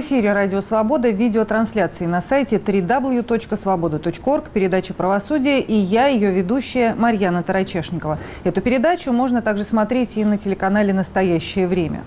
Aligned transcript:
В 0.00 0.02
эфире 0.02 0.32
«Радио 0.32 0.62
Свобода» 0.62 1.10
видеотрансляции 1.10 2.06
на 2.06 2.22
сайте 2.22 2.56
www.svoboda.org, 2.56 4.48
передача 4.48 4.94
«Правосудие» 4.94 5.60
и 5.60 5.74
я, 5.74 6.06
ее 6.06 6.30
ведущая 6.30 6.94
Марьяна 6.94 7.42
Тарачешникова. 7.42 8.18
Эту 8.42 8.62
передачу 8.62 9.12
можно 9.12 9.42
также 9.42 9.62
смотреть 9.62 10.16
и 10.16 10.24
на 10.24 10.38
телеканале 10.38 10.94
«Настоящее 10.94 11.66
время». 11.66 12.00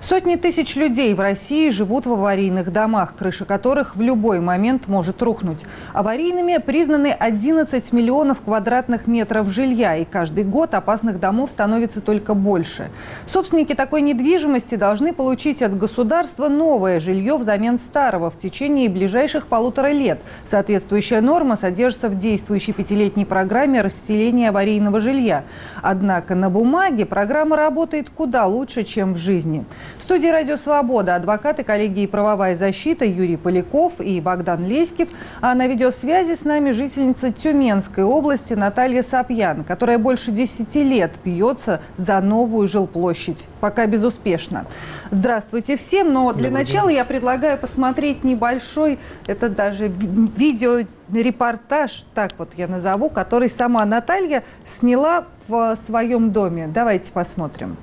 Сотни 0.00 0.36
тысяч 0.36 0.76
людей 0.76 1.12
в 1.12 1.18
России 1.18 1.70
живут 1.70 2.06
в 2.06 2.12
аварийных 2.12 2.72
домах, 2.72 3.14
крыша 3.18 3.44
которых 3.44 3.96
в 3.96 4.00
любой 4.00 4.38
момент 4.38 4.86
может 4.86 5.20
рухнуть. 5.20 5.64
Аварийными 5.92 6.58
признаны 6.58 7.08
11 7.08 7.92
миллионов 7.92 8.42
квадратных 8.42 9.08
метров 9.08 9.48
жилья, 9.48 9.96
и 9.96 10.04
каждый 10.04 10.44
год 10.44 10.72
опасных 10.72 11.18
домов 11.18 11.50
становится 11.50 12.00
только 12.00 12.34
больше. 12.34 12.90
Собственники 13.26 13.74
такой 13.74 14.02
недвижимости 14.02 14.76
должны 14.76 15.12
получить 15.12 15.62
от 15.62 15.76
государства 15.76 16.46
новое 16.46 17.00
жилье 17.00 17.39
взамен 17.40 17.78
старого 17.78 18.30
в 18.30 18.38
течение 18.38 18.88
ближайших 18.88 19.46
полутора 19.46 19.88
лет. 19.88 20.20
Соответствующая 20.44 21.20
норма 21.20 21.56
содержится 21.56 22.08
в 22.08 22.18
действующей 22.18 22.72
пятилетней 22.72 23.26
программе 23.26 23.80
расселения 23.80 24.50
аварийного 24.50 25.00
жилья. 25.00 25.44
Однако 25.82 26.34
на 26.34 26.50
бумаге 26.50 27.06
программа 27.06 27.56
работает 27.56 28.10
куда 28.10 28.46
лучше, 28.46 28.84
чем 28.84 29.14
в 29.14 29.16
жизни. 29.16 29.64
В 29.98 30.02
студии 30.02 30.28
«Радио 30.28 30.56
Свобода» 30.56 31.14
адвокаты 31.16 31.64
коллегии 31.64 32.06
«Правовая 32.06 32.54
защита» 32.54 33.04
Юрий 33.04 33.36
Поляков 33.36 34.00
и 34.00 34.20
Богдан 34.20 34.64
Леськев, 34.64 35.08
а 35.40 35.54
на 35.54 35.66
видеосвязи 35.66 36.34
с 36.34 36.44
нами 36.44 36.70
жительница 36.72 37.32
Тюменской 37.32 38.04
области 38.04 38.54
Наталья 38.54 39.02
Сапьян, 39.02 39.64
которая 39.64 39.98
больше 39.98 40.30
10 40.30 40.74
лет 40.76 41.12
бьется 41.24 41.80
за 41.96 42.20
новую 42.20 42.68
жилплощадь. 42.68 43.46
Пока 43.60 43.86
безуспешно. 43.86 44.66
Здравствуйте 45.10 45.76
всем, 45.76 46.12
но 46.12 46.32
для 46.32 46.50
начала 46.50 46.88
я 46.88 47.04
предлагаю 47.04 47.29
посмотреть 47.56 48.24
небольшой, 48.24 48.98
это 49.26 49.48
даже 49.48 49.88
видеорепортаж, 49.88 52.04
так 52.14 52.32
вот 52.38 52.50
я 52.56 52.68
назову, 52.68 53.10
который 53.10 53.48
сама 53.48 53.84
Наталья 53.84 54.44
сняла 54.64 55.26
в 55.48 55.76
своем 55.86 56.32
доме. 56.32 56.66
Давайте 56.66 57.12
посмотрим. 57.12 57.76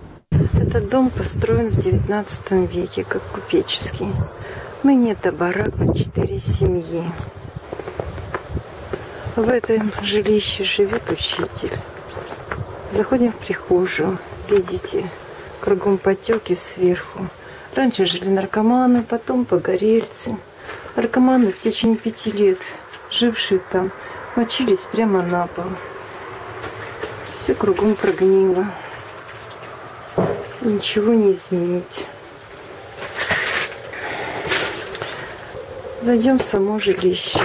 Этот 0.53 0.89
дом 0.89 1.09
построен 1.09 1.69
в 1.69 1.79
19 1.79 2.51
веке, 2.73 3.03
как 3.03 3.21
купеческий. 3.33 4.07
Ныне 4.83 5.13
это 5.13 5.31
барак 5.31 5.75
на 5.77 5.95
четыре 5.95 6.39
семьи. 6.39 7.03
В 9.35 9.49
этом 9.49 9.91
жилище 10.01 10.63
живет 10.63 11.09
учитель. 11.09 11.73
Заходим 12.91 13.31
в 13.31 13.35
прихожую. 13.35 14.17
Видите, 14.49 15.05
кругом 15.59 15.97
потеки 15.97 16.55
сверху. 16.55 17.27
Раньше 17.77 18.07
жили 18.07 18.27
наркоманы, 18.27 19.03
потом 19.03 19.45
погорельцы. 19.45 20.35
Наркоманы 20.95 21.51
в 21.51 21.59
течение 21.59 21.95
пяти 21.95 22.31
лет, 22.31 22.57
жившие 23.11 23.61
там, 23.71 23.91
мочились 24.35 24.85
прямо 24.85 25.21
на 25.21 25.45
пол. 25.45 25.65
Все 27.35 27.53
кругом 27.53 27.93
прогнило. 27.93 28.65
Ничего 30.61 31.13
не 31.13 31.33
изменить. 31.33 32.07
Зайдем 36.01 36.39
в 36.39 36.43
само 36.43 36.79
жилище. 36.79 37.39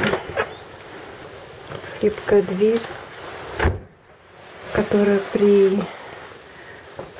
Крепкая 2.00 2.40
дверь, 2.40 2.80
которая 4.72 5.20
при 5.34 5.78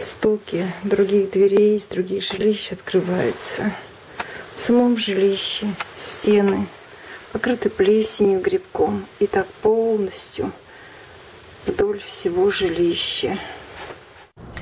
стуки 0.03 0.67
других 0.83 1.31
дверей 1.31 1.77
из 1.77 1.87
других 1.87 2.23
жилищ 2.23 2.73
открываются. 2.73 3.73
В 4.55 4.61
самом 4.61 4.99
жилище 4.99 5.67
стены 5.97 6.67
покрыты 7.33 7.71
плесенью, 7.71 8.41
грибком. 8.41 9.07
И 9.19 9.27
так 9.27 9.47
полностью 9.63 10.53
вдоль 11.67 11.99
всего 12.01 12.51
жилища. 12.51 13.39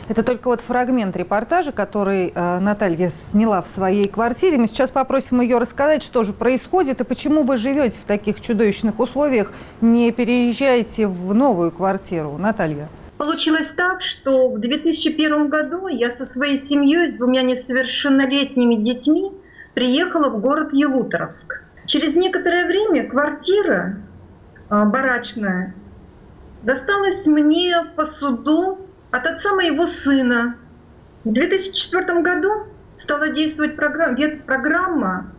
Это 0.09 0.25
только 0.25 0.49
вот 0.49 0.61
фрагмент 0.61 1.17
репортажа, 1.17 1.71
который 1.71 2.33
э, 2.35 2.59
Наталья 2.59 3.11
сняла 3.11 3.63
в 3.63 3.69
своей 3.69 4.09
квартире. 4.09 4.59
Мы 4.59 4.67
сейчас 4.67 4.91
попросим 4.91 5.41
ее 5.41 5.59
рассказать, 5.59 6.03
что 6.03 6.25
же 6.25 6.33
происходит 6.33 7.01
и 7.01 7.05
почему 7.05 7.45
вы 7.45 7.57
живете 7.57 7.97
в 7.97 8.05
таких 8.05 8.41
чудовищных 8.41 8.99
условиях, 8.99 9.53
не 9.81 10.11
переезжаете 10.11 11.07
в 11.07 11.33
новую 11.33 11.71
квартиру. 11.71 12.37
Наталья. 12.39 12.89
Получилось 13.21 13.69
так, 13.77 14.01
что 14.01 14.49
в 14.49 14.59
2001 14.61 15.51
году 15.51 15.89
я 15.89 16.11
со 16.11 16.25
своей 16.25 16.57
семьей, 16.57 17.07
с 17.07 17.17
двумя 17.17 17.43
несовершеннолетними 17.43 18.77
детьми, 18.77 19.31
приехала 19.75 20.31
в 20.31 20.41
город 20.41 20.73
Елуторовск. 20.73 21.63
Через 21.85 22.15
некоторое 22.15 22.67
время 22.67 23.11
квартира 23.11 23.99
а, 24.71 24.87
барачная 24.87 25.75
досталась 26.63 27.27
мне 27.27 27.93
по 27.95 28.07
суду 28.07 28.89
от 29.11 29.27
отца 29.27 29.55
моего 29.55 29.85
сына. 29.85 30.57
В 31.25 31.31
2004 31.31 32.23
году 32.23 32.69
стала 32.97 33.29
действовать 33.29 33.77
программа, 33.77 34.17
программа 34.47 35.33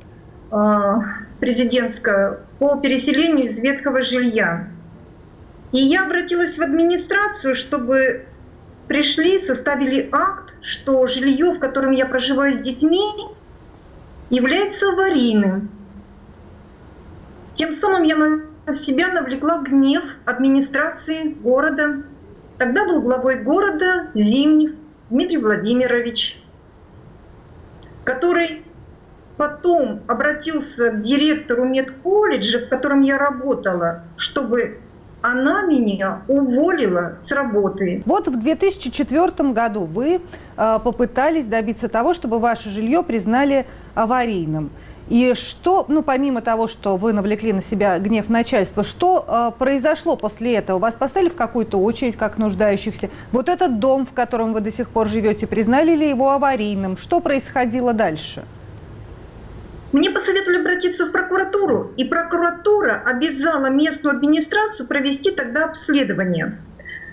президентская 1.39 2.41
по 2.59 2.75
переселению 2.75 3.45
из 3.45 3.59
ветхого 3.59 4.03
жилья. 4.03 4.67
И 5.71 5.79
я 5.79 6.03
обратилась 6.05 6.57
в 6.57 6.61
администрацию, 6.61 7.55
чтобы 7.55 8.25
пришли, 8.87 9.39
составили 9.39 10.09
акт, 10.11 10.53
что 10.61 11.07
жилье, 11.07 11.53
в 11.53 11.59
котором 11.59 11.91
я 11.91 12.05
проживаю 12.05 12.53
с 12.53 12.57
детьми, 12.57 13.01
является 14.29 14.89
аварийным. 14.89 15.69
Тем 17.55 17.71
самым 17.71 18.03
я 18.03 18.17
на 18.17 18.73
себя 18.73 19.13
навлекла 19.13 19.59
гнев 19.59 20.03
администрации 20.25 21.29
города. 21.29 22.03
Тогда 22.57 22.85
был 22.85 23.01
главой 23.01 23.39
города 23.39 24.11
Зимнев 24.13 24.73
Дмитрий 25.09 25.37
Владимирович, 25.37 26.41
который 28.03 28.65
потом 29.37 30.01
обратился 30.07 30.91
к 30.91 31.01
директору 31.01 31.65
медколледжа, 31.65 32.59
в 32.59 32.69
котором 32.69 33.01
я 33.01 33.17
работала, 33.17 34.03
чтобы 34.17 34.80
она 35.21 35.63
меня 35.63 36.21
уволила 36.27 37.15
с 37.19 37.31
работы. 37.31 38.03
Вот 38.05 38.27
в 38.27 38.39
2004 38.39 39.51
году 39.51 39.85
вы 39.85 40.21
э, 40.57 40.79
попытались 40.83 41.45
добиться 41.45 41.89
того, 41.89 42.13
чтобы 42.13 42.39
ваше 42.39 42.69
жилье 42.69 43.03
признали 43.03 43.65
аварийным. 43.93 44.71
И 45.09 45.33
что, 45.35 45.85
ну 45.89 46.03
помимо 46.03 46.41
того, 46.41 46.67
что 46.67 46.95
вы 46.95 47.11
навлекли 47.11 47.51
на 47.51 47.61
себя 47.61 47.99
гнев 47.99 48.29
начальства, 48.29 48.83
что 48.83 49.25
э, 49.27 49.51
произошло 49.59 50.15
после 50.15 50.55
этого? 50.55 50.79
Вас 50.79 50.95
поставили 50.95 51.29
в 51.29 51.35
какую-то 51.35 51.79
очередь 51.81 52.15
как 52.15 52.37
нуждающихся? 52.37 53.09
Вот 53.31 53.49
этот 53.49 53.79
дом, 53.79 54.05
в 54.05 54.13
котором 54.13 54.53
вы 54.53 54.61
до 54.61 54.71
сих 54.71 54.89
пор 54.89 55.07
живете, 55.07 55.47
признали 55.47 55.95
ли 55.95 56.09
его 56.09 56.31
аварийным? 56.31 56.97
Что 56.97 57.19
происходило 57.19 57.93
дальше? 57.93 58.45
Мне 59.91 60.09
посоветовали 60.09 60.59
обратиться 60.59 61.05
в 61.05 61.11
прокуратуру, 61.11 61.91
и 61.97 62.05
прокуратура 62.05 63.03
обязала 63.05 63.69
местную 63.69 64.15
администрацию 64.15 64.87
провести 64.87 65.31
тогда 65.31 65.65
обследование. 65.65 66.61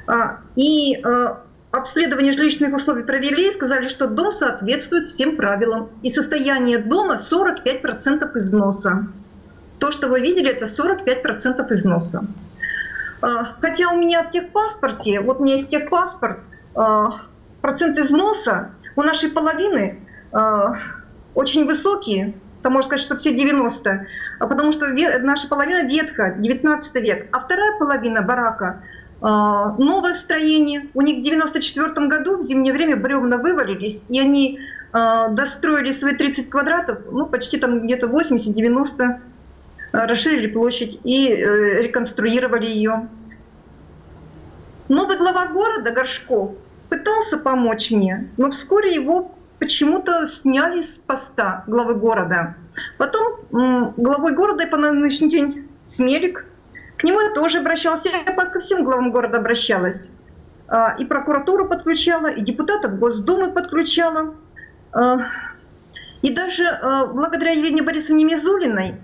А, 0.06 0.38
и 0.54 1.00
а, 1.02 1.42
обследование 1.72 2.32
жилищных 2.32 2.74
условий 2.74 3.02
провели 3.02 3.48
и 3.48 3.50
сказали, 3.50 3.88
что 3.88 4.06
дом 4.06 4.30
соответствует 4.30 5.06
всем 5.06 5.36
правилам. 5.36 5.90
И 6.02 6.08
состояние 6.08 6.78
дома 6.78 7.16
45% 7.16 8.30
износа. 8.36 9.08
То, 9.80 9.90
что 9.90 10.08
вы 10.08 10.20
видели, 10.20 10.50
это 10.50 10.66
45% 10.66 11.72
износа. 11.72 12.26
А, 13.20 13.56
хотя 13.60 13.90
у 13.90 13.96
меня 13.96 14.22
в 14.22 14.30
техпаспорте, 14.30 15.20
вот 15.20 15.40
у 15.40 15.44
меня 15.44 15.54
есть 15.54 15.68
техпаспорт, 15.68 16.38
процент 17.60 17.98
износа 17.98 18.70
у 18.94 19.02
нашей 19.02 19.30
половины 19.30 20.00
очень 21.34 21.66
высокий, 21.66 22.34
90, 22.68 22.70
можно 22.70 22.82
сказать, 22.82 23.04
что 23.04 23.16
все 23.16 23.34
90, 23.34 24.06
а 24.38 24.46
потому 24.46 24.72
что 24.72 24.86
наша 25.22 25.48
половина 25.48 25.86
ветка, 25.86 26.34
19 26.38 26.94
век, 27.02 27.28
а 27.32 27.40
вторая 27.40 27.78
половина 27.78 28.22
барака 28.22 28.82
а, 29.20 29.74
новое 29.78 30.14
строение. 30.14 30.88
У 30.94 31.02
них 31.02 31.18
в 31.18 31.22
94 31.22 32.06
году 32.06 32.36
в 32.36 32.42
зимнее 32.42 32.72
время 32.72 32.96
бревна 32.96 33.38
вывалились, 33.38 34.04
и 34.08 34.20
они 34.20 34.60
а, 34.92 35.28
достроили 35.28 35.90
свои 35.90 36.14
30 36.14 36.50
квадратов, 36.50 36.98
ну, 37.10 37.26
почти 37.26 37.58
там 37.58 37.80
где-то 37.84 38.06
80-90, 38.06 39.20
расширили 39.90 40.48
площадь 40.48 41.00
и 41.02 41.30
э, 41.30 41.82
реконструировали 41.82 42.66
ее. 42.66 43.08
Новый 44.88 45.16
глава 45.16 45.46
города 45.46 45.92
Горшков 45.92 46.52
пытался 46.90 47.38
помочь 47.38 47.90
мне, 47.90 48.28
но 48.36 48.50
вскоре 48.50 48.94
его 48.94 49.37
почему-то 49.58 50.26
сняли 50.26 50.80
с 50.80 50.98
поста 50.98 51.64
главы 51.66 51.94
города. 51.94 52.56
Потом 52.96 53.40
главой 53.96 54.34
города 54.34 54.64
и 54.64 54.70
по 54.70 54.76
нынешний 54.76 55.28
день 55.28 55.68
Смелик. 55.84 56.44
К 56.96 57.04
нему 57.04 57.20
я 57.20 57.30
тоже 57.30 57.58
обращалась. 57.58 58.04
Я 58.04 58.22
ко 58.22 58.60
всем 58.60 58.84
главам 58.84 59.10
города 59.10 59.38
обращалась. 59.38 60.10
А, 60.68 60.94
и 60.98 61.04
прокуратуру 61.04 61.68
подключала, 61.68 62.26
и 62.26 62.42
депутатов 62.42 62.98
Госдумы 62.98 63.52
подключала. 63.52 64.34
А, 64.92 65.18
И 66.22 66.30
даже 66.32 66.64
э, 66.64 67.06
благодаря 67.06 67.52
Елене 67.52 67.82
Борисовне 67.82 68.24
Мизулиной 68.24 68.96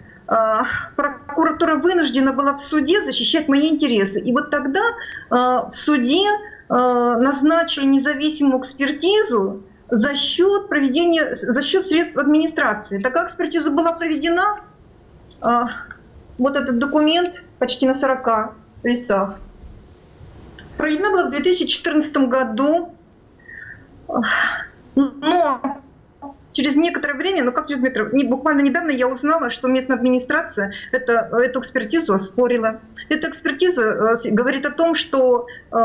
прокуратура 0.97 1.77
вынуждена 1.77 2.33
была 2.33 2.55
в 2.55 2.59
суде 2.59 3.03
защищать 3.03 3.47
мои 3.47 3.69
интересы. 3.69 4.21
И 4.21 4.33
вот 4.33 4.50
тогда 4.50 4.81
в 5.29 5.71
суде 5.71 6.25
назначили 6.71 7.85
независимую 7.85 8.61
экспертизу 8.61 9.62
за 9.91 10.15
счет 10.15 10.69
проведения, 10.69 11.35
за 11.35 11.63
счет 11.63 11.85
средств 11.85 12.17
администрации. 12.17 13.01
Такая 13.01 13.27
экспертиза 13.27 13.71
была 13.71 13.93
проведена, 13.93 14.61
вот 15.41 16.57
этот 16.57 16.79
документ 16.79 17.43
почти 17.59 17.87
на 17.87 17.95
40 17.95 18.55
листах, 18.83 19.39
проведена 20.77 21.11
была 21.11 21.27
в 21.27 21.31
2014 21.31 22.17
году, 22.29 22.95
но 24.95 25.81
через 26.53 26.77
некоторое 26.77 27.15
время, 27.15 27.45
ну 27.45 27.53
как 27.53 27.69
через 27.69 27.81
некоторое, 27.81 28.13
не, 28.13 28.25
буквально 28.25 28.63
недавно 28.63 28.91
я 28.91 29.09
узнала, 29.09 29.51
что 29.51 29.69
местная 29.69 29.97
администрация 29.97 30.73
это, 30.93 31.31
эту 31.33 31.61
экспертизу 31.61 32.15
оспорила. 32.15 32.81
Эта 33.09 33.29
экспертиза 33.29 34.15
э, 34.25 34.31
говорит 34.31 34.65
о 34.65 34.71
том, 34.71 34.95
что 34.95 35.47
э, 35.71 35.77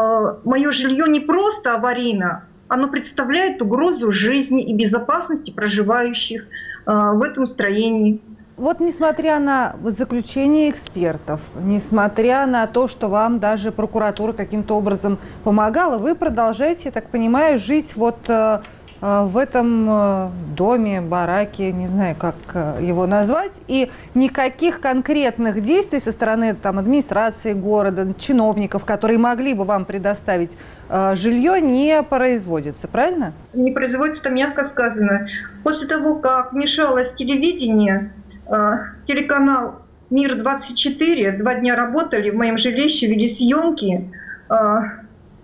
мое 0.43 0.71
жилье 0.71 1.05
не 1.07 1.19
просто 1.19 1.75
аварийно, 1.75 2.45
оно 2.69 2.87
представляет 2.87 3.61
угрозу 3.61 4.11
жизни 4.11 4.63
и 4.63 4.73
безопасности 4.73 5.51
проживающих 5.51 6.43
э, 6.43 6.91
в 6.91 7.21
этом 7.23 7.45
строении. 7.45 8.21
Вот 8.55 8.79
несмотря 8.79 9.39
на 9.39 9.75
заключение 9.83 10.69
экспертов, 10.69 11.39
несмотря 11.61 12.45
на 12.45 12.67
то, 12.67 12.87
что 12.87 13.07
вам 13.07 13.39
даже 13.39 13.71
прокуратура 13.71 14.33
каким-то 14.33 14.75
образом 14.75 15.17
помогала, 15.43 15.97
вы 15.97 16.13
продолжаете, 16.13 16.83
я 16.85 16.91
так 16.91 17.09
понимаю, 17.09 17.57
жить 17.57 17.95
вот 17.95 18.17
э, 18.27 18.59
в 19.01 19.37
этом 19.37 19.87
э, 19.89 20.29
доме, 20.57 20.99
бараке, 20.99 21.71
не 21.71 21.87
знаю, 21.87 22.15
как 22.17 22.35
э, 22.53 22.79
его 22.81 23.07
назвать, 23.07 23.53
и 23.67 23.89
никаких 24.13 24.81
конкретных 24.81 25.61
действий 25.61 25.99
со 25.99 26.11
стороны 26.11 26.53
там, 26.53 26.79
администрации 26.79 27.53
города, 27.53 28.13
чиновников, 28.19 28.83
которые 28.83 29.17
могли 29.17 29.53
бы 29.53 29.63
вам 29.63 29.85
предоставить 29.85 30.57
жилье, 30.89 31.61
не 31.61 32.01
производится, 32.03 32.87
правильно? 32.87 33.33
Не 33.53 33.71
производится, 33.71 34.21
это 34.21 34.31
мягко 34.31 34.65
сказано. 34.65 35.27
После 35.63 35.87
того, 35.87 36.15
как 36.15 36.51
вмешалось 36.51 37.13
телевидение, 37.13 38.11
телеканал 39.05 39.83
«Мир-24», 40.09 41.37
два 41.37 41.55
дня 41.55 41.75
работали 41.75 42.31
в 42.31 42.35
моем 42.35 42.57
жилище, 42.57 43.07
вели 43.07 43.27
съемки, 43.27 44.11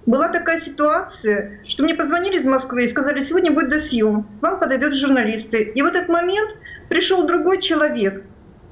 была 0.05 0.29
такая 0.29 0.59
ситуация, 0.59 1.59
что 1.67 1.83
мне 1.83 1.95
позвонили 1.95 2.37
из 2.37 2.45
Москвы 2.45 2.83
и 2.83 2.87
сказали, 2.87 3.19
сегодня 3.21 3.51
будет 3.51 3.69
досъем, 3.69 4.27
вам 4.41 4.59
подойдут 4.59 4.95
журналисты. 4.95 5.63
И 5.63 5.81
в 5.81 5.85
этот 5.85 6.09
момент 6.09 6.51
пришел 6.89 7.25
другой 7.25 7.59
человек. 7.59 8.23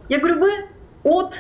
Я 0.10 0.20
говорю, 0.20 0.40
вы 0.40 0.52
от 1.04 1.36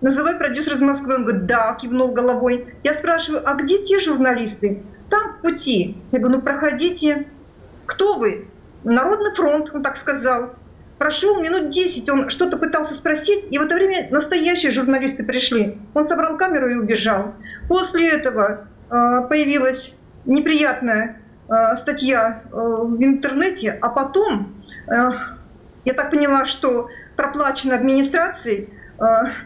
называй 0.00 0.34
продюсер 0.36 0.72
из 0.72 0.80
Москвы. 0.80 1.16
Он 1.16 1.24
говорит, 1.24 1.46
да, 1.46 1.76
кивнул 1.80 2.12
головой. 2.12 2.74
Я 2.82 2.94
спрашиваю, 2.94 3.48
а 3.48 3.54
где 3.54 3.82
те 3.84 3.98
журналисты? 3.98 4.82
Там 5.10 5.34
в 5.34 5.42
пути. 5.42 5.96
Я 6.12 6.18
говорю, 6.18 6.38
ну 6.38 6.42
проходите. 6.42 7.28
Кто 7.86 8.16
вы? 8.16 8.48
Народный 8.84 9.34
фронт, 9.34 9.70
он 9.74 9.82
так 9.82 9.96
сказал. 9.96 10.54
Прошел 10.98 11.40
минут 11.40 11.70
10, 11.70 12.08
он 12.10 12.28
что-то 12.28 12.58
пытался 12.58 12.94
спросить, 12.94 13.46
и 13.50 13.58
в 13.58 13.62
это 13.62 13.74
время 13.74 14.08
настоящие 14.10 14.70
журналисты 14.70 15.24
пришли. 15.24 15.78
Он 15.94 16.04
собрал 16.04 16.36
камеру 16.36 16.68
и 16.70 16.74
убежал. 16.74 17.34
После 17.68 18.10
этого 18.10 18.68
появилась 18.90 19.94
неприятная 20.24 21.20
э, 21.48 21.76
статья 21.76 22.42
э, 22.44 22.56
в 22.56 23.02
интернете, 23.02 23.78
а 23.80 23.88
потом 23.88 24.54
я 25.84 25.94
так 25.94 26.10
поняла, 26.10 26.46
что 26.46 26.88
проплачено 27.16 27.76
администрацией 27.76 28.70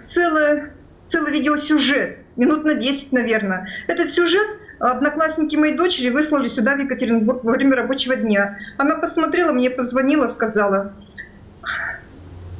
целый, 0.05 0.71
целый 1.07 1.33
видеосюжет, 1.33 2.19
минут 2.37 2.65
на 2.65 2.75
10, 2.75 3.13
наверное. 3.13 3.69
Этот 3.87 4.13
сюжет 4.13 4.47
одноклассники 4.79 5.57
моей 5.57 5.77
дочери 5.77 6.11
выслали 6.11 6.49
сюда, 6.49 6.75
в 6.75 6.79
Екатеринбург, 6.79 7.45
во 7.45 7.53
время 7.53 7.77
рабочего 7.77 8.17
дня. 8.17 8.59
Она 8.79 8.97
посмотрела, 8.97 9.53
мне 9.53 9.71
позвонила, 9.71 10.29
сказала. 10.29 10.93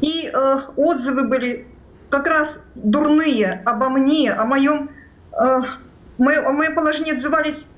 И 0.01 0.31
э, 0.33 0.57
отзывы 0.77 1.25
были 1.25 1.67
как 2.11 2.27
раз 2.27 2.63
дурные 2.75 3.63
обо 3.65 3.89
мне, 3.89 4.33
о 4.33 4.45
моем 4.45 4.91
э, 5.33 5.61
мое, 6.19 6.43
мое 6.51 6.71
положение 6.71 7.15
отзывались 7.15 7.69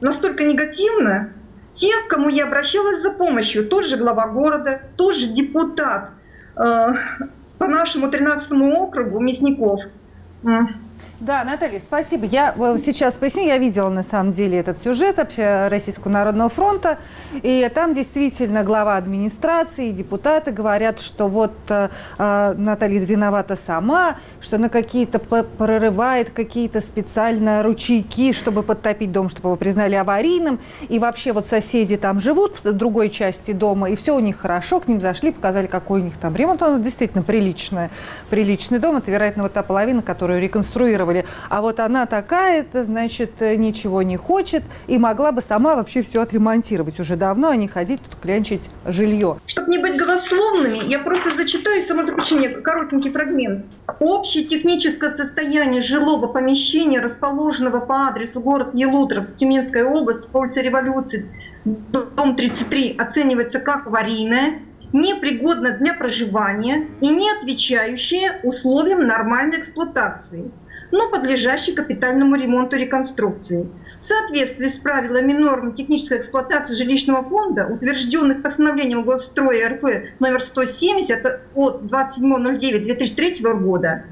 настолько 0.00 0.44
негативно, 0.44 1.32
те, 1.74 1.90
к 2.02 2.08
кому 2.08 2.28
я 2.28 2.44
обращалась 2.44 3.00
за 3.00 3.12
помощью, 3.12 3.66
тот 3.68 3.86
же 3.86 3.96
глава 3.96 4.28
города, 4.28 4.82
тот 4.96 5.14
же 5.14 5.28
депутат 5.28 6.10
э, 6.56 6.88
по 7.58 7.66
нашему 7.66 8.10
13 8.10 8.52
округу 8.52 9.20
Мясников, 9.20 9.80
да, 11.22 11.44
Наталья, 11.44 11.78
спасибо. 11.78 12.26
Я 12.26 12.52
э, 12.58 12.78
сейчас 12.84 13.14
поясню, 13.14 13.46
я 13.46 13.56
видела 13.56 13.88
на 13.88 14.02
самом 14.02 14.32
деле 14.32 14.58
этот 14.58 14.82
сюжет 14.82 15.18
Российского 15.36 16.10
народного 16.10 16.50
фронта, 16.50 16.98
и 17.44 17.70
там 17.72 17.94
действительно 17.94 18.64
глава 18.64 18.96
администрации 18.96 19.90
и 19.90 19.92
депутаты 19.92 20.50
говорят, 20.50 20.98
что 20.98 21.28
вот 21.28 21.52
э, 21.68 21.90
э 22.18 22.54
Наталья 22.56 22.98
виновата 22.98 23.54
сама, 23.54 24.16
что 24.40 24.56
она 24.56 24.68
какие-то 24.68 25.20
прорывает 25.20 26.30
какие-то 26.30 26.80
специально 26.80 27.62
ручейки, 27.62 28.32
чтобы 28.32 28.64
подтопить 28.64 29.12
дом, 29.12 29.28
чтобы 29.28 29.50
его 29.50 29.56
признали 29.56 29.94
аварийным, 29.94 30.58
и 30.88 30.98
вообще 30.98 31.32
вот 31.32 31.46
соседи 31.46 31.96
там 31.96 32.18
живут 32.18 32.56
в 32.56 32.72
другой 32.72 33.10
части 33.10 33.52
дома, 33.52 33.90
и 33.90 33.94
все 33.94 34.16
у 34.16 34.20
них 34.20 34.40
хорошо, 34.40 34.80
к 34.80 34.88
ним 34.88 35.00
зашли, 35.00 35.30
показали, 35.30 35.68
какой 35.68 36.00
у 36.00 36.04
них 36.04 36.16
там 36.16 36.34
ремонт, 36.34 36.62
он 36.62 36.82
действительно 36.82 37.22
приличный, 37.22 37.90
приличный 38.28 38.80
дом, 38.80 38.96
это, 38.96 39.12
вероятно, 39.12 39.44
вот 39.44 39.52
та 39.52 39.62
половина, 39.62 40.02
которую 40.02 40.40
реконструировали 40.40 41.11
спрашивали, 41.12 41.24
а 41.48 41.60
вот 41.60 41.80
она 41.80 42.06
такая-то, 42.06 42.84
значит, 42.84 43.40
ничего 43.40 44.02
не 44.02 44.16
хочет 44.16 44.62
и 44.86 44.98
могла 44.98 45.32
бы 45.32 45.42
сама 45.42 45.76
вообще 45.76 46.02
все 46.02 46.22
отремонтировать 46.22 47.00
уже 47.00 47.16
давно, 47.16 47.48
а 47.48 47.56
не 47.56 47.68
ходить 47.68 48.00
тут 48.02 48.20
клянчить 48.20 48.70
жилье. 48.86 49.38
Чтобы 49.46 49.70
не 49.70 49.78
быть 49.78 49.96
голословными, 49.96 50.78
я 50.84 50.98
просто 50.98 51.34
зачитаю 51.34 51.82
само 51.82 52.02
заключение, 52.02 52.50
коротенький 52.50 53.10
фрагмент. 53.10 53.66
Общее 54.00 54.44
техническое 54.44 55.10
состояние 55.10 55.80
жилого 55.80 56.26
помещения, 56.26 57.00
расположенного 57.00 57.80
по 57.80 58.08
адресу 58.08 58.40
город 58.40 58.70
Елутровск, 58.74 59.36
Тюменская 59.36 59.84
область, 59.84 60.30
по 60.30 60.38
улице 60.38 60.62
Революции, 60.62 61.30
дом 61.64 62.36
33, 62.36 62.96
оценивается 62.98 63.60
как 63.60 63.86
аварийное, 63.86 64.60
непригодно 64.92 65.72
для 65.78 65.94
проживания 65.94 66.88
и 67.00 67.08
не 67.08 67.30
отвечающее 67.30 68.40
условиям 68.42 69.06
нормальной 69.06 69.60
эксплуатации 69.60 70.50
но 70.92 71.08
подлежащий 71.10 71.72
капитальному 71.72 72.36
ремонту 72.36 72.76
и 72.76 72.80
реконструкции. 72.80 73.66
В 73.98 74.04
соответствии 74.04 74.66
с 74.66 74.78
правилами 74.78 75.32
норм 75.32 75.74
технической 75.74 76.18
эксплуатации 76.18 76.74
жилищного 76.74 77.24
фонда, 77.28 77.66
утвержденных 77.66 78.42
постановлением 78.42 79.04
Госстроя 79.04 79.70
РФ 79.70 79.82
номер 80.20 80.42
170 80.42 81.40
от 81.54 81.82
27.09.2003 81.82 83.58
года, 83.60 84.04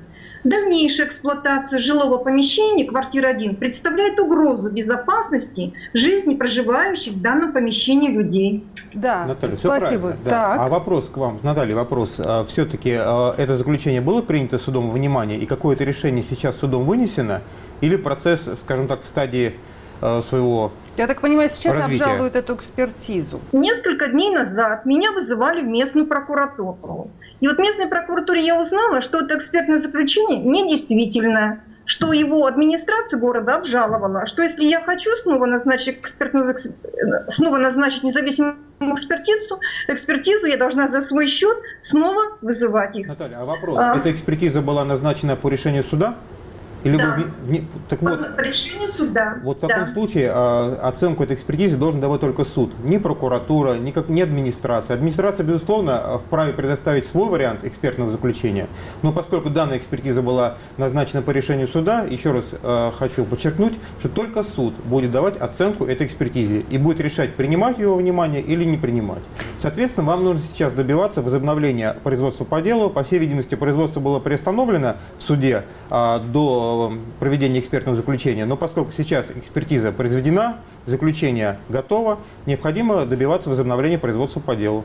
Дальнейшая 0.45 1.09
эксплуатация 1.09 1.79
жилого 1.79 2.17
помещения 2.17 2.85
квартиры 2.85 3.29
1 3.29 3.57
представляет 3.57 4.19
угрозу 4.19 4.71
безопасности 4.71 5.75
жизни 5.93 6.35
проживающих 6.35 7.15
в 7.15 7.21
данном 7.21 7.53
помещении 7.53 8.11
людей. 8.11 8.65
Да, 8.95 9.27
Наталья, 9.27 9.57
спасибо. 9.57 10.17
Да. 10.25 10.31
Так. 10.31 10.61
А 10.61 10.69
вопрос 10.69 11.09
к 11.09 11.17
вам, 11.17 11.41
Наталья, 11.43 11.75
вопрос. 11.75 12.17
А, 12.19 12.45
Все-таки 12.45 12.93
а, 12.99 13.35
это 13.37 13.57
заключение 13.57 14.01
было 14.01 14.23
принято 14.23 14.59
судом 14.59 14.89
во 14.89 14.95
внимание 14.95 15.39
и 15.39 15.45
какое-то 15.45 15.85
решение 15.85 16.25
сейчас 16.29 16.57
судом 16.57 16.85
вынесено? 16.85 17.43
Или 17.83 17.97
процесс, 17.97 18.49
скажем 18.61 18.89
так, 18.89 19.03
в 19.03 19.07
стадии 19.07 19.55
а, 20.01 20.23
своего 20.23 20.73
я 20.97 21.07
так 21.07 21.21
понимаю, 21.21 21.49
сейчас 21.49 21.77
развития. 21.77 22.05
обжалуют 22.05 22.37
эту 22.37 22.55
экспертизу. 22.55 23.41
Несколько 23.53 24.09
дней 24.09 24.31
назад 24.31 24.87
меня 24.87 25.13
вызывали 25.13 25.63
в 25.63 25.67
местную 25.67 26.07
прокуратуру. 26.07 27.11
И 27.41 27.49
вот 27.49 27.57
в 27.57 27.61
местной 27.61 27.87
прокуратуре 27.87 28.45
я 28.45 28.61
узнала, 28.61 29.01
что 29.01 29.21
это 29.21 29.37
экспертное 29.39 29.79
заключение 29.79 30.41
недействительное, 30.41 31.63
что 31.87 32.13
его 32.13 32.47
администрация 32.47 33.19
города 33.19 33.57
обжаловала, 33.57 34.27
что 34.27 34.43
если 34.43 34.65
я 34.65 34.81
хочу 34.81 35.11
снова 35.17 35.47
назначить 35.47 35.99
экспертную, 36.01 36.55
снова 37.29 37.57
назначить 37.57 38.03
независимую 38.03 38.57
экспертизу, 38.81 39.59
экспертизу 39.89 40.47
я 40.47 40.57
должна 40.57 40.89
за 40.89 41.01
свой 41.01 41.27
счет 41.27 41.57
снова 41.81 42.39
вызывать 42.43 42.97
их. 42.97 43.09
Наталья, 43.09 43.39
а 43.41 43.45
вопрос, 43.45 43.79
а... 43.81 43.97
эта 43.97 44.13
экспертиза 44.13 44.61
была 44.61 44.85
назначена 44.85 45.35
по 45.37 45.49
решению 45.49 45.83
суда? 45.83 46.15
Или 46.85 46.97
да. 46.97 47.19
вы, 47.43 47.65
так 47.89 48.01
вот, 48.03 48.37
по 48.37 48.41
решению 48.41 48.89
суда. 48.89 49.39
Вот 49.43 49.59
в 49.59 49.61
таком 49.61 49.87
да. 49.87 49.93
случае 49.93 50.31
а, 50.33 50.81
оценку 50.83 51.23
этой 51.25 51.37
экспертизы 51.37 51.77
должен 51.77 52.01
давать 52.01 52.21
только 52.21 52.45
суд, 52.45 52.73
не 52.85 52.99
прокуратура, 52.99 53.75
ни, 53.75 53.91
как, 53.91 54.09
ни 54.09 54.21
администрация. 54.21 54.95
Администрация, 54.95 55.45
безусловно, 55.45 56.19
вправе 56.19 56.53
предоставить 56.53 57.07
свой 57.07 57.29
вариант 57.29 57.65
экспертного 57.65 58.11
заключения, 58.11 58.67
но 59.03 59.13
поскольку 59.13 59.51
данная 59.51 59.79
экспертиза 59.79 60.23
была 60.23 60.57
назначена 60.79 61.23
по 61.23 61.31
решению 61.31 61.69
суда, 61.69 62.03
еще 62.03 62.33
раз 62.33 62.47
а, 62.63 62.93
хочу 62.93 63.25
подчеркнуть, 63.25 63.75
что 63.99 64.09
только 64.09 64.43
суд 64.43 64.75
будет 64.85 65.13
давать 65.13 65.37
оценку 65.37 65.85
этой 65.85 66.07
экспертизе 66.07 66.61
и 66.71 66.79
будет 66.79 67.01
решать, 67.01 67.35
принимать 67.35 67.79
ее 67.79 67.89
во 67.89 67.97
внимание 67.97 68.43
или 68.43 68.65
не 68.65 68.77
принимать. 68.77 69.23
Соответственно, 69.61 70.07
вам 70.07 70.25
нужно 70.25 70.43
сейчас 70.51 70.73
добиваться 70.73 71.21
возобновления 71.21 71.95
производства 72.03 72.45
по 72.45 72.63
делу. 72.63 72.89
По 72.89 73.03
всей 73.03 73.19
видимости, 73.19 73.57
производство 73.57 74.01
было 74.01 74.19
приостановлено 74.19 74.97
в 75.19 75.23
суде 75.23 75.65
а, 75.91 76.19
до 76.19 76.95
проведения 77.19 77.61
экспертного 77.61 77.95
заключения. 77.95 78.47
Но 78.47 78.57
поскольку 78.57 78.93
сейчас 78.97 79.27
экспертиза 79.31 79.93
произведена, 79.93 80.57
заключение 80.87 81.59
готово, 81.69 82.21
необходимо 82.47 83.05
добиваться 83.05 83.51
возобновления 83.51 83.99
производства 83.99 84.41
по 84.41 84.57
делу. 84.57 84.85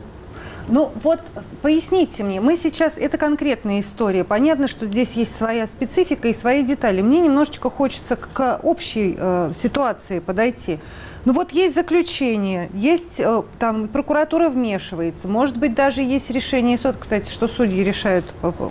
Ну 0.68 0.90
вот 1.02 1.20
поясните 1.62 2.24
мне, 2.24 2.40
мы 2.40 2.56
сейчас, 2.56 2.98
это 2.98 3.18
конкретная 3.18 3.78
история, 3.78 4.24
понятно, 4.24 4.66
что 4.66 4.84
здесь 4.84 5.12
есть 5.12 5.36
своя 5.36 5.66
специфика 5.68 6.26
и 6.26 6.34
свои 6.34 6.64
детали. 6.64 7.02
Мне 7.02 7.20
немножечко 7.20 7.70
хочется 7.70 8.16
к 8.16 8.60
общей 8.64 9.16
э, 9.16 9.52
ситуации 9.56 10.18
подойти. 10.18 10.80
Ну 11.26 11.32
вот 11.32 11.50
есть 11.50 11.74
заключение, 11.74 12.70
есть 12.72 13.18
э, 13.18 13.42
там 13.58 13.88
прокуратура 13.88 14.48
вмешивается, 14.48 15.26
может 15.26 15.56
быть 15.56 15.74
даже 15.74 16.00
есть 16.00 16.30
решение 16.30 16.78
суд, 16.78 16.94
кстати, 17.00 17.28
что 17.32 17.48
судьи 17.48 17.82
решают, 17.82 18.24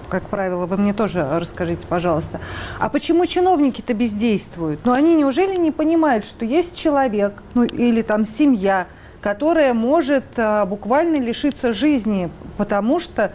как 0.08 0.24
правило, 0.30 0.66
вы 0.66 0.78
мне 0.78 0.94
тоже 0.94 1.28
расскажите, 1.34 1.86
пожалуйста. 1.86 2.40
А 2.80 2.88
почему 2.88 3.26
чиновники-то 3.26 3.94
бездействуют? 3.94 4.80
Ну 4.86 4.94
они 4.94 5.16
неужели 5.16 5.58
не 5.58 5.72
понимают, 5.72 6.24
что 6.24 6.46
есть 6.46 6.74
человек, 6.78 7.34
ну 7.56 7.66
или 7.66 8.02
там 8.02 8.24
семья, 8.24 8.88
которая 9.20 9.74
может 9.74 10.24
а, 10.38 10.66
буквально 10.66 11.18
лишиться 11.18 11.74
жизни, 11.74 12.30
потому 12.56 13.02
что 13.02 13.34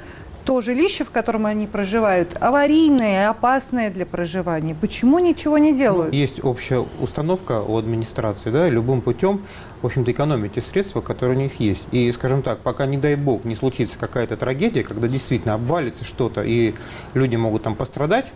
то 0.50 0.60
жилище, 0.60 1.04
в 1.04 1.10
котором 1.10 1.46
они 1.46 1.68
проживают, 1.68 2.36
аварийное, 2.40 3.30
опасное 3.30 3.88
для 3.88 4.04
проживания. 4.04 4.74
Почему 4.74 5.20
ничего 5.20 5.58
не 5.58 5.72
делают? 5.72 6.10
Ну, 6.10 6.18
есть 6.18 6.44
общая 6.44 6.84
установка 7.00 7.62
у 7.62 7.76
администрации, 7.76 8.50
да, 8.50 8.68
любым 8.68 9.00
путем, 9.00 9.42
в 9.80 9.86
общем-то, 9.86 10.10
экономить 10.10 10.54
те 10.54 10.60
средства, 10.60 11.02
которые 11.02 11.38
у 11.38 11.40
них 11.40 11.60
есть. 11.60 11.86
И, 11.92 12.10
скажем 12.10 12.42
так, 12.42 12.58
пока, 12.58 12.86
не 12.86 12.96
дай 12.96 13.14
бог, 13.14 13.44
не 13.44 13.54
случится 13.54 13.96
какая-то 13.96 14.36
трагедия, 14.36 14.82
когда 14.82 15.06
действительно 15.06 15.54
обвалится 15.54 16.04
что-то, 16.04 16.42
и 16.42 16.74
люди 17.14 17.36
могут 17.36 17.62
там 17.62 17.76
пострадать, 17.76 18.26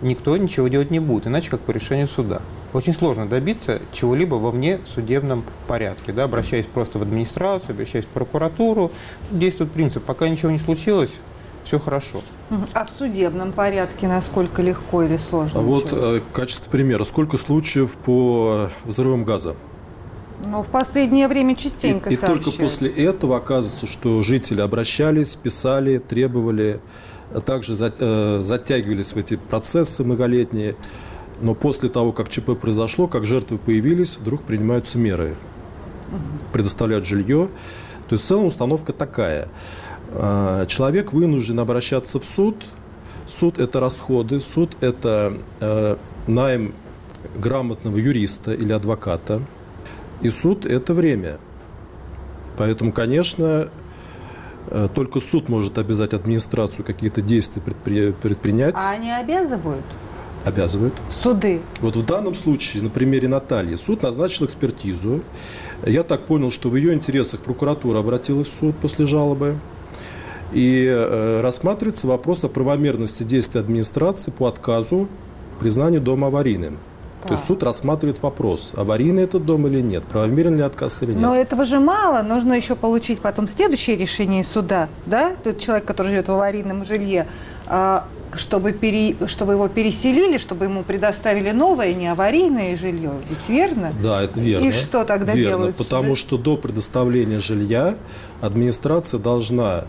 никто 0.00 0.36
ничего 0.36 0.68
делать 0.68 0.92
не 0.92 1.00
будет, 1.00 1.26
иначе 1.26 1.50
как 1.50 1.58
по 1.58 1.72
решению 1.72 2.06
суда. 2.06 2.40
Очень 2.72 2.94
сложно 2.94 3.26
добиться 3.26 3.82
чего-либо 3.90 4.36
во 4.36 4.52
вне 4.52 4.78
судебном 4.86 5.42
порядке, 5.66 6.12
да, 6.12 6.22
обращаясь 6.22 6.66
просто 6.66 7.00
в 7.00 7.02
администрацию, 7.02 7.72
обращаясь 7.72 8.04
в 8.04 8.10
прокуратуру. 8.10 8.92
Действует 9.32 9.72
принцип, 9.72 10.04
пока 10.04 10.28
ничего 10.28 10.52
не 10.52 10.58
случилось, 10.58 11.18
все 11.64 11.78
хорошо. 11.78 12.22
А 12.72 12.84
в 12.84 12.90
судебном 12.96 13.52
порядке 13.52 14.06
насколько 14.06 14.62
легко 14.62 15.02
или 15.02 15.16
сложно? 15.16 15.60
А 15.60 15.62
вот 15.62 15.88
э, 15.92 16.20
качество 16.32 16.70
примера. 16.70 17.04
Сколько 17.04 17.36
случаев 17.38 17.96
по 17.96 18.70
взрывам 18.84 19.24
газа? 19.24 19.56
Ну, 20.44 20.62
в 20.62 20.66
последнее 20.66 21.26
время 21.26 21.56
частенько 21.56 22.10
И, 22.10 22.14
и 22.14 22.16
только 22.16 22.50
после 22.50 22.90
этого 22.90 23.38
оказывается, 23.38 23.86
что 23.86 24.20
жители 24.22 24.60
обращались, 24.60 25.36
писали, 25.36 25.98
требовали 25.98 26.80
также 27.44 27.74
э, 27.80 28.38
затягивались 28.40 29.12
в 29.12 29.16
эти 29.16 29.36
процессы 29.36 30.04
многолетние. 30.04 30.76
Но 31.40 31.54
после 31.54 31.88
того, 31.88 32.12
как 32.12 32.28
ЧП 32.28 32.58
произошло, 32.60 33.08
как 33.08 33.26
жертвы 33.26 33.58
появились, 33.58 34.18
вдруг 34.18 34.42
принимаются 34.42 34.98
меры. 34.98 35.34
Предоставляют 36.52 37.06
жилье. 37.06 37.48
То 38.08 38.14
есть 38.14 38.24
в 38.24 38.28
целом 38.28 38.46
установка 38.46 38.92
такая. 38.92 39.48
А, 40.14 40.66
человек 40.66 41.12
вынужден 41.12 41.60
обращаться 41.60 42.18
в 42.18 42.24
суд. 42.24 42.56
Суд– 43.26 43.58
это 43.60 43.80
расходы, 43.80 44.40
суд– 44.40 44.76
это 44.80 45.38
э, 45.60 45.96
найм 46.26 46.74
грамотного 47.36 47.96
юриста 47.96 48.52
или 48.52 48.72
адвоката. 48.72 49.40
И 50.20 50.28
суд– 50.28 50.66
это 50.66 50.92
время. 50.92 51.38
Поэтому, 52.58 52.92
конечно, 52.92 53.70
Э, 54.68 54.88
только 54.92 55.20
суд 55.20 55.48
может 55.48 55.78
обязать 55.78 56.14
администрацию 56.14 56.84
какие-то 56.84 57.20
действия 57.20 57.62
предпри... 57.62 58.12
предпринять. 58.12 58.74
А 58.76 58.90
они 58.90 59.10
обязывают? 59.10 59.84
Обязывают. 60.44 60.94
Суды? 61.22 61.62
Вот 61.80 61.96
в 61.96 62.04
данном 62.04 62.34
случае, 62.34 62.82
на 62.82 62.90
примере 62.90 63.28
Натальи, 63.28 63.76
суд 63.76 64.02
назначил 64.02 64.46
экспертизу. 64.46 65.22
Я 65.86 66.02
так 66.02 66.26
понял, 66.26 66.50
что 66.50 66.68
в 66.68 66.76
ее 66.76 66.92
интересах 66.92 67.40
прокуратура 67.40 67.98
обратилась 67.98 68.48
в 68.48 68.54
суд 68.54 68.76
после 68.76 69.06
жалобы. 69.06 69.56
И 70.54 70.86
э, 70.86 71.40
рассматривается 71.40 72.06
вопрос 72.06 72.44
о 72.44 72.48
правомерности 72.48 73.24
действия 73.24 73.60
администрации 73.60 74.30
по 74.30 74.46
отказу 74.46 75.08
признанию 75.58 76.00
дома 76.00 76.28
аварийным. 76.28 76.78
То 77.26 77.32
есть 77.32 77.46
суд 77.46 77.62
рассматривает 77.62 78.22
вопрос, 78.22 78.74
аварийный 78.76 79.22
этот 79.22 79.46
дом 79.46 79.66
или 79.66 79.80
нет, 79.80 80.04
правомерен 80.04 80.56
ли 80.56 80.62
отказ 80.62 81.02
или 81.02 81.12
нет. 81.12 81.22
Но 81.22 81.34
этого 81.34 81.64
же 81.64 81.80
мало, 81.80 82.22
нужно 82.22 82.52
еще 82.52 82.76
получить 82.76 83.20
потом 83.20 83.46
следующее 83.46 83.96
решение 83.96 84.44
суда, 84.44 84.88
да? 85.06 85.34
Тот 85.42 85.58
человек, 85.58 85.86
который 85.86 86.08
живет 86.08 86.28
в 86.28 86.32
аварийном 86.32 86.84
жилье, 86.84 87.26
а, 87.66 88.04
чтобы, 88.36 88.72
пере, 88.72 89.16
чтобы 89.26 89.54
его 89.54 89.68
переселили, 89.68 90.36
чтобы 90.36 90.66
ему 90.66 90.82
предоставили 90.82 91.50
новое, 91.52 91.94
не 91.94 92.08
аварийное 92.08 92.76
жилье. 92.76 93.12
Ведь 93.28 93.48
верно? 93.48 93.92
Да, 94.02 94.22
это 94.22 94.38
верно. 94.38 94.66
И 94.66 94.72
что 94.72 95.04
тогда 95.04 95.32
верно, 95.32 95.56
делают? 95.56 95.76
Потому 95.76 96.16
что 96.16 96.36
до 96.36 96.58
предоставления 96.58 97.38
жилья 97.38 97.94
администрация 98.42 99.18
должна 99.18 99.84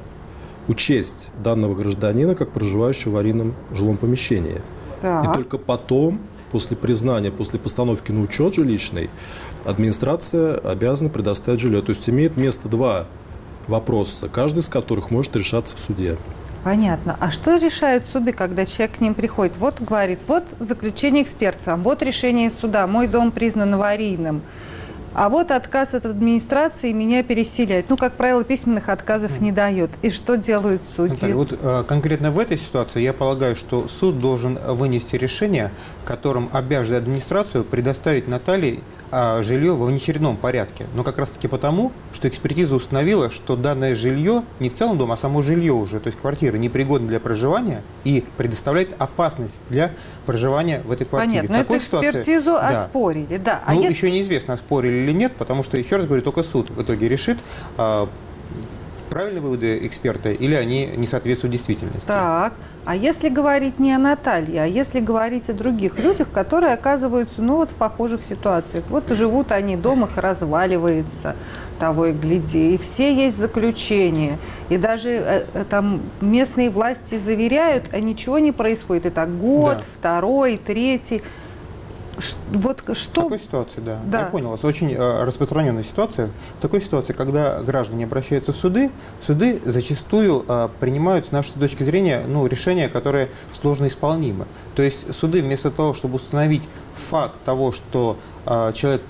учесть 0.67 1.29
данного 1.43 1.75
гражданина 1.75 2.35
как 2.35 2.51
проживающего 2.51 3.11
в 3.11 3.13
аварийном 3.15 3.53
жилом 3.71 3.97
помещении. 3.97 4.61
Так. 5.01 5.25
И 5.25 5.33
только 5.33 5.57
потом 5.57 6.19
после 6.51 6.77
признания, 6.77 7.31
после 7.31 7.59
постановки 7.59 8.11
на 8.11 8.21
учет 8.21 8.55
жилищный, 8.55 9.09
администрация 9.65 10.55
обязана 10.55 11.09
предоставить 11.09 11.59
жилье. 11.59 11.81
То 11.81 11.89
есть 11.89 12.09
имеет 12.09 12.37
место 12.37 12.69
два 12.69 13.05
вопроса, 13.67 14.29
каждый 14.29 14.59
из 14.59 14.69
которых 14.69 15.11
может 15.11 15.35
решаться 15.35 15.75
в 15.75 15.79
суде. 15.79 16.17
Понятно. 16.63 17.15
А 17.19 17.29
что 17.29 17.57
решают 17.57 18.05
суды, 18.05 18.33
когда 18.33 18.65
человек 18.65 18.97
к 18.97 19.01
ним 19.01 19.13
приходит? 19.13 19.55
Вот 19.57 19.79
говорит, 19.79 20.21
вот 20.27 20.45
заключение 20.59 21.23
эксперта, 21.23 21.75
вот 21.75 22.01
решение 22.01 22.49
суда, 22.49 22.87
мой 22.87 23.07
дом 23.07 23.31
признан 23.31 23.75
аварийным. 23.75 24.41
А 25.15 25.29
вот 25.29 25.49
отказ 25.51 25.93
от 25.93 26.05
администрации 26.05 26.91
меня 26.91 27.23
переселяет. 27.23 27.89
Ну, 27.89 27.95
как 27.95 28.15
правило, 28.15 28.43
письменных 28.43 28.89
отказов 28.89 29.39
не 29.39 29.53
дает. 29.53 29.89
И 30.01 30.09
что 30.09 30.35
делают 30.35 30.83
судьи? 30.83 31.13
Наталья, 31.13 31.35
вот 31.35 31.57
э, 31.59 31.83
конкретно 31.87 32.31
в 32.31 32.39
этой 32.39 32.57
ситуации 32.57 33.01
я 33.01 33.13
полагаю, 33.13 33.55
что 33.55 33.87
суд 33.87 34.19
должен 34.19 34.55
вынести 34.55 35.15
решение, 35.15 35.71
которым 36.03 36.49
обяжет 36.51 37.03
администрацию 37.03 37.63
предоставить 37.63 38.27
Наталье 38.27 38.81
а, 39.17 39.43
жилье 39.43 39.73
во 39.73 39.85
внеочередном 39.85 40.35
порядке. 40.35 40.87
Но 40.93 41.03
как 41.03 41.17
раз-таки 41.17 41.47
потому, 41.47 41.93
что 42.11 42.27
экспертиза 42.27 42.75
установила, 42.75 43.29
что 43.29 43.55
данное 43.55 43.95
жилье 43.95 44.43
не 44.59 44.69
в 44.69 44.73
целом 44.73 44.97
дом, 44.97 45.11
а 45.11 45.17
само 45.17 45.41
жилье 45.41 45.73
уже, 45.73 46.01
то 46.01 46.07
есть 46.07 46.19
квартира, 46.19 46.57
непригодна 46.57 47.07
для 47.07 47.19
проживания 47.21 47.81
и 48.03 48.25
предоставляет 48.35 48.93
опасность 48.97 49.55
для 49.69 49.91
проживания 50.25 50.81
в 50.83 50.91
этой 50.91 51.05
квартире. 51.05 51.47
Понятно, 51.47 51.57
но 51.57 51.61
эту 51.63 51.77
экспертизу 51.77 52.41
ситуации, 52.41 52.77
оспорили, 52.77 53.37
да. 53.37 53.61
А 53.65 53.73
ну, 53.73 53.83
если... 53.83 53.93
еще 53.93 54.11
неизвестно, 54.11 54.55
оспорили 54.55 55.04
или 55.05 55.11
нет, 55.11 55.33
потому 55.37 55.63
что, 55.63 55.77
еще 55.77 55.97
раз 55.97 56.05
говорю, 56.05 56.21
только 56.21 56.43
суд 56.43 56.69
в 56.69 56.81
итоге 56.81 57.07
решит, 57.07 57.37
а, 57.77 58.09
правильные 59.09 59.41
выводы 59.41 59.79
эксперта 59.87 60.31
или 60.31 60.55
они 60.55 60.87
не 60.97 61.07
соответствуют 61.07 61.53
действительности? 61.53 62.05
Так, 62.05 62.53
а 62.83 62.95
если 62.95 63.29
говорить 63.29 63.79
не 63.79 63.93
о 63.93 63.97
Наталье, 63.97 64.63
а 64.63 64.65
если 64.65 64.99
говорить 64.99 65.49
о 65.49 65.53
других 65.53 65.97
людях, 65.99 66.27
которые 66.33 66.73
оказываются 66.73 67.41
ну, 67.41 67.55
вот 67.55 67.71
в 67.71 67.75
похожих 67.75 68.19
ситуациях. 68.27 68.83
Вот 68.89 69.09
живут 69.11 69.53
они, 69.53 69.77
дом 69.77 70.03
их 70.03 70.17
разваливается, 70.17 71.35
того 71.79 72.07
и 72.07 72.11
гляди, 72.11 72.75
и 72.75 72.77
все 72.77 73.13
есть 73.13 73.37
заключения. 73.37 74.37
И 74.67 74.77
даже 74.77 75.09
э, 75.09 75.45
э 75.53 75.63
там 75.69 76.01
местные 76.19 76.69
власти 76.69 77.17
заверяют, 77.17 77.85
а 77.93 78.01
ничего 78.01 78.39
не 78.39 78.51
происходит. 78.51 79.05
Это 79.05 79.25
год, 79.25 79.77
да. 79.77 79.83
второй, 79.97 80.57
третий 80.57 81.21
вот 82.51 82.83
что... 82.93 83.21
В 83.21 83.23
такой 83.23 83.39
ситуации, 83.39 83.79
да. 83.81 83.99
да. 84.05 84.19
Я 84.21 84.25
понял 84.27 84.49
вас. 84.49 84.63
Очень 84.63 84.93
э, 84.93 85.23
распространенная 85.23 85.83
ситуация. 85.83 86.29
В 86.57 86.61
такой 86.61 86.81
ситуации, 86.81 87.13
когда 87.13 87.61
граждане 87.61 88.05
обращаются 88.05 88.53
в 88.53 88.55
суды, 88.55 88.91
суды 89.21 89.61
зачастую 89.65 90.45
э, 90.47 90.69
принимают, 90.79 91.27
с 91.27 91.31
нашей 91.31 91.53
точки 91.53 91.83
зрения, 91.83 92.23
ну, 92.27 92.45
решения, 92.47 92.89
которые 92.89 93.29
сложно 93.59 93.87
исполнимы. 93.87 94.45
То 94.75 94.81
есть 94.81 95.13
суды 95.13 95.41
вместо 95.41 95.71
того, 95.71 95.93
чтобы 95.93 96.15
установить 96.15 96.63
факт 96.93 97.35
того, 97.43 97.71
что 97.71 98.17
э, 98.45 98.71
человек 98.73 99.01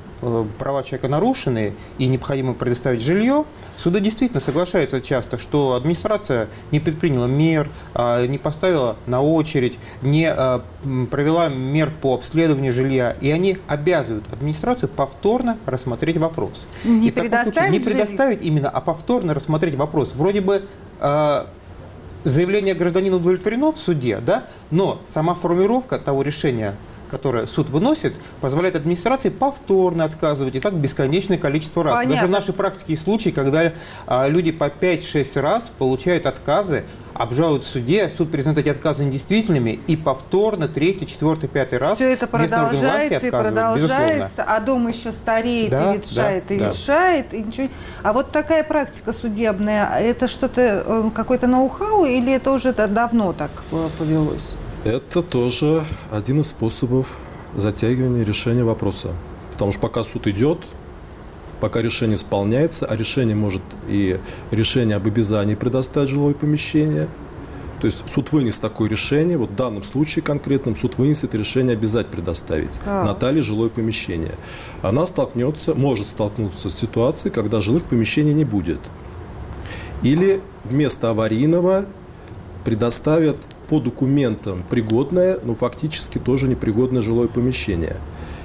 права 0.58 0.84
человека 0.84 1.08
нарушены 1.08 1.74
и 1.98 2.08
необходимо 2.08 2.53
предоставить 2.53 3.01
жилье, 3.01 3.46
суды 3.77 4.00
действительно 4.00 4.39
соглашаются 4.39 5.01
часто, 5.01 5.38
что 5.38 5.74
администрация 5.74 6.48
не 6.72 6.79
предприняла 6.79 7.27
мер, 7.27 7.70
а, 7.94 8.25
не 8.25 8.38
поставила 8.38 8.96
на 9.08 9.22
очередь, 9.22 9.77
не 10.01 10.29
а, 10.29 10.63
провела 11.12 11.50
мер 11.50 11.91
по 12.01 12.15
обследованию 12.15 12.74
жилья, 12.74 13.15
и 13.22 13.32
они 13.32 13.58
обязывают 13.67 14.25
администрацию 14.32 14.89
повторно 14.89 15.58
рассмотреть 15.65 16.17
вопрос. 16.17 16.67
Не 16.84 17.08
и 17.08 17.12
в 17.12 17.15
таком 17.15 17.44
случае 17.44 17.70
не 17.70 17.79
предоставить 17.79 18.39
жилье. 18.39 18.51
именно, 18.53 18.70
а 18.70 18.82
повторно 18.82 19.34
рассмотреть 19.34 19.75
вопрос. 19.75 20.13
Вроде 20.13 20.41
бы 20.41 20.63
а, 21.00 21.48
заявление 22.25 22.74
гражданина 22.74 23.15
удовлетворено 23.15 23.72
в 23.72 23.77
суде, 23.77 24.20
да, 24.20 24.46
но 24.72 25.01
сама 25.05 25.36
формулировка 25.36 26.00
того 26.00 26.24
решения 26.24 26.75
которое 27.10 27.48
суд 27.48 27.70
выносит, 27.70 28.14
позволяет 28.42 28.76
администрации 28.76 29.30
повторно 29.30 30.04
отказывать, 30.04 30.56
и 30.56 30.60
так 30.60 30.74
бесконечное 30.74 31.38
количество 31.38 31.84
раз. 31.84 31.96
Понятно. 31.96 32.16
Даже 32.16 32.28
в 32.28 32.30
нашей 32.32 32.54
практике 32.54 32.86
есть 32.94 33.04
случаи, 33.04 33.30
когда 33.30 33.74
а, 34.08 34.28
люди 34.28 34.52
по 34.52 34.66
5-6 34.66 35.40
раз 35.42 35.72
получают 35.78 36.26
отказы, 36.26 36.84
обжалуют 37.14 37.64
в 37.64 37.68
суде, 37.68 38.10
суд 38.10 38.30
признает 38.30 38.58
эти 38.58 38.68
отказы 38.70 39.06
недействительными, 39.06 39.80
и 39.88 39.96
повторно 39.96 40.68
третий, 40.68 41.08
четвертый, 41.08 41.48
пятый 41.48 41.80
раз 41.80 41.96
Все 41.96 42.12
это 42.12 42.28
продолжается 42.28 43.26
и 43.26 43.28
отказывают, 43.30 43.76
безусловно. 43.78 44.04
продолжается, 44.06 44.44
а 44.44 44.60
дом 44.60 44.88
еще 44.90 45.12
стареет 45.14 45.70
Да, 45.70 45.94
и 45.94 45.98
ветшает, 45.98 46.44
да, 46.50 46.56
и 46.56 46.58
да. 46.58 46.66
ветшает, 46.66 47.34
и 47.34 47.42
ничего. 47.42 47.70
А 48.04 48.12
вот 48.12 48.32
такая 48.32 48.64
практика 48.66 49.14
судебная, 49.14 49.98
это 49.98 50.28
что-то, 50.28 50.84
э, 50.86 51.10
какой-то 51.16 51.48
ноу-хау, 51.48 52.04
или 52.06 52.34
это 52.34 52.52
уже 52.52 52.74
да- 52.74 52.88
давно 52.88 53.32
так 53.32 53.52
э, 53.72 53.88
повелось? 53.98 54.52
Это 54.86 55.24
тоже 55.24 55.84
один 56.12 56.42
из 56.42 56.50
способов 56.50 57.18
затягивания 57.56 58.24
решения 58.24 58.63
вопроса. 58.63 59.13
Потому 59.54 59.72
что 59.72 59.82
пока 59.82 60.04
суд 60.04 60.27
идет, 60.27 60.60
пока 61.60 61.82
решение 61.82 62.15
исполняется, 62.15 62.86
а 62.86 62.96
решение 62.96 63.36
может 63.36 63.63
и 63.88 64.20
решение 64.51 64.96
об 64.98 65.08
обязании 65.08 65.56
предоставить 65.56 66.10
жилое 66.10 66.36
помещение. 66.36 67.08
То 67.82 67.88
есть 67.88 68.08
суд 68.08 68.32
вынес 68.32 68.60
такое 68.60 68.88
решение, 68.88 69.39
вот 69.39 69.50
в 69.50 69.56
данном 69.56 69.82
случае 69.82 70.22
конкретном 70.22 70.75
суд 70.75 71.00
вынесет 71.00 71.34
решение 71.34 71.74
обязать 71.74 72.08
предоставить 72.08 72.80
Так. 72.86 73.06
Наталье 73.06 73.42
жилое 73.42 73.70
помещение. 73.70 74.36
Она 74.84 75.08
столкнется, 75.08 75.74
может 75.74 76.06
столкнуться 76.06 76.70
с 76.70 76.75
ситуацией, 76.75 77.34
когда 77.34 77.60
жилых 77.60 77.86
помещений 77.86 78.34
не 78.34 78.46
будет. 78.46 78.80
Или 80.04 80.42
вместо 80.63 81.10
аварийного 81.10 81.86
предоставят 82.63 83.38
по 83.70 83.80
документам 83.80 84.64
пригодное, 84.70 85.40
но 85.44 85.56
фактически 85.56 86.18
тоже 86.18 86.48
непригодное 86.48 87.02
жилое 87.02 87.28
помещение. 87.28 87.98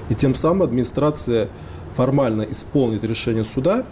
И 0.09 0.15
тем 0.15 0.35
самым 0.35 0.63
администрация 0.63 1.49
формально 1.91 2.43
исполнит 2.43 3.05
решение 3.05 3.45
суда, 3.45 3.85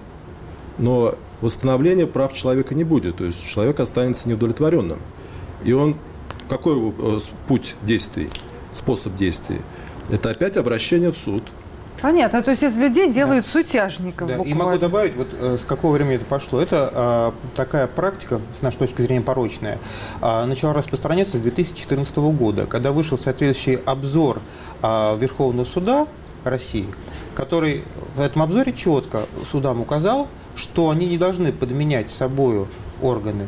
но 0.79 1.15
восстановления 1.41 2.07
прав 2.07 2.33
человека 2.33 2.75
не 2.75 2.85
будет. 2.85 3.17
То 3.17 3.25
есть 3.25 3.45
человек 3.47 3.81
останется 3.81 4.29
неудовлетворенным. 4.29 4.99
И 5.65 5.73
он, 5.73 5.97
какой 6.49 6.77
его 6.77 6.95
э, 6.99 7.19
путь 7.47 7.77
действий, 7.83 8.31
способ 8.73 9.17
действий? 9.17 9.61
Это 10.11 10.31
опять 10.31 10.57
обращение 10.57 11.11
в 11.11 11.17
суд. 11.17 11.43
Понятно, 12.01 12.43
то 12.43 12.51
есть 12.51 12.63
из 12.63 12.77
людей 12.77 13.13
делают 13.13 13.47
сутяжников 13.47 14.29
Да, 14.29 14.37
и 14.37 14.55
могу 14.55 14.79
добавить, 14.79 15.17
вот 15.17 15.29
э, 15.33 15.59
с 15.61 15.65
какого 15.65 15.93
времени 15.93 16.17
это 16.17 16.25
пошло. 16.25 16.61
Это 16.61 16.91
а, 16.95 17.35
такая 17.57 17.87
практика, 17.87 18.41
с 18.59 18.63
нашей 18.63 18.79
точки 18.79 19.03
зрения, 19.03 19.21
порочная, 19.21 19.79
а, 20.21 20.47
начала 20.47 20.73
распространяться 20.73 21.39
с 21.39 21.41
2014 21.41 22.17
года, 22.17 22.67
когда 22.67 22.93
вышел 22.93 23.19
соответствующий 23.19 23.83
обзор 23.85 24.41
а, 24.81 25.17
Верховного 25.17 25.65
суда 25.65 26.07
России, 26.45 26.87
который 27.35 27.83
в 28.17 28.21
этом 28.21 28.43
обзоре 28.43 28.73
четко 28.73 29.27
судам 29.51 29.81
указал, 29.81 30.29
что 30.55 30.91
они 30.91 31.07
не 31.07 31.19
должны 31.19 31.53
подменять 31.53 32.11
собою 32.11 32.69
органы 33.03 33.47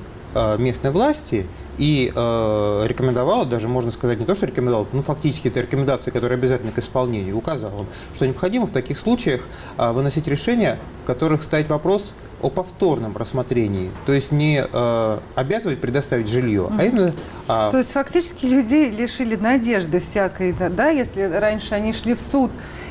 местной 0.59 0.92
власти 0.92 1.47
и 1.81 2.13
э, 2.15 2.85
рекомендовал, 2.87 3.47
даже 3.47 3.67
можно 3.67 3.91
сказать 3.91 4.21
не 4.21 4.27
то, 4.27 4.35
что 4.35 4.45
рекомендовал, 4.45 4.87
ну 4.93 5.01
фактически 5.01 5.49
это 5.49 5.63
рекомендации, 5.63 6.11
которые 6.11 6.37
обязательны 6.37 6.73
к 6.73 6.79
исполнению, 6.79 7.39
указал 7.39 7.73
он, 7.75 7.87
что 8.15 8.27
необходимо 8.27 8.67
в 8.67 8.71
таких 8.71 8.99
случаях 8.99 9.41
а, 9.79 9.95
выносить 9.95 10.29
решения, 10.29 10.79
в 11.03 11.07
которых 11.07 11.43
стоит 11.43 11.71
вопрос 11.71 12.13
о 12.42 12.50
повторном 12.50 13.16
рассмотрении, 13.16 13.90
то 14.07 14.12
есть 14.12 14.33
не 14.33 14.64
э, 14.70 15.18
обязывать 15.35 15.81
предоставить 15.81 16.29
жилье, 16.29 16.70
а 16.79 16.85
именно 16.85 17.14
а, 17.48 17.70
То 17.70 17.79
есть 17.79 17.92
фактически 17.92 18.46
людей 18.46 18.90
лишили 18.90 19.37
надежды 19.37 20.00
всякой, 20.00 20.53
да, 20.53 20.68
да, 20.68 20.88
если 20.88 21.22
раньше 21.22 21.74
они 21.74 21.92
шли 21.92 22.14
в 22.14 22.20
суд 22.20 22.50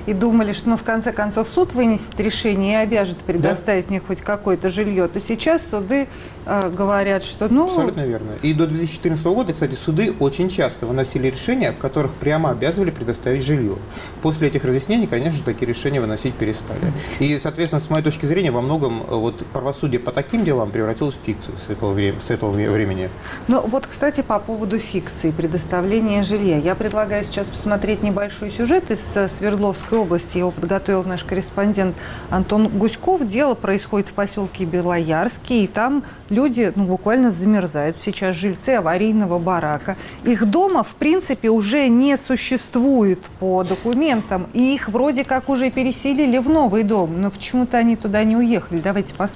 и 0.09 0.13
думали, 0.13 0.53
что 0.53 0.69
ну, 0.69 0.77
в 0.77 0.83
конце 0.83 1.11
концов 1.11 1.47
суд 1.47 1.73
вынесет 1.73 2.19
решение 2.19 2.73
и 2.73 2.83
обяжет 2.83 3.17
предоставить 3.17 3.89
мне 3.89 3.99
хоть 3.99 4.21
какое-то 4.21 4.69
жилье, 4.69 5.07
то 5.07 5.19
сейчас 5.19 5.69
суды 5.69 6.07
э, 6.45 6.69
говорят, 6.69 7.23
что 7.23 7.47
ну... 7.47 7.67
Абсолютно 7.67 8.01
верно. 8.01 8.31
И 8.41 8.53
до 8.53 8.65
2014 8.65 9.23
года, 9.27 9.53
кстати, 9.53 9.75
суды 9.75 10.13
очень 10.19 10.49
часто 10.49 10.85
выносили 10.85 11.27
решения, 11.29 11.71
в 11.71 11.77
которых 11.77 12.13
прямо 12.13 12.49
обязывали 12.49 12.89
предоставить 12.89 13.43
жилье. 13.43 13.75
После 14.23 14.47
этих 14.47 14.63
разъяснений, 14.63 15.05
конечно, 15.05 15.39
такие 15.45 15.67
решения 15.67 16.01
выносить 16.01 16.33
перестали. 16.33 16.91
И, 17.19 17.37
соответственно, 17.37 17.81
с 17.81 17.89
моей 17.89 18.03
точки 18.03 18.25
зрения, 18.25 18.51
во 18.51 18.61
многом 18.61 19.03
э, 19.03 19.15
вот 19.15 19.38
правосудие 19.45 19.99
по 19.99 20.11
таким 20.11 20.43
делам 20.43 20.71
превратилось 20.71 21.15
в 21.15 21.25
фикцию 21.25 21.55
с 21.65 21.69
этого, 21.69 21.93
вре- 21.93 22.15
с 22.19 22.29
этого 22.29 22.51
вре- 22.51 22.69
времени. 22.69 23.09
Ну 23.47 23.61
вот, 23.61 23.87
кстати, 23.87 24.21
по 24.21 24.39
поводу 24.39 24.79
фикции, 24.79 25.31
предоставления 25.31 26.23
жилья. 26.23 26.57
Я 26.57 26.75
предлагаю 26.75 27.23
сейчас 27.23 27.47
посмотреть 27.47 28.03
небольшой 28.03 28.51
сюжет 28.51 28.91
из 28.91 28.99
э, 29.15 29.27
Свердловской 29.29 29.97
области. 29.97 30.37
Его 30.37 30.51
подготовил 30.51 31.03
наш 31.03 31.23
корреспондент 31.23 31.95
Антон 32.29 32.67
Гуськов. 32.67 33.25
Дело 33.27 33.55
происходит 33.55 34.09
в 34.09 34.13
поселке 34.13 34.65
Белоярский, 34.65 35.63
и 35.63 35.67
там 35.67 36.03
люди 36.29 36.71
ну, 36.75 36.85
буквально 36.85 37.31
замерзают. 37.31 37.97
Сейчас 38.03 38.35
жильцы 38.35 38.69
аварийного 38.69 39.39
барака. 39.39 39.95
Их 40.23 40.45
дома, 40.45 40.83
в 40.83 40.95
принципе, 40.95 41.49
уже 41.49 41.87
не 41.87 42.17
существует 42.17 43.19
по 43.39 43.63
документам, 43.63 44.47
и 44.53 44.73
их 44.75 44.89
вроде 44.89 45.23
как 45.23 45.49
уже 45.49 45.71
переселили 45.71 46.37
в 46.37 46.49
новый 46.49 46.83
дом, 46.83 47.21
но 47.21 47.31
почему-то 47.31 47.77
они 47.77 47.95
туда 47.95 48.23
не 48.23 48.35
уехали. 48.35 48.79
Давайте 48.79 49.13
посмотрим. 49.13 49.28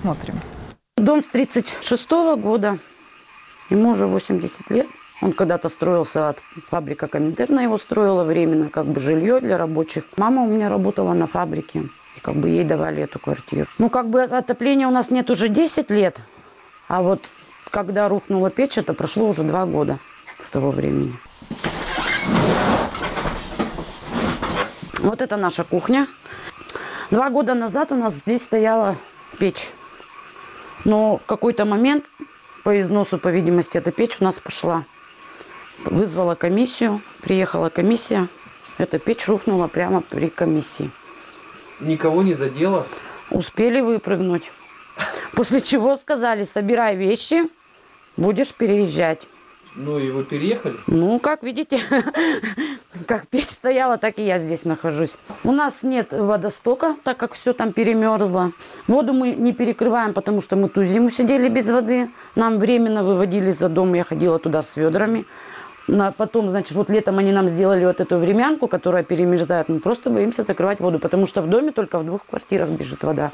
Дом 0.97 1.23
с 1.23 1.27
36 1.27 2.11
года. 2.37 2.79
Ему 3.69 3.91
уже 3.91 4.07
80 4.07 4.69
лет. 4.69 4.87
Он 5.21 5.31
когда-то 5.31 5.69
строился 5.69 6.29
от 6.29 6.39
фабрика 6.69 7.07
Коминтерна, 7.07 7.61
его 7.61 7.77
строила 7.77 8.23
временно, 8.23 8.69
как 8.69 8.85
бы 8.85 8.99
жилье 8.99 9.39
для 9.39 9.57
рабочих. 9.57 10.03
Мама 10.17 10.43
у 10.43 10.47
меня 10.47 10.67
работала 10.67 11.13
на 11.13 11.27
фабрике, 11.27 11.83
и 12.17 12.19
как 12.21 12.35
бы 12.35 12.49
ей 12.49 12.65
давали 12.65 13.03
эту 13.03 13.19
квартиру. 13.19 13.67
Ну, 13.77 13.89
как 13.89 14.09
бы 14.09 14.23
отопления 14.23 14.87
у 14.87 14.91
нас 14.91 15.09
нет 15.09 15.29
уже 15.29 15.47
10 15.47 15.89
лет, 15.91 16.19
а 16.89 17.01
вот 17.01 17.21
когда 17.69 18.09
рухнула 18.09 18.49
печь, 18.49 18.77
это 18.77 18.93
прошло 18.93 19.29
уже 19.29 19.43
два 19.43 19.65
года 19.65 19.97
с 20.41 20.49
того 20.49 20.71
времени. 20.71 21.13
Вот 24.99 25.21
это 25.21 25.37
наша 25.37 25.63
кухня. 25.63 26.07
Два 27.11 27.29
года 27.29 27.53
назад 27.53 27.91
у 27.91 27.95
нас 27.95 28.13
здесь 28.13 28.43
стояла 28.43 28.95
печь. 29.39 29.71
Но 30.85 31.17
в 31.17 31.25
какой-то 31.25 31.65
момент 31.65 32.05
по 32.63 32.79
износу, 32.79 33.17
по 33.17 33.27
видимости, 33.27 33.77
эта 33.77 33.91
печь 33.91 34.17
у 34.19 34.23
нас 34.23 34.39
пошла. 34.39 34.85
Вызвала 35.85 36.35
комиссию, 36.35 37.01
приехала 37.21 37.69
комиссия. 37.69 38.27
Эта 38.77 38.99
печь 38.99 39.27
рухнула 39.27 39.67
прямо 39.67 40.01
при 40.01 40.29
комиссии. 40.29 40.89
Никого 41.79 42.23
не 42.23 42.33
задело? 42.33 42.87
Успели 43.29 43.81
выпрыгнуть. 43.81 44.51
После 45.33 45.61
чего 45.61 45.95
сказали, 45.95 46.43
собирай 46.43 46.95
вещи, 46.95 47.49
будешь 48.17 48.53
переезжать. 48.53 49.27
Ну 49.75 49.97
и 49.97 50.11
вы 50.11 50.23
переехали? 50.23 50.75
Ну, 50.87 51.19
как 51.19 51.41
видите, 51.43 51.79
как 53.07 53.27
печь 53.27 53.49
стояла, 53.49 53.97
так 53.97 54.19
и 54.19 54.25
я 54.25 54.39
здесь 54.39 54.65
нахожусь. 54.65 55.15
У 55.43 55.51
нас 55.51 55.83
нет 55.83 56.11
водостока, 56.11 56.95
так 57.03 57.17
как 57.17 57.33
все 57.33 57.53
там 57.53 57.73
перемерзло. 57.73 58.51
Воду 58.87 59.13
мы 59.13 59.31
не 59.31 59.53
перекрываем, 59.53 60.13
потому 60.13 60.41
что 60.41 60.55
мы 60.55 60.69
ту 60.69 60.83
зиму 60.83 61.09
сидели 61.09 61.49
без 61.49 61.69
воды. 61.69 62.09
Нам 62.35 62.59
временно 62.59 63.03
выводили 63.03 63.51
за 63.51 63.69
дом, 63.69 63.93
я 63.93 64.03
ходила 64.03 64.39
туда 64.39 64.61
с 64.61 64.75
ведрами. 64.75 65.25
Потом, 66.17 66.49
значит, 66.49 66.71
вот 66.71 66.89
летом 66.89 67.17
они 67.17 67.33
нам 67.33 67.49
сделали 67.49 67.83
вот 67.85 67.99
эту 67.99 68.17
времянку, 68.17 68.67
которая 68.67 69.03
перемерзает. 69.03 69.67
Мы 69.67 69.79
просто 69.79 70.09
боимся 70.09 70.43
закрывать 70.43 70.79
воду, 70.79 70.97
потому 70.97 71.27
что 71.27 71.41
в 71.41 71.49
доме 71.49 71.71
только 71.71 71.99
в 71.99 72.05
двух 72.05 72.25
квартирах 72.25 72.69
бежит 72.69 73.03
вода. 73.03 73.31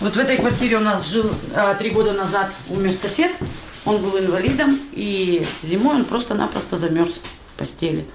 Вот 0.00 0.16
в 0.16 0.18
этой 0.18 0.38
квартире 0.38 0.78
у 0.78 0.80
нас 0.80 1.06
жил 1.06 1.30
а, 1.54 1.74
три 1.74 1.90
года 1.90 2.12
назад 2.12 2.52
умер 2.70 2.94
сосед. 2.94 3.36
Он 3.84 3.98
был 3.98 4.18
инвалидом, 4.18 4.78
и 4.92 5.46
зимой 5.62 5.96
он 5.96 6.04
просто-напросто 6.04 6.76
замерз 6.76 7.20
в 7.54 7.58
постели, 7.58 8.06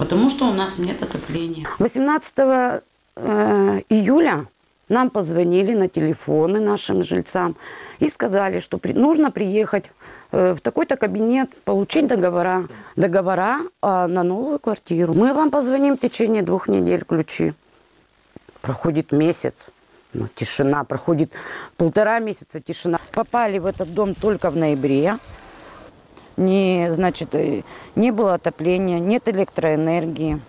потому 0.00 0.30
что 0.30 0.48
у 0.48 0.52
нас 0.52 0.78
нет 0.78 1.02
отопления. 1.02 1.66
18 1.78 2.34
э, 2.38 2.80
июля 3.90 4.46
нам 4.88 5.10
позвонили 5.10 5.74
на 5.74 5.88
телефоны 5.88 6.58
нашим 6.58 7.04
жильцам 7.04 7.54
и 7.98 8.08
сказали, 8.08 8.60
что 8.60 8.78
при- 8.78 8.94
нужно 8.94 9.30
приехать 9.30 9.84
э, 10.32 10.54
в 10.54 10.60
такой-то 10.60 10.96
кабинет, 10.96 11.50
получить 11.64 12.06
договора, 12.06 12.66
договора 12.96 13.58
а, 13.82 14.06
на 14.08 14.22
новую 14.22 14.58
квартиру. 14.58 15.12
Мы 15.12 15.34
вам 15.34 15.50
позвоним 15.50 15.96
в 15.96 16.00
течение 16.00 16.42
двух 16.42 16.68
недель 16.68 17.04
ключи. 17.04 17.52
Проходит 18.62 19.12
месяц, 19.12 19.66
ну, 20.14 20.28
тишина, 20.34 20.84
проходит 20.84 21.32
полтора 21.76 22.20
месяца 22.20 22.60
тишина. 22.60 22.98
Попали 23.12 23.58
в 23.58 23.66
этот 23.66 23.92
дом 23.92 24.14
только 24.14 24.50
в 24.50 24.56
ноябре. 24.56 25.18
Не, 26.40 26.90
значит, 26.90 27.34
э, 27.34 27.64
не 27.96 28.12
было 28.12 28.32
отопления, 28.34 28.98
нет 28.98 29.28
электроэнергии. 29.28 30.40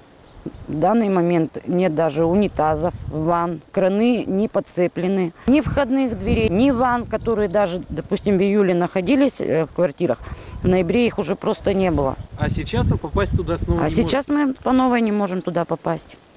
В 0.70 0.80
данный 0.80 1.10
момент 1.10 1.58
нет 1.68 1.94
даже 1.94 2.24
унитазов, 2.26 2.94
ванн, 3.10 3.62
краны 3.74 4.24
не 4.24 4.48
подцеплены, 4.48 5.34
ни 5.48 5.60
входных 5.60 6.18
дверей, 6.18 6.48
ни 6.50 6.72
ванн, 6.72 7.06
которые 7.06 7.50
даже, 7.50 7.84
допустим, 7.90 8.38
в 8.38 8.42
июле 8.42 8.74
находились 8.74 9.42
э, 9.42 9.66
в 9.66 9.68
квартирах, 9.68 10.20
в 10.64 10.68
ноябре 10.70 11.06
их 11.06 11.20
уже 11.20 11.36
просто 11.36 11.74
не 11.74 11.92
было. 11.92 12.16
А 12.40 12.48
сейчас 12.48 12.88
вы 12.88 12.98
попасть 12.98 13.36
туда 13.36 13.58
снова 13.58 13.82
А 13.82 13.90
не 13.90 13.90
сейчас 13.90 14.30
мы 14.30 14.54
по 14.54 14.72
новой 14.72 15.02
не 15.02 15.12
можем 15.12 15.42
туда 15.42 15.66
попасть. 15.66 16.16
можете? 16.16 16.32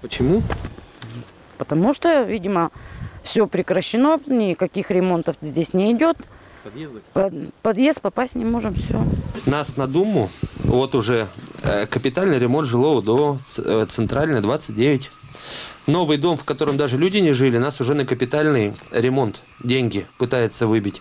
Почему? 0.00 0.42
Потому 1.58 1.92
что, 1.92 2.22
видимо, 2.22 2.70
все 3.24 3.48
прекращено, 3.48 4.20
никаких 4.26 4.92
ремонтов 4.92 5.34
здесь 5.42 5.74
не 5.74 5.90
идет. 5.90 6.16
Подъезды? 6.66 7.00
Под- 7.12 7.54
подъезд 7.62 8.00
попасть 8.00 8.34
не 8.34 8.44
можем, 8.44 8.74
все. 8.74 9.00
Нас 9.46 9.76
на 9.76 9.86
Думу 9.86 10.28
вот 10.64 10.96
уже 10.96 11.28
э, 11.62 11.86
капитальный 11.86 12.38
ремонт 12.40 12.66
жилого 12.66 13.00
до 13.02 13.38
центральной 13.88 14.40
29. 14.40 15.10
Новый 15.86 16.16
дом, 16.16 16.36
в 16.36 16.44
котором 16.44 16.76
даже 16.76 16.96
люди 16.96 17.18
не 17.18 17.32
жили, 17.32 17.58
нас 17.58 17.80
уже 17.80 17.94
на 17.94 18.04
капитальный 18.04 18.72
ремонт 18.90 19.40
деньги 19.62 20.06
пытается 20.18 20.66
выбить. 20.66 21.00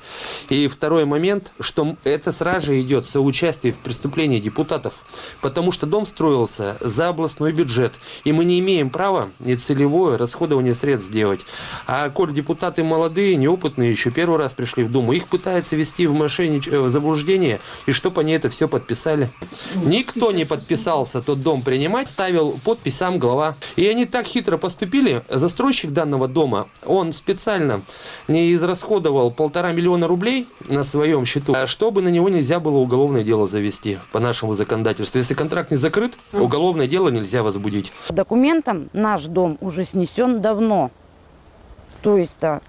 И 0.50 0.68
второй 0.68 1.06
момент, 1.06 1.52
что 1.60 1.96
это 2.04 2.32
сразу 2.32 2.68
же 2.68 2.82
идет 2.82 3.06
соучастие 3.06 3.74
в 3.74 3.78
преступлении 3.78 4.40
депутатов, 4.40 5.04
потому 5.42 5.72
что 5.72 5.86
дом 5.86 6.06
строился 6.06 6.78
за 6.80 7.10
областной 7.10 7.52
бюджет, 7.52 7.94
и 8.24 8.32
мы 8.32 8.46
не 8.46 8.60
имеем 8.60 8.90
права 8.90 9.30
нецелевое 9.40 10.18
расходование 10.18 10.76
средств 10.76 11.08
сделать. 11.08 11.42
А 11.88 12.10
коль 12.10 12.34
депутаты 12.34 12.84
молодые, 12.84 13.36
неопытные, 13.36 13.92
еще 13.92 14.12
первый 14.12 14.38
раз 14.38 14.54
пришли 14.54 14.84
в 14.84 14.92
Думу, 14.92 15.14
их 15.14 15.28
пытаются 15.28 15.76
ввести 15.76 16.08
в 16.08 16.14
мошеннич... 16.14 16.68
э, 16.68 16.80
в 16.80 16.90
заблуждение, 16.90 17.60
и 17.86 17.92
чтобы 17.92 18.22
они 18.22 18.34
это 18.34 18.50
все 18.50 18.68
подписали. 18.68 19.30
Никто 19.84 20.32
не 20.32 20.46
подписался 20.46 21.22
тот 21.22 21.42
дом 21.42 21.62
принимать, 21.62 22.10
ставил 22.10 22.60
подпись 22.64 22.98
сам 22.98 23.20
глава. 23.20 23.56
И 23.76 23.88
они 23.88 24.06
так 24.06 24.26
хитро 24.26 24.58
поступили, 24.58 24.75
застройщик 25.30 25.92
данного 25.92 26.28
дома, 26.28 26.68
он 26.86 27.14
специально 27.14 27.82
не 28.28 28.54
израсходовал 28.54 29.32
полтора 29.32 29.72
миллиона 29.72 30.08
рублей 30.08 30.48
на 30.68 30.84
своем 30.84 31.26
счету, 31.26 31.54
а 31.56 31.68
чтобы 31.68 32.02
на 32.02 32.10
него 32.10 32.30
нельзя 32.30 32.60
было 32.60 32.78
уголовное 32.78 33.24
дело 33.24 33.48
завести 33.48 33.98
по 34.12 34.20
нашему 34.20 34.56
законодательству. 34.56 35.18
Если 35.20 35.34
контракт 35.34 35.72
не 35.72 35.78
закрыт, 35.78 36.14
уголовное 36.34 36.88
дело 36.88 37.10
нельзя 37.10 37.44
возбудить. 37.44 37.92
По 38.08 38.14
документам 38.14 38.90
наш 38.94 39.26
дом 39.26 39.58
уже 39.62 39.86
снесен 39.86 40.42
давно. 40.42 40.92
То 42.02 42.18
есть 42.18 42.36
да, 42.40 42.62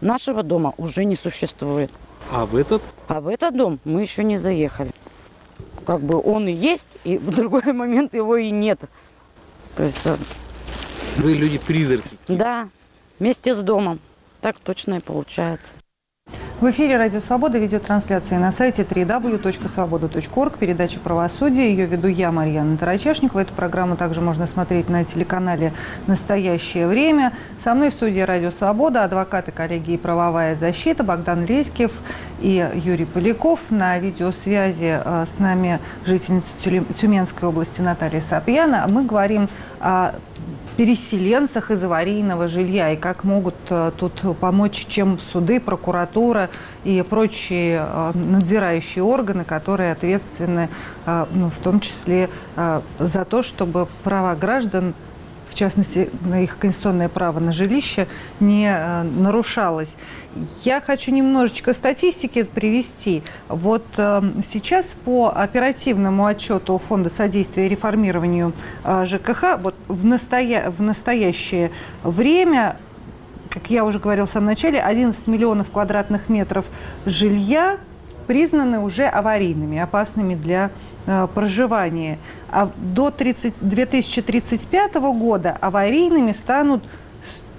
нашего 0.00 0.42
дома 0.42 0.72
уже 0.76 1.04
не 1.04 1.16
существует. 1.16 1.90
А 2.30 2.46
в 2.46 2.56
этот? 2.56 2.82
А 3.08 3.20
в 3.20 3.28
этот 3.28 3.56
дом 3.56 3.80
мы 3.84 4.02
еще 4.02 4.24
не 4.24 4.36
заехали. 4.36 4.92
Как 5.84 6.00
бы 6.00 6.20
он 6.20 6.48
и 6.48 6.52
есть, 6.52 6.88
и 7.04 7.18
в 7.18 7.30
другой 7.30 7.62
момент 7.72 8.14
его 8.14 8.36
и 8.36 8.50
нет. 8.50 8.80
То 9.76 9.84
есть, 9.84 10.00
Вы 11.18 11.32
люди-призраки. 11.32 12.18
да, 12.28 12.68
вместе 13.18 13.54
с 13.54 13.58
домом. 13.62 14.00
Так 14.40 14.56
точно 14.58 14.96
и 14.96 15.00
получается. 15.00 15.72
В 16.60 16.70
эфире 16.70 16.96
«Радио 16.96 17.20
Свобода» 17.20 17.58
видеотрансляция 17.58 18.38
на 18.38 18.50
сайте 18.50 18.82
www.svoboda.org, 18.82 20.56
передача 20.58 20.98
«Правосудие». 20.98 21.70
Ее 21.70 21.84
веду 21.84 22.08
я, 22.08 22.32
Марьяна 22.32 22.78
Тарачешникова. 22.78 23.40
Эту 23.40 23.52
программу 23.52 23.96
также 23.96 24.22
можно 24.22 24.46
смотреть 24.46 24.88
на 24.88 25.04
телеканале 25.04 25.74
«Настоящее 26.06 26.86
время». 26.86 27.34
Со 27.58 27.74
мной 27.74 27.90
в 27.90 27.92
студии 27.92 28.20
«Радио 28.20 28.50
Свобода» 28.50 29.04
адвокаты 29.04 29.52
коллеги 29.52 29.92
и 29.92 29.98
правовая 29.98 30.54
защита 30.54 31.04
Богдан 31.04 31.44
Леськев 31.44 31.92
и 32.40 32.66
Юрий 32.74 33.04
Поляков. 33.04 33.60
На 33.70 33.98
видеосвязи 33.98 35.00
э, 35.04 35.24
с 35.26 35.38
нами 35.38 35.78
жительница 36.06 36.54
Тюменской 36.58 37.48
области 37.50 37.82
Наталья 37.82 38.22
Сапьяна. 38.22 38.86
Мы 38.88 39.04
говорим 39.04 39.50
о 39.78 40.12
переселенцах 40.76 41.70
из 41.70 41.82
аварийного 41.82 42.48
жилья 42.48 42.92
и 42.92 42.96
как 42.96 43.24
могут 43.24 43.54
э, 43.70 43.92
тут 43.96 44.38
помочь, 44.38 44.86
чем 44.88 45.18
суды, 45.32 45.58
прокуратура 45.58 46.50
и 46.84 47.02
прочие 47.08 47.82
э, 47.82 48.12
надзирающие 48.14 49.02
органы, 49.02 49.44
которые 49.44 49.92
ответственны 49.92 50.68
э, 51.06 51.26
ну, 51.32 51.48
в 51.50 51.58
том 51.58 51.80
числе 51.80 52.28
за 52.98 53.24
то, 53.24 53.42
чтобы 53.42 53.88
права 54.02 54.34
граждан 54.34 54.94
частности, 55.56 56.10
на 56.24 56.42
их 56.42 56.58
конституционное 56.58 57.08
право 57.08 57.40
на 57.40 57.52
жилище 57.52 58.06
не 58.40 58.68
э, 58.68 59.02
нарушалось. 59.02 59.96
Я 60.62 60.80
хочу 60.80 61.10
немножечко 61.12 61.72
статистики 61.72 62.44
привести. 62.44 63.22
Вот 63.48 63.84
э, 63.96 64.22
сейчас 64.44 64.96
по 65.04 65.32
оперативному 65.34 66.26
отчету 66.26 66.78
Фонда 66.78 67.08
содействия 67.08 67.68
реформированию 67.68 68.52
э, 68.84 69.04
ЖКХ 69.06 69.58
вот 69.60 69.74
в, 69.88 70.04
настоя... 70.04 70.70
в 70.70 70.82
настоящее 70.82 71.70
время 72.02 72.76
как 73.48 73.70
я 73.70 73.86
уже 73.86 73.98
говорила 73.98 74.26
в 74.26 74.30
самом 74.30 74.48
начале, 74.48 74.82
11 74.82 75.26
миллионов 75.28 75.70
квадратных 75.70 76.28
метров 76.28 76.66
жилья 77.06 77.78
признаны 78.26 78.80
уже 78.80 79.06
аварийными, 79.06 79.78
опасными 79.78 80.34
для 80.34 80.70
э, 81.06 81.26
проживания. 81.34 82.18
А 82.50 82.70
до 82.76 83.10
30, 83.10 83.54
2035 83.60 84.94
года 84.94 85.56
аварийными 85.60 86.32
станут 86.32 86.82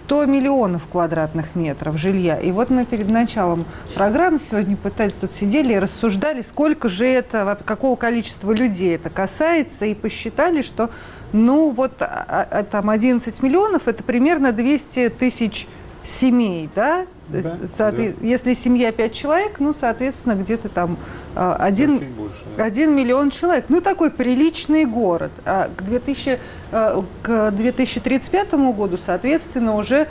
100 0.07 0.25
миллионов 0.25 0.87
квадратных 0.89 1.55
метров 1.55 1.97
жилья. 1.97 2.37
И 2.37 2.51
вот 2.51 2.69
мы 2.69 2.85
перед 2.85 3.09
началом 3.09 3.65
программы 3.93 4.39
сегодня 4.39 4.77
пытались 4.77 5.13
тут 5.13 5.33
сидели 5.33 5.73
и 5.73 5.79
рассуждали, 5.79 6.41
сколько 6.41 6.87
же 6.87 7.05
это, 7.05 7.59
какого 7.65 7.97
количества 7.97 8.53
людей 8.53 8.95
это 8.95 9.09
касается, 9.09 9.85
и 9.85 9.93
посчитали, 9.93 10.61
что 10.61 10.89
ну 11.33 11.71
вот 11.71 12.01
а, 12.01 12.47
а, 12.49 12.63
там 12.63 12.89
11 12.89 13.43
миллионов 13.43 13.89
это 13.89 14.01
примерно 14.01 14.53
200 14.53 15.09
тысяч 15.09 15.67
семей, 16.03 16.69
да? 16.73 17.05
То 17.31 17.37
есть, 17.37 17.63
соотве- 17.77 18.15
Если 18.21 18.53
семья 18.53 18.91
5 18.91 19.13
человек, 19.13 19.59
ну, 19.59 19.73
соответственно, 19.73 20.33
где-то 20.33 20.69
там 20.69 20.97
а, 21.35 21.55
один, 21.55 21.99
Чуть 21.99 22.07
больше, 22.09 22.43
да. 22.55 22.63
1 22.63 22.95
миллион 22.95 23.29
человек. 23.31 23.65
Ну, 23.69 23.81
такой 23.81 24.11
приличный 24.11 24.85
город. 24.85 25.31
А 25.45 25.69
к, 25.75 25.83
2000, 25.83 26.39
э, 26.71 27.01
к 27.23 27.51
2035 27.51 28.53
году, 28.73 28.97
соответственно, 28.97 29.75
уже 29.75 30.07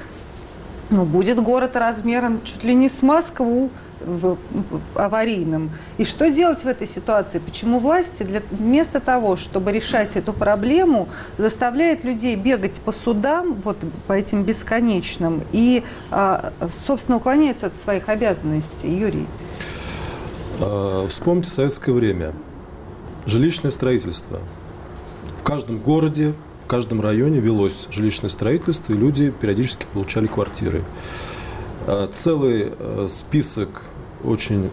ну, 0.90 1.04
будет 1.04 1.40
город 1.42 1.74
размером 1.74 2.40
чуть 2.44 2.62
ли 2.64 2.74
не 2.74 2.88
с 2.88 3.02
Москву 3.02 3.70
аварийным. 4.94 5.70
И 5.98 6.04
что 6.04 6.30
делать 6.30 6.62
в 6.62 6.66
этой 6.66 6.86
ситуации? 6.86 7.38
Почему 7.38 7.78
власти 7.78 8.22
для, 8.22 8.42
вместо 8.50 9.00
того, 9.00 9.36
чтобы 9.36 9.72
решать 9.72 10.16
эту 10.16 10.32
проблему, 10.32 11.08
заставляет 11.38 12.04
людей 12.04 12.36
бегать 12.36 12.80
по 12.80 12.92
судам, 12.92 13.54
вот 13.64 13.78
по 14.06 14.12
этим 14.12 14.42
бесконечным, 14.42 15.42
и, 15.52 15.82
а, 16.10 16.52
собственно, 16.86 17.18
уклоняются 17.18 17.66
от 17.66 17.76
своих 17.76 18.08
обязанностей? 18.08 18.88
Юрий. 18.88 19.26
Э, 20.60 21.06
Вспомните 21.08 21.50
советское 21.50 21.92
время. 21.92 22.32
Жилищное 23.26 23.70
строительство. 23.70 24.38
В 25.38 25.42
каждом 25.42 25.78
городе, 25.78 26.34
в 26.62 26.66
каждом 26.66 27.00
районе 27.00 27.40
велось 27.40 27.88
жилищное 27.90 28.30
строительство, 28.30 28.92
и 28.92 28.96
люди 28.96 29.30
периодически 29.30 29.86
получали 29.92 30.26
квартиры. 30.26 30.82
Э, 31.86 32.08
Целый 32.12 32.72
э, 32.76 33.06
список 33.08 33.82
очень 34.24 34.70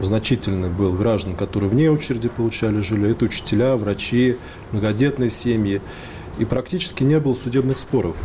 значительный 0.00 0.68
был 0.68 0.92
граждан, 0.92 1.34
которые 1.34 1.70
вне 1.70 1.90
очереди 1.90 2.28
получали 2.28 2.80
жилье. 2.80 3.12
Это 3.12 3.24
учителя, 3.24 3.76
врачи, 3.76 4.36
многодетные 4.70 5.30
семьи. 5.30 5.80
И 6.38 6.44
практически 6.44 7.04
не 7.04 7.18
было 7.20 7.34
судебных 7.34 7.78
споров. 7.78 8.16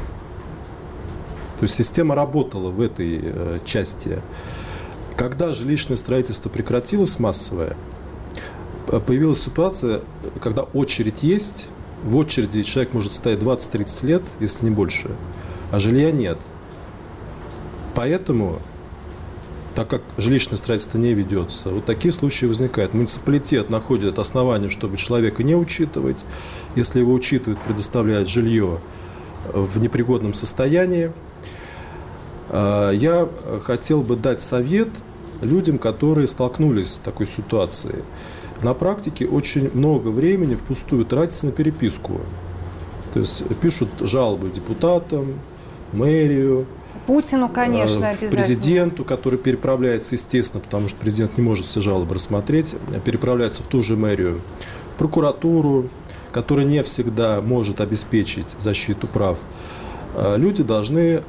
То 1.59 1.63
есть 1.63 1.75
система 1.75 2.15
работала 2.15 2.69
в 2.69 2.81
этой 2.81 3.19
э, 3.23 3.59
части. 3.65 4.21
Когда 5.15 5.53
жилищное 5.53 5.97
строительство 5.97 6.49
прекратилось 6.49 7.19
массовое, 7.19 7.75
появилась 9.07 9.41
ситуация, 9.41 10.01
когда 10.41 10.63
очередь 10.63 11.23
есть, 11.23 11.67
в 12.03 12.15
очереди 12.15 12.61
человек 12.61 12.93
может 12.93 13.13
стоять 13.13 13.39
20-30 13.39 14.05
лет, 14.05 14.21
если 14.39 14.65
не 14.65 14.71
больше, 14.71 15.09
а 15.71 15.79
жилья 15.79 16.11
нет. 16.11 16.37
Поэтому, 17.97 18.59
так 19.73 19.87
как 19.87 20.03
жилищное 20.19 20.59
строительство 20.59 20.99
не 20.99 21.15
ведется, 21.15 21.69
вот 21.71 21.85
такие 21.85 22.11
случаи 22.11 22.45
возникают. 22.45 22.93
Муниципалитет 22.93 23.71
находит 23.71 24.19
основания, 24.19 24.69
чтобы 24.69 24.97
человека 24.97 25.41
не 25.41 25.55
учитывать. 25.55 26.17
Если 26.75 26.99
его 26.99 27.11
учитывают, 27.11 27.59
предоставляет 27.59 28.29
жилье 28.29 28.77
в 29.51 29.79
непригодном 29.79 30.35
состоянии, 30.35 31.11
а, 32.49 32.91
Я 32.91 33.27
хотел 33.63 34.03
бы 34.03 34.15
дать 34.15 34.43
совет 34.43 34.89
людям, 35.41 35.79
которые 35.79 36.27
столкнулись 36.27 36.93
с 36.93 36.97
такой 36.99 37.25
ситуацией. 37.25 38.03
На 38.61 38.75
практике 38.75 39.25
очень 39.25 39.71
много 39.73 40.09
времени 40.09 40.53
впустую 40.53 41.03
тратится 41.03 41.47
на 41.47 41.51
переписку. 41.51 42.21
То 43.11 43.21
есть 43.21 43.43
пишут 43.59 43.89
жалобы 44.01 44.51
депутатам, 44.51 45.39
мэрию, 45.93 46.67
Путину, 47.05 47.49
конечно, 47.49 48.05
э, 48.05 48.09
обязательно. 48.11 48.31
президенту, 48.31 49.05
который 49.05 49.39
переправляется, 49.39 50.15
естественно, 50.15 50.61
потому 50.61 50.87
что 50.89 50.97
президент 50.99 51.37
не 51.37 51.43
может 51.43 51.65
все 51.65 51.81
жалобы 51.81 52.15
рассмотреть, 52.15 52.75
переправляется 53.05 53.63
в 53.63 53.67
ту 53.67 53.81
же 53.81 53.95
мэрию, 53.95 54.41
в 54.95 54.97
прокуратуру, 54.97 55.89
который 56.31 56.65
не 56.65 56.83
всегда 56.83 57.41
может 57.41 57.81
обеспечить 57.81 58.47
защиту 58.59 59.07
прав, 59.07 59.39
э, 60.15 60.35
люди 60.37 60.63
должны 60.63 61.23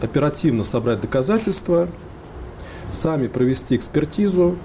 оперативно 0.00 0.64
собрать 0.64 1.00
доказательства, 1.00 1.88
сами 2.88 3.28
провести 3.28 3.76
экспертизу. 3.76 4.58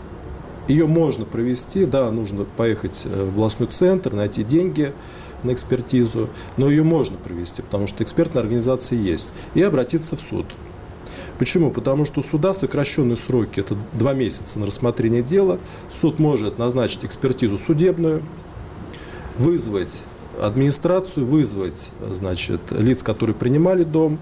Ее 0.68 0.86
можно 0.86 1.26
провести, 1.26 1.86
да, 1.86 2.12
нужно 2.12 2.44
поехать 2.44 3.04
э, 3.06 3.24
в 3.24 3.30
областной 3.30 3.70
центр, 3.70 4.14
найти 4.14 4.44
деньги 4.44 4.94
на 5.44 5.54
экспертизу, 5.54 6.30
но 6.58 6.70
ее 6.70 6.84
можно 6.84 7.18
провести, 7.18 7.62
потому 7.62 7.88
что 7.88 8.04
экспертная 8.04 8.42
организация 8.42 8.98
есть, 8.98 9.30
и 9.54 9.62
обратиться 9.62 10.16
в 10.16 10.22
суд. 10.22 10.46
Почему? 11.40 11.70
Потому 11.70 12.06
что 12.06 12.22
у 12.22 12.24
суда 12.24 12.54
сокращенные 12.54 13.16
сроки, 13.16 13.60
это 13.60 13.78
два 13.94 14.14
месяца 14.14 14.60
на 14.60 14.66
рассмотрение 14.66 15.22
дела. 15.22 15.60
Суд 15.90 16.18
может 16.18 16.58
назначить 16.58 17.06
экспертизу 17.06 17.58
судебную, 17.58 18.24
вызвать 19.38 20.02
администрацию, 20.42 21.26
вызвать 21.26 21.92
значит, 22.12 22.62
лиц, 22.72 23.04
которые 23.04 23.36
принимали 23.36 23.84
дом, 23.84 24.18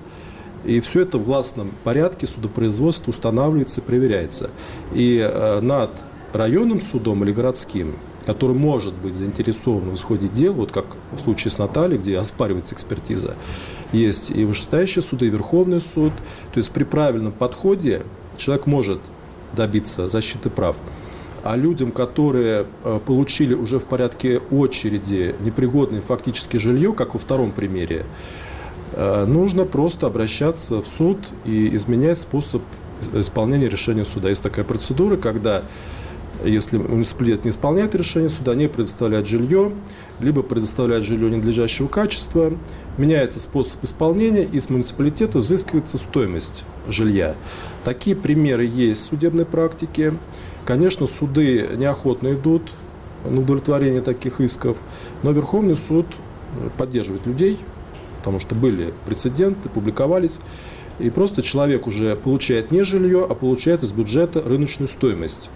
и 0.66 0.80
все 0.80 1.02
это 1.02 1.18
в 1.18 1.24
гласном 1.24 1.72
порядке 1.84 2.28
судопроизводства 2.28 3.12
устанавливается 3.12 3.82
и 3.82 3.84
проверяется. 3.84 4.50
И 4.94 5.20
э, 5.20 5.60
над 5.62 5.92
районным 6.34 6.82
судом 6.82 7.24
или 7.24 7.32
городским, 7.32 7.96
который 8.26 8.56
может 8.56 8.94
быть 8.94 9.14
заинтересован 9.14 9.90
в 9.90 9.96
исходе 9.96 10.28
дел, 10.28 10.54
вот 10.54 10.72
как 10.72 10.86
в 11.12 11.20
случае 11.20 11.52
с 11.52 11.58
Натальей, 11.58 11.98
где 11.98 12.18
оспаривается 12.18 12.76
экспертиза, 12.76 13.36
есть 13.92 14.32
и 14.32 14.44
вышестоящие 14.44 15.02
суды, 15.02 15.28
и 15.28 15.30
Верховный 15.30 15.80
суд. 15.80 16.12
То 16.54 16.58
есть 16.58 16.72
при 16.72 16.84
правильном 16.84 17.32
подходе 17.32 18.04
человек 18.38 18.66
может 18.66 19.00
добиться 19.54 20.08
защиты 20.08 20.50
прав. 20.50 20.78
А 21.44 21.56
людям, 21.56 21.92
которые 21.92 22.66
э, 22.84 23.00
получили 23.06 23.54
уже 23.54 23.78
в 23.78 23.86
порядке 23.86 24.42
очереди 24.50 25.36
непригодное 25.42 26.02
фактически 26.02 26.58
жилье, 26.58 26.92
как 26.94 27.14
во 27.14 27.20
втором 27.20 27.52
примере, 27.52 28.06
э, 28.94 29.26
нужно 29.26 29.66
просто 29.66 30.08
обращаться 30.08 30.82
в 30.82 30.88
суд 30.88 31.20
и 31.46 31.74
изменять 31.76 32.20
способ 32.20 32.64
исполнения 33.14 33.70
решения 33.70 34.06
суда. 34.06 34.30
Есть 34.30 34.42
такая 34.42 34.66
процедура, 34.66 35.18
когда 35.18 35.64
если 36.44 36.78
муниципалитет 36.78 37.46
не 37.46 37.50
исполняет 37.50 37.96
решение 37.96 38.30
суда, 38.30 38.56
не 38.56 38.68
предоставляет 38.68 39.28
жилье, 39.28 39.72
либо 40.20 40.44
предоставляет 40.44 41.04
жилье 41.04 41.30
ненадлежащего 41.30 41.88
качества, 41.88 42.54
меняется 42.98 43.40
способ 43.40 43.84
исполнения, 43.84 44.44
и 44.44 44.60
с 44.60 44.70
муниципалитета 44.70 45.40
взыскивается 45.40 45.98
стоимость 45.98 46.64
жилья. 46.88 47.36
Такие 47.84 48.16
примеры 48.16 48.66
есть 48.66 49.02
в 49.02 49.06
судебной 49.06 49.46
практике. 49.46 50.14
Конечно, 50.66 51.08
суды 51.08 51.70
неохотно 51.76 52.34
идут 52.34 52.64
на 53.24 53.42
удовлетворение 53.42 54.02
таких 54.02 54.42
исков, 54.42 54.78
но 55.24 55.32
Верховный 55.32 55.76
суд 55.76 56.06
поддерживает 56.78 57.26
людей, 57.26 57.58
потому 58.20 58.40
что 58.40 58.56
были 58.56 58.94
прецеденты, 59.06 59.70
публиковались. 59.70 60.40
И 60.98 61.10
просто 61.10 61.42
человек 61.42 61.88
уже 61.88 62.16
получает 62.16 62.72
не 62.72 62.84
жилье, 62.84 63.26
а 63.30 63.36
получает 63.36 63.84
из 63.84 63.92
бюджета 63.92 64.42
рыночную 64.42 64.88
стоимость. 64.88 65.50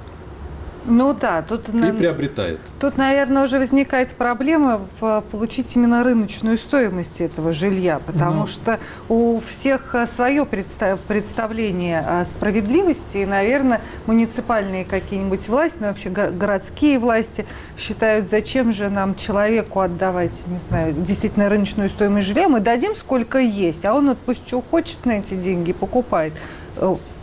Ну 0.89 1.13
да, 1.13 1.41
тут... 1.41 1.69
И 1.69 1.91
приобретает. 1.91 2.59
Тут, 2.79 2.97
наверное, 2.97 3.43
уже 3.43 3.59
возникает 3.59 4.09
проблема 4.13 4.81
в 4.99 5.23
получить 5.31 5.75
именно 5.75 6.03
рыночную 6.03 6.57
стоимость 6.57 7.21
этого 7.21 7.53
жилья, 7.53 7.99
потому 8.05 8.41
ну. 8.41 8.47
что 8.47 8.79
у 9.07 9.39
всех 9.39 9.93
э, 9.93 10.07
свое 10.07 10.45
представление 10.45 11.99
о 11.99 12.25
справедливости, 12.25 13.17
и, 13.17 13.25
наверное, 13.25 13.81
муниципальные 14.07 14.85
какие-нибудь 14.85 15.47
власти, 15.47 15.77
ну 15.79 15.87
вообще 15.87 16.09
городские 16.09 16.97
власти 16.97 17.45
считают, 17.77 18.29
зачем 18.29 18.73
же 18.73 18.89
нам 18.89 19.15
человеку 19.15 19.81
отдавать, 19.81 20.31
не 20.47 20.59
знаю, 20.59 20.93
действительно 20.93 21.49
рыночную 21.49 21.89
стоимость 21.89 22.27
жилья, 22.27 22.49
мы 22.49 22.59
дадим 22.59 22.95
сколько 22.95 23.37
есть, 23.37 23.85
а 23.85 23.93
он 23.93 24.09
вот 24.09 24.17
пусть 24.25 24.47
что 24.47 24.61
хочет 24.61 25.05
на 25.05 25.19
эти 25.19 25.35
деньги 25.35 25.73
покупает. 25.73 26.33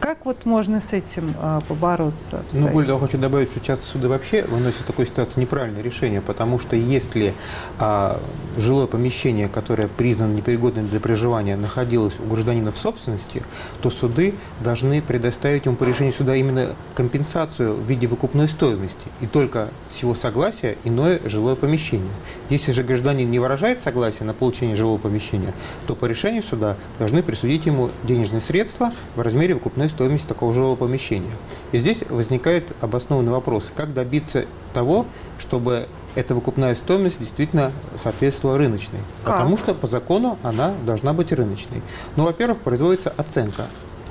Э, 0.06 0.14
как 0.14 0.24
вот 0.24 0.44
можно 0.44 0.80
с 0.80 0.92
этим 0.92 1.34
а, 1.40 1.60
побороться? 1.66 2.42
Ну, 2.52 2.68
более 2.68 2.88
того, 2.88 3.00
хочу 3.00 3.18
добавить, 3.18 3.50
что 3.50 3.60
часто 3.60 3.86
суды 3.86 4.08
вообще 4.08 4.42
выносят 4.42 4.80
в 4.80 4.84
такой 4.84 5.06
ситуации 5.06 5.40
неправильное 5.40 5.82
решение, 5.82 6.20
потому 6.20 6.58
что 6.58 6.76
если 6.76 7.34
а, 7.78 8.20
жилое 8.56 8.86
помещение, 8.86 9.48
которое 9.48 9.88
признано 9.88 10.32
непригодным 10.34 10.88
для 10.88 11.00
проживания, 11.00 11.56
находилось 11.56 12.20
у 12.20 12.24
гражданина 12.24 12.72
в 12.72 12.76
собственности, 12.76 13.42
то 13.82 13.90
суды 13.90 14.34
должны 14.60 15.02
предоставить 15.02 15.66
ему 15.66 15.76
по 15.76 15.84
решению 15.84 16.12
суда 16.12 16.36
именно 16.36 16.68
компенсацию 16.94 17.74
в 17.74 17.82
виде 17.88 18.06
выкупной 18.06 18.48
стоимости, 18.48 19.08
и 19.20 19.26
только 19.26 19.68
с 19.90 20.02
его 20.02 20.14
согласия 20.14 20.76
иное 20.84 21.20
жилое 21.24 21.56
помещение. 21.56 22.12
Если 22.48 22.72
же 22.72 22.84
гражданин 22.84 23.30
не 23.30 23.38
выражает 23.38 23.80
согласие 23.80 24.24
на 24.24 24.34
получение 24.34 24.76
жилого 24.76 24.98
помещения, 24.98 25.52
то 25.86 25.94
по 25.94 26.04
решению 26.06 26.42
суда 26.42 26.76
должны 26.98 27.22
присудить 27.22 27.66
ему 27.66 27.90
денежные 28.04 28.40
средства 28.40 28.92
в 29.16 29.20
размере 29.20 29.54
выкупной 29.54 29.86
равны 29.86 29.88
стоимости 29.96 30.26
такого 30.26 30.52
жилого 30.52 30.76
помещения. 30.76 31.32
И 31.72 31.78
здесь 31.78 32.02
возникает 32.08 32.64
обоснованный 32.82 33.32
вопрос, 33.32 33.70
как 33.74 33.94
добиться 33.94 34.44
того, 34.74 35.06
чтобы 35.38 35.88
эта 36.14 36.34
выкупная 36.34 36.74
стоимость 36.74 37.18
действительно 37.18 37.72
соответствовала 38.02 38.58
рыночной. 38.58 39.00
Как? 39.24 39.36
Потому 39.36 39.56
что 39.56 39.74
по 39.74 39.86
закону 39.86 40.38
она 40.42 40.74
должна 40.84 41.12
быть 41.12 41.32
рыночной. 41.32 41.82
Ну, 42.16 42.24
во-первых, 42.24 42.58
производится 42.58 43.12
оценка 43.16 43.66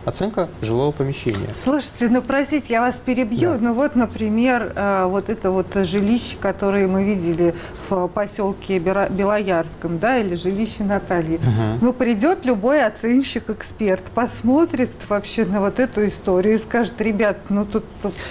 оценка 0.05 0.49
жилого 0.61 0.91
помещения. 0.91 1.49
Слушайте, 1.53 2.09
ну 2.09 2.21
простите, 2.21 2.67
я 2.69 2.81
вас 2.81 2.99
перебью. 2.99 3.53
Да. 3.53 3.57
Ну 3.59 3.73
вот, 3.73 3.95
например, 3.95 4.73
э, 4.75 5.05
вот 5.05 5.29
это 5.29 5.51
вот 5.51 5.67
жилище, 5.73 6.37
которое 6.39 6.87
мы 6.87 7.03
видели 7.03 7.53
в 7.89 8.07
поселке 8.07 8.79
Белоярском, 8.79 9.99
да, 9.99 10.19
или 10.19 10.35
жилище 10.35 10.83
Натальи. 10.83 11.35
Угу. 11.37 11.79
Ну 11.81 11.93
придет 11.93 12.45
любой 12.45 12.85
оценщик, 12.85 13.49
эксперт, 13.49 14.03
посмотрит 14.13 14.91
вообще 15.09 15.45
на 15.45 15.59
вот 15.59 15.79
эту 15.79 16.07
историю 16.07 16.55
и 16.55 16.57
скажет, 16.57 16.99
ребят, 17.01 17.37
ну 17.49 17.65
тут 17.65 17.83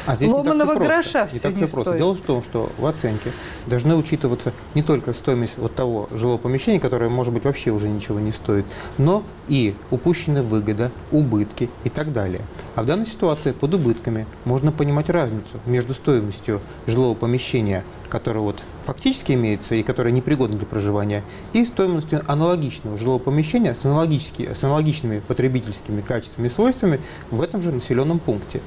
а 0.06 0.16
ломаного 0.20 0.74
гроша 0.74 1.26
все 1.26 1.48
не, 1.48 1.54
не 1.54 1.60
просто. 1.60 1.82
Стоит. 1.82 1.98
Дело 1.98 2.14
в 2.14 2.20
том, 2.20 2.42
что 2.42 2.70
в 2.78 2.86
оценке 2.86 3.30
должны 3.66 3.96
учитываться 3.96 4.52
не 4.74 4.82
только 4.82 5.12
стоимость 5.12 5.58
вот 5.58 5.74
того 5.74 6.08
жилого 6.12 6.38
помещения, 6.38 6.80
которое, 6.80 7.10
может 7.10 7.32
быть, 7.32 7.44
вообще 7.44 7.70
уже 7.70 7.88
ничего 7.88 8.20
не 8.20 8.32
стоит, 8.32 8.66
но 8.98 9.24
и 9.48 9.74
упущенная 9.90 10.42
выгода, 10.42 10.90
убытки, 11.10 11.63
убытки 11.64 11.70
и 11.84 11.90
так 11.90 12.12
далее. 12.12 12.42
А 12.74 12.82
в 12.82 12.86
данной 12.86 13.06
ситуации 13.06 13.52
под 13.52 13.74
убытками 13.74 14.26
можно 14.44 14.72
понимать 14.72 15.10
разницу 15.10 15.60
между 15.66 15.94
стоимостью 15.94 16.60
жилого 16.86 17.14
помещения, 17.14 17.84
которое 18.08 18.40
вот 18.40 18.62
фактически 18.84 19.32
имеется 19.32 19.74
и 19.74 19.82
которое 19.82 20.12
непригодно 20.12 20.58
для 20.58 20.66
проживания, 20.66 21.22
и 21.52 21.64
стоимостью 21.64 22.22
аналогичного 22.26 22.98
жилого 22.98 23.18
помещения 23.18 23.74
с, 23.74 23.84
аналогически, 23.84 24.48
с 24.54 24.64
аналогичными 24.64 25.20
потребительскими 25.20 26.00
качествами 26.00 26.48
и 26.48 26.50
свойствами 26.50 27.00
в 27.30 27.40
этом 27.40 27.62
же 27.62 27.72
населенном 27.72 28.18
пункте. 28.18 28.60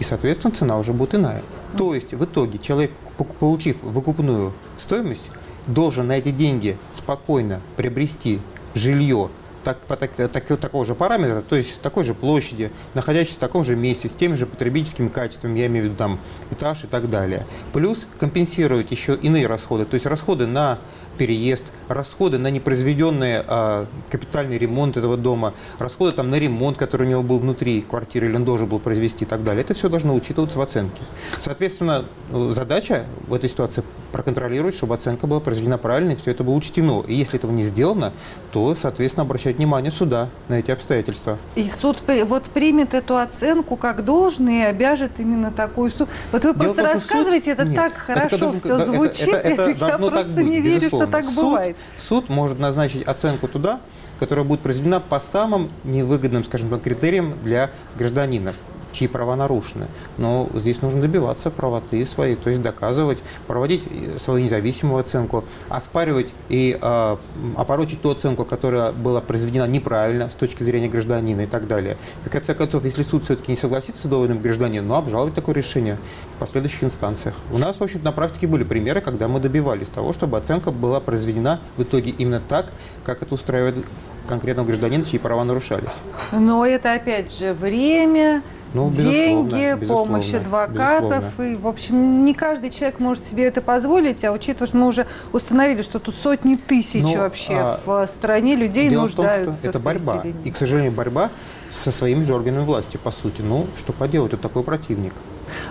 И, 0.00 0.04
соответственно, 0.04 0.54
цена 0.54 0.78
уже 0.78 0.92
будет 0.92 1.14
иная. 1.14 1.42
То 1.78 1.94
есть, 1.94 2.14
в 2.14 2.24
итоге, 2.24 2.58
человек, 2.58 2.90
получив 3.38 3.82
выкупную 3.82 4.52
стоимость, 4.76 5.30
должен 5.68 6.08
на 6.08 6.18
эти 6.18 6.32
деньги 6.32 6.76
спокойно 6.92 7.60
приобрести 7.76 8.40
жилье 8.74 9.30
так, 9.64 9.80
по 9.80 9.96
так, 9.96 10.12
так, 10.14 10.46
такого 10.58 10.84
же 10.84 10.94
параметра, 10.94 11.42
то 11.42 11.56
есть 11.56 11.80
такой 11.80 12.04
же 12.04 12.14
площади, 12.14 12.70
находящейся 12.94 13.36
в 13.36 13.40
таком 13.40 13.64
же 13.64 13.74
месте, 13.74 14.08
с 14.08 14.14
теми 14.14 14.34
же 14.34 14.46
потребительскими 14.46 15.08
качествами, 15.08 15.58
я 15.58 15.66
имею 15.66 15.86
в 15.86 15.88
виду 15.88 15.96
там 15.96 16.20
этаж 16.50 16.84
и 16.84 16.86
так 16.86 17.10
далее. 17.10 17.46
Плюс 17.72 18.06
компенсировать 18.18 18.90
еще 18.90 19.14
иные 19.16 19.46
расходы, 19.46 19.84
то 19.84 19.94
есть 19.94 20.06
расходы 20.06 20.46
на 20.46 20.78
переезд, 21.14 21.64
расходы 21.88 22.38
на 22.38 22.48
непроизведенный 22.48 23.42
а, 23.46 23.86
капитальный 24.10 24.58
ремонт 24.58 24.96
этого 24.96 25.16
дома, 25.16 25.54
расходы 25.78 26.12
там 26.12 26.30
на 26.30 26.36
ремонт, 26.36 26.76
который 26.76 27.06
у 27.06 27.10
него 27.10 27.22
был 27.22 27.38
внутри 27.38 27.82
квартиры 27.82 28.28
или 28.28 28.36
он 28.36 28.44
должен 28.44 28.66
был 28.66 28.78
произвести 28.78 29.24
и 29.24 29.28
так 29.28 29.44
далее. 29.44 29.62
Это 29.62 29.74
все 29.74 29.88
должно 29.88 30.14
учитываться 30.14 30.58
в 30.58 30.62
оценке. 30.62 31.02
Соответственно, 31.40 32.04
задача 32.30 33.06
в 33.26 33.34
этой 33.34 33.48
ситуации 33.48 33.82
проконтролировать, 34.12 34.74
чтобы 34.74 34.94
оценка 34.94 35.26
была 35.26 35.40
произведена 35.40 35.78
правильно 35.78 36.12
и 36.12 36.16
все 36.16 36.30
это 36.30 36.44
было 36.44 36.54
учтено. 36.54 37.02
И 37.06 37.14
если 37.14 37.38
этого 37.38 37.50
не 37.50 37.62
сделано, 37.62 38.12
то, 38.52 38.74
соответственно, 38.74 39.24
обращать 39.24 39.56
внимание 39.56 39.90
суда 39.90 40.28
на 40.48 40.54
эти 40.54 40.70
обстоятельства. 40.70 41.38
И 41.56 41.68
суд 41.68 42.02
вот 42.26 42.44
примет 42.44 42.94
эту 42.94 43.16
оценку 43.16 43.76
как 43.76 44.04
должное 44.04 44.66
и 44.66 44.70
обяжет 44.70 45.12
именно 45.18 45.50
такую 45.50 45.90
сумму. 45.90 46.10
Вот 46.32 46.44
вы 46.44 46.54
Дело 46.54 46.62
просто 46.64 46.82
том, 46.82 46.92
рассказываете, 46.92 47.50
суд... 47.50 47.60
это 47.60 47.64
Нет, 47.64 47.76
так 47.76 47.94
хорошо 47.94 48.36
это, 48.36 48.58
все 48.58 48.74
это, 48.74 48.84
звучит, 48.84 49.28
это, 49.28 49.48
это, 49.48 49.62
это 49.70 49.86
я 49.86 49.98
просто 49.98 50.42
не 50.42 50.60
верю, 50.60 50.80
безусловно. 50.80 51.03
Что 51.04 51.12
так 51.12 51.24
суд, 51.24 51.44
бывает. 51.44 51.76
Суд 51.98 52.28
может 52.28 52.58
назначить 52.58 53.02
оценку 53.02 53.48
туда, 53.48 53.80
которая 54.18 54.44
будет 54.44 54.60
произведена 54.60 55.00
по 55.00 55.20
самым 55.20 55.70
невыгодным, 55.84 56.44
скажем 56.44 56.70
так, 56.70 56.82
критериям 56.82 57.34
для 57.42 57.70
гражданина 57.96 58.54
чьи 58.94 59.08
права 59.08 59.36
нарушены. 59.36 59.86
Но 60.16 60.48
здесь 60.54 60.80
нужно 60.82 61.00
добиваться 61.00 61.50
правоты 61.50 62.06
своей, 62.06 62.36
то 62.36 62.48
есть 62.48 62.62
доказывать, 62.62 63.18
проводить 63.46 63.82
свою 64.18 64.42
независимую 64.42 65.00
оценку, 65.00 65.44
оспаривать 65.68 66.32
и 66.48 66.78
э, 66.80 67.16
опорочить 67.56 68.00
ту 68.00 68.10
оценку, 68.10 68.44
которая 68.44 68.92
была 68.92 69.20
произведена 69.20 69.66
неправильно 69.66 70.30
с 70.30 70.34
точки 70.34 70.62
зрения 70.62 70.88
гражданина 70.88 71.42
и 71.42 71.46
так 71.46 71.66
далее. 71.66 71.96
И 72.24 72.28
в 72.28 72.32
конце 72.32 72.54
концов, 72.54 72.84
если 72.84 73.02
суд 73.02 73.24
все-таки 73.24 73.50
не 73.50 73.56
согласится 73.56 74.06
с 74.06 74.10
доводом 74.10 74.40
гражданина, 74.40 74.86
ну, 74.86 74.94
обжаловать 74.94 75.34
такое 75.34 75.54
решение 75.54 75.98
в 76.34 76.36
последующих 76.38 76.84
инстанциях. 76.84 77.34
У 77.52 77.58
нас, 77.58 77.80
в 77.80 77.82
общем 77.82 78.02
на 78.02 78.12
практике 78.12 78.46
были 78.46 78.64
примеры, 78.64 79.00
когда 79.00 79.28
мы 79.28 79.40
добивались 79.40 79.88
того, 79.88 80.12
чтобы 80.12 80.38
оценка 80.38 80.70
была 80.70 81.00
произведена 81.00 81.60
в 81.76 81.82
итоге 81.82 82.10
именно 82.10 82.40
так, 82.40 82.70
как 83.04 83.22
это 83.22 83.34
устраивает 83.34 83.84
конкретного 84.28 84.66
гражданина, 84.66 85.04
чьи 85.04 85.18
права 85.18 85.44
нарушались. 85.44 85.94
Но 86.32 86.64
это, 86.64 86.94
опять 86.94 87.36
же, 87.36 87.52
время, 87.52 88.42
ну, 88.74 88.90
деньги, 88.90 89.74
безусловно, 89.74 90.14
помощь 90.14 90.34
адвокатов. 90.34 91.22
безусловно. 91.22 91.52
И, 91.52 91.56
в 91.56 91.68
общем, 91.68 92.24
не 92.24 92.34
каждый 92.34 92.70
человек 92.70 92.98
может 92.98 93.26
себе 93.26 93.44
это 93.44 93.62
позволить, 93.62 94.24
а 94.24 94.32
учитывая, 94.32 94.66
что 94.66 94.76
мы 94.76 94.88
уже 94.88 95.06
установили, 95.32 95.82
что 95.82 96.00
тут 96.00 96.16
сотни 96.16 96.56
тысяч 96.56 97.02
Ну, 97.02 97.16
вообще 97.18 97.54
а, 97.54 97.80
в 97.86 98.06
стране 98.08 98.56
людей 98.56 98.88
Дело 98.88 99.06
в 99.06 99.14
том, 99.14 99.26
что 99.26 99.68
это 99.68 99.78
борьба. 99.78 100.24
И, 100.44 100.50
к 100.50 100.56
сожалению, 100.56 100.92
борьба 100.92 101.30
со 101.74 101.90
своими 101.90 102.24
же 102.24 102.34
органами 102.34 102.64
власти, 102.64 102.96
по 102.96 103.10
сути. 103.10 103.42
Ну, 103.42 103.66
что 103.76 103.92
поделать, 103.92 104.32
это 104.32 104.42
такой 104.42 104.62
противник. 104.62 105.12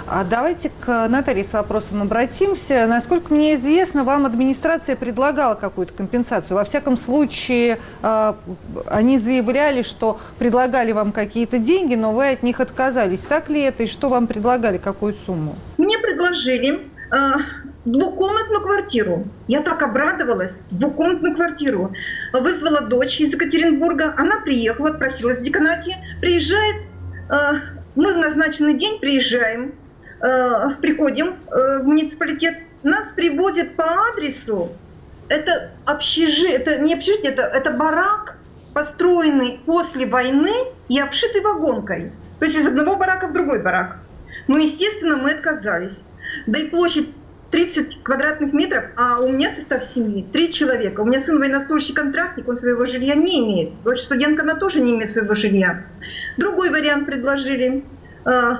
А 0.06 0.24
давайте 0.24 0.72
к 0.80 1.08
Наталье 1.08 1.44
с 1.44 1.54
вопросом 1.54 2.02
обратимся. 2.02 2.86
Насколько 2.88 3.34
мне 3.34 3.56
известно, 3.56 4.04
вам 4.04 4.26
администрация 4.26 4.96
предлагала 4.96 5.56
какую-то 5.56 5.94
компенсацию. 5.94 6.58
Во 6.58 6.64
всяком 6.64 6.98
случае, 6.98 7.80
э, 8.02 8.34
они 8.88 9.18
заявляли, 9.18 9.82
что 9.82 10.20
предлагали 10.38 10.92
вам 10.92 11.12
какие-то 11.12 11.58
деньги, 11.58 11.96
но 11.96 12.14
вы 12.14 12.30
от 12.30 12.44
них 12.44 12.60
отказались. 12.60 13.22
Так 13.22 13.50
ли 13.50 13.62
это? 13.62 13.84
И 13.84 13.88
что 13.88 14.10
вам 14.10 14.28
предлагали? 14.28 14.78
Какую 14.78 15.16
сумму? 15.26 15.56
Мне 15.78 15.98
предложили 15.98 16.82
э, 17.12 17.16
двухкомнатную 17.86 18.62
квартиру. 18.62 19.28
Я 19.48 19.62
так 19.62 19.82
обрадовалась. 19.82 20.62
Двухкомнатную 20.72 21.36
квартиру. 21.36 21.94
Вызвала 22.32 22.82
дочь 22.82 23.20
из 23.20 23.34
Екатеринбурга. 23.34 24.14
Она 24.18 24.40
приехала, 24.40 24.90
отпросилась 24.90 25.40
в 25.40 25.44
деканате. 25.44 25.98
Приезжает, 26.22 26.76
э, 27.30 27.36
мы 27.96 28.14
в 28.14 28.18
назначенный 28.18 28.76
день 28.76 29.00
приезжаем, 29.00 29.76
э, 30.22 30.76
приходим 30.82 31.36
э, 31.48 31.80
в 31.80 31.84
муниципалитет. 31.84 32.56
Нас 32.84 33.12
привозят 33.12 33.76
по 33.76 33.86
адресу. 34.10 34.72
Это 35.30 35.72
общежитие, 35.86 36.54
это 36.54 36.80
не 36.80 36.94
общежитие, 36.94 37.32
это, 37.32 37.44
это 37.44 37.72
барак, 37.72 38.38
построенный 38.74 39.60
после 39.66 40.06
войны 40.06 40.54
и 40.90 41.00
обшитый 41.00 41.42
вагонкой. 41.42 42.12
То 42.40 42.46
есть 42.46 42.58
из 42.58 42.68
одного 42.68 42.98
барака 42.98 43.28
в 43.28 43.34
другой 43.34 43.62
барак. 43.62 43.98
Ну, 44.48 44.58
естественно, 44.58 45.16
мы 45.16 45.32
отказались. 45.32 46.04
Да 46.46 46.60
и 46.60 46.68
площадь 46.68 47.08
30 47.54 48.02
квадратных 48.02 48.52
метров, 48.52 48.86
а 48.98 49.20
у 49.20 49.32
меня 49.32 49.52
состав 49.52 49.84
семьи 49.84 50.26
три 50.34 50.52
человека. 50.52 51.02
У 51.02 51.06
меня 51.06 51.20
сын 51.20 51.38
военнослужащий 51.38 51.94
контрактник, 51.94 52.48
он 52.48 52.58
своего 52.58 52.84
жилья 52.86 53.14
не 53.14 53.42
имеет. 53.46 53.84
Дочь 53.84 54.00
студентка, 54.00 54.42
она 54.42 54.56
тоже 54.56 54.82
не 54.82 54.92
имеет 54.92 55.12
своего 55.12 55.36
жилья. 55.36 55.84
Другой 56.38 56.72
вариант 56.72 57.06
предложили. 57.06 57.86
Э, 58.26 58.54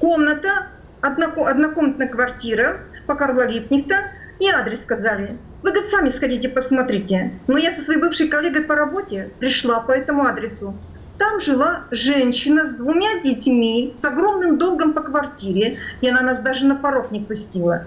Комната, 0.00 0.66
одноко- 1.00 1.48
однокомнатная 1.48 2.08
квартира 2.08 2.80
по 3.06 3.14
Карла 3.14 3.46
Липнихта 3.46 3.94
и 4.40 4.48
адрес 4.48 4.82
сказали. 4.82 5.38
Вы, 5.62 5.70
говорит, 5.70 5.88
сами 5.90 6.08
сходите, 6.08 6.48
посмотрите. 6.48 7.30
Но 7.46 7.56
я 7.58 7.70
со 7.70 7.80
своей 7.80 8.00
бывшей 8.00 8.26
коллегой 8.26 8.64
по 8.64 8.74
работе 8.74 9.30
пришла 9.38 9.78
по 9.78 9.92
этому 9.92 10.24
адресу. 10.24 10.74
Там 11.16 11.38
жила 11.38 11.84
женщина 11.92 12.66
с 12.66 12.74
двумя 12.74 13.20
детьми, 13.20 13.92
с 13.94 14.04
огромным 14.04 14.58
долгом 14.58 14.94
по 14.94 15.00
квартире, 15.02 15.78
и 16.00 16.08
она 16.08 16.22
нас 16.22 16.40
даже 16.40 16.66
на 16.66 16.74
порог 16.74 17.12
не 17.12 17.20
пустила. 17.20 17.84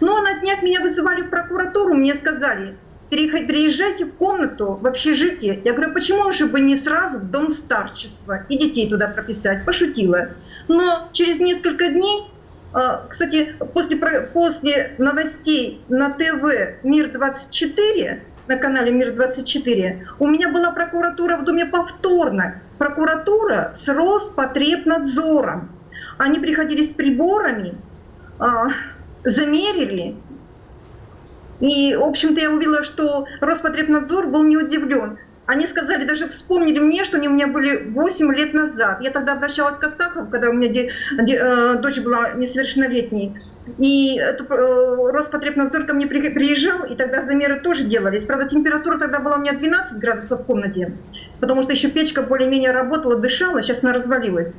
Но 0.00 0.20
на 0.20 0.34
днях 0.40 0.62
меня 0.62 0.80
вызывали 0.80 1.22
в 1.22 1.30
прокуратуру, 1.30 1.94
мне 1.94 2.14
сказали, 2.14 2.76
«Переход- 3.10 3.46
переезжайте 3.46 4.04
в 4.04 4.14
комнату, 4.14 4.78
в 4.80 4.86
общежитие. 4.86 5.60
Я 5.64 5.72
говорю, 5.72 5.94
почему 5.94 6.30
же 6.30 6.46
бы 6.46 6.60
не 6.60 6.76
сразу 6.76 7.18
в 7.18 7.30
дом 7.30 7.50
старчества 7.50 8.44
и 8.48 8.58
детей 8.58 8.88
туда 8.88 9.08
прописать? 9.08 9.64
Пошутила. 9.64 10.28
Но 10.68 11.08
через 11.12 11.40
несколько 11.40 11.88
дней, 11.88 12.30
а, 12.74 13.06
кстати, 13.08 13.54
после, 13.72 13.96
после 13.96 14.94
новостей 14.98 15.80
на 15.88 16.10
ТВ 16.10 16.82
«Мир-24», 16.82 18.20
на 18.46 18.56
канале 18.56 18.92
«Мир-24», 18.92 20.00
у 20.18 20.26
меня 20.26 20.50
была 20.50 20.70
прокуратура 20.70 21.38
в 21.38 21.44
доме 21.44 21.64
повторно. 21.64 22.60
Прокуратура 22.76 23.72
с 23.74 23.88
Роспотребнадзором. 23.88 25.70
Они 26.18 26.38
приходили 26.38 26.82
с 26.82 26.88
приборами, 26.88 27.74
а, 28.38 28.68
замерили. 29.24 30.16
И, 31.60 31.94
в 31.96 32.02
общем-то, 32.02 32.40
я 32.40 32.50
увидела, 32.50 32.82
что 32.84 33.26
Роспотребнадзор 33.40 34.28
был 34.28 34.44
не 34.44 34.56
удивлен. 34.56 35.18
Они 35.46 35.66
сказали, 35.66 36.04
даже 36.04 36.28
вспомнили 36.28 36.78
мне, 36.78 37.04
что 37.04 37.16
они 37.16 37.26
у 37.26 37.30
меня 37.32 37.46
были 37.46 37.88
8 37.88 38.32
лет 38.34 38.52
назад. 38.52 39.00
Я 39.00 39.10
тогда 39.10 39.32
обращалась 39.32 39.78
к 39.78 39.84
Астахову, 39.84 40.30
когда 40.30 40.50
у 40.50 40.52
меня 40.52 40.68
де- 40.68 40.90
де- 41.22 41.38
э, 41.40 41.76
дочь 41.78 42.00
была 42.00 42.34
несовершеннолетней. 42.34 43.34
И 43.78 44.18
это, 44.18 44.44
э, 44.44 45.10
Роспотребнадзор 45.10 45.84
ко 45.84 45.94
мне 45.94 46.06
при- 46.06 46.28
приезжал, 46.28 46.84
и 46.84 46.94
тогда 46.96 47.22
замеры 47.22 47.60
тоже 47.60 47.84
делались. 47.84 48.26
Правда, 48.26 48.46
температура 48.46 48.98
тогда 48.98 49.20
была 49.20 49.36
у 49.36 49.40
меня 49.40 49.54
12 49.54 49.98
градусов 50.00 50.42
в 50.42 50.44
комнате, 50.44 50.92
потому 51.40 51.62
что 51.62 51.72
еще 51.72 51.88
печка 51.88 52.20
более-менее 52.20 52.72
работала, 52.72 53.16
дышала, 53.16 53.62
сейчас 53.62 53.82
она 53.82 53.94
развалилась. 53.94 54.58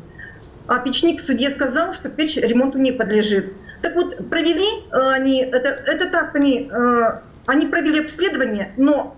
А 0.65 0.79
печник 0.79 1.21
в 1.21 1.23
суде 1.23 1.51
сказал, 1.51 1.93
что 1.93 2.09
печь 2.09 2.35
ремонту 2.35 2.79
не 2.79 2.91
подлежит. 2.91 3.53
Так 3.81 3.95
вот, 3.95 4.29
провели 4.29 4.67
э, 4.91 5.11
они, 5.11 5.41
это, 5.43 5.69
это 5.69 6.09
так, 6.09 6.35
они, 6.35 6.69
э, 6.71 7.19
они 7.45 7.65
провели 7.67 8.01
обследование, 8.01 8.71
но 8.77 9.15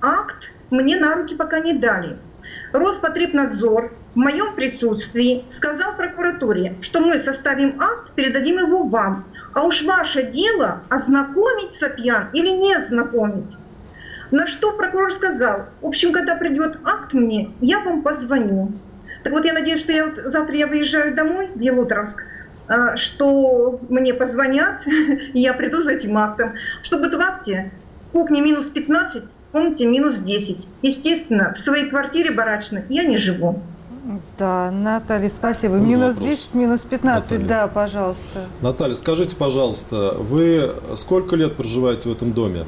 акт 0.00 0.50
мне 0.70 0.96
на 0.96 1.14
руки 1.14 1.34
пока 1.34 1.60
не 1.60 1.74
дали. 1.74 2.18
Роспотребнадзор 2.72 3.92
в 4.14 4.16
моем 4.16 4.54
присутствии 4.54 5.44
сказал 5.48 5.94
прокуратуре, 5.96 6.76
что 6.80 7.00
мы 7.00 7.18
составим 7.18 7.80
акт, 7.80 8.12
передадим 8.14 8.58
его 8.58 8.84
вам. 8.84 9.24
А 9.54 9.64
уж 9.64 9.82
ваше 9.82 10.22
дело 10.22 10.82
ознакомить 10.88 11.72
Сапьян 11.72 12.28
или 12.32 12.50
не 12.50 12.74
ознакомить. 12.74 13.56
На 14.30 14.46
что 14.46 14.72
прокурор 14.72 15.12
сказал, 15.12 15.66
в 15.82 15.86
общем, 15.86 16.12
когда 16.12 16.36
придет 16.36 16.78
акт 16.84 17.12
мне, 17.12 17.52
я 17.60 17.80
вам 17.80 18.02
позвоню. 18.02 18.72
Так 19.24 19.32
вот, 19.32 19.44
я 19.44 19.52
надеюсь, 19.52 19.80
что 19.80 19.92
я 19.92 20.06
вот 20.06 20.16
завтра 20.16 20.56
я 20.56 20.66
выезжаю 20.66 21.14
домой 21.14 21.50
в 21.54 21.60
Елуторовск, 21.60 22.22
а, 22.22 22.31
что 22.96 23.80
мне 23.88 24.14
позвонят, 24.14 24.86
и 24.86 25.30
я 25.40 25.52
приду 25.54 25.80
за 25.80 25.92
этим 25.92 26.16
актом. 26.18 26.54
Чтобы 26.82 27.10
в 27.10 27.20
акте 27.20 27.72
кухня 28.12 28.40
минус 28.40 28.68
15, 28.68 29.24
в 29.24 29.52
комнате 29.52 29.86
минус 29.86 30.18
10. 30.18 30.66
Естественно, 30.82 31.52
в 31.54 31.58
своей 31.58 31.88
квартире 31.88 32.30
барачной 32.30 32.84
я 32.88 33.04
не 33.04 33.16
живу. 33.16 33.60
Да, 34.36 34.70
Наталья, 34.72 35.30
спасибо. 35.30 35.76
Был 35.76 35.84
минус 35.84 36.16
вопрос. 36.16 36.36
10, 36.36 36.54
минус 36.54 36.80
15, 36.80 37.30
Наталья. 37.30 37.48
да, 37.48 37.68
пожалуйста. 37.68 38.46
Наталья, 38.60 38.94
скажите, 38.96 39.36
пожалуйста, 39.36 40.16
вы 40.18 40.74
сколько 40.96 41.36
лет 41.36 41.56
проживаете 41.56 42.08
в 42.08 42.12
этом 42.12 42.32
доме? 42.32 42.64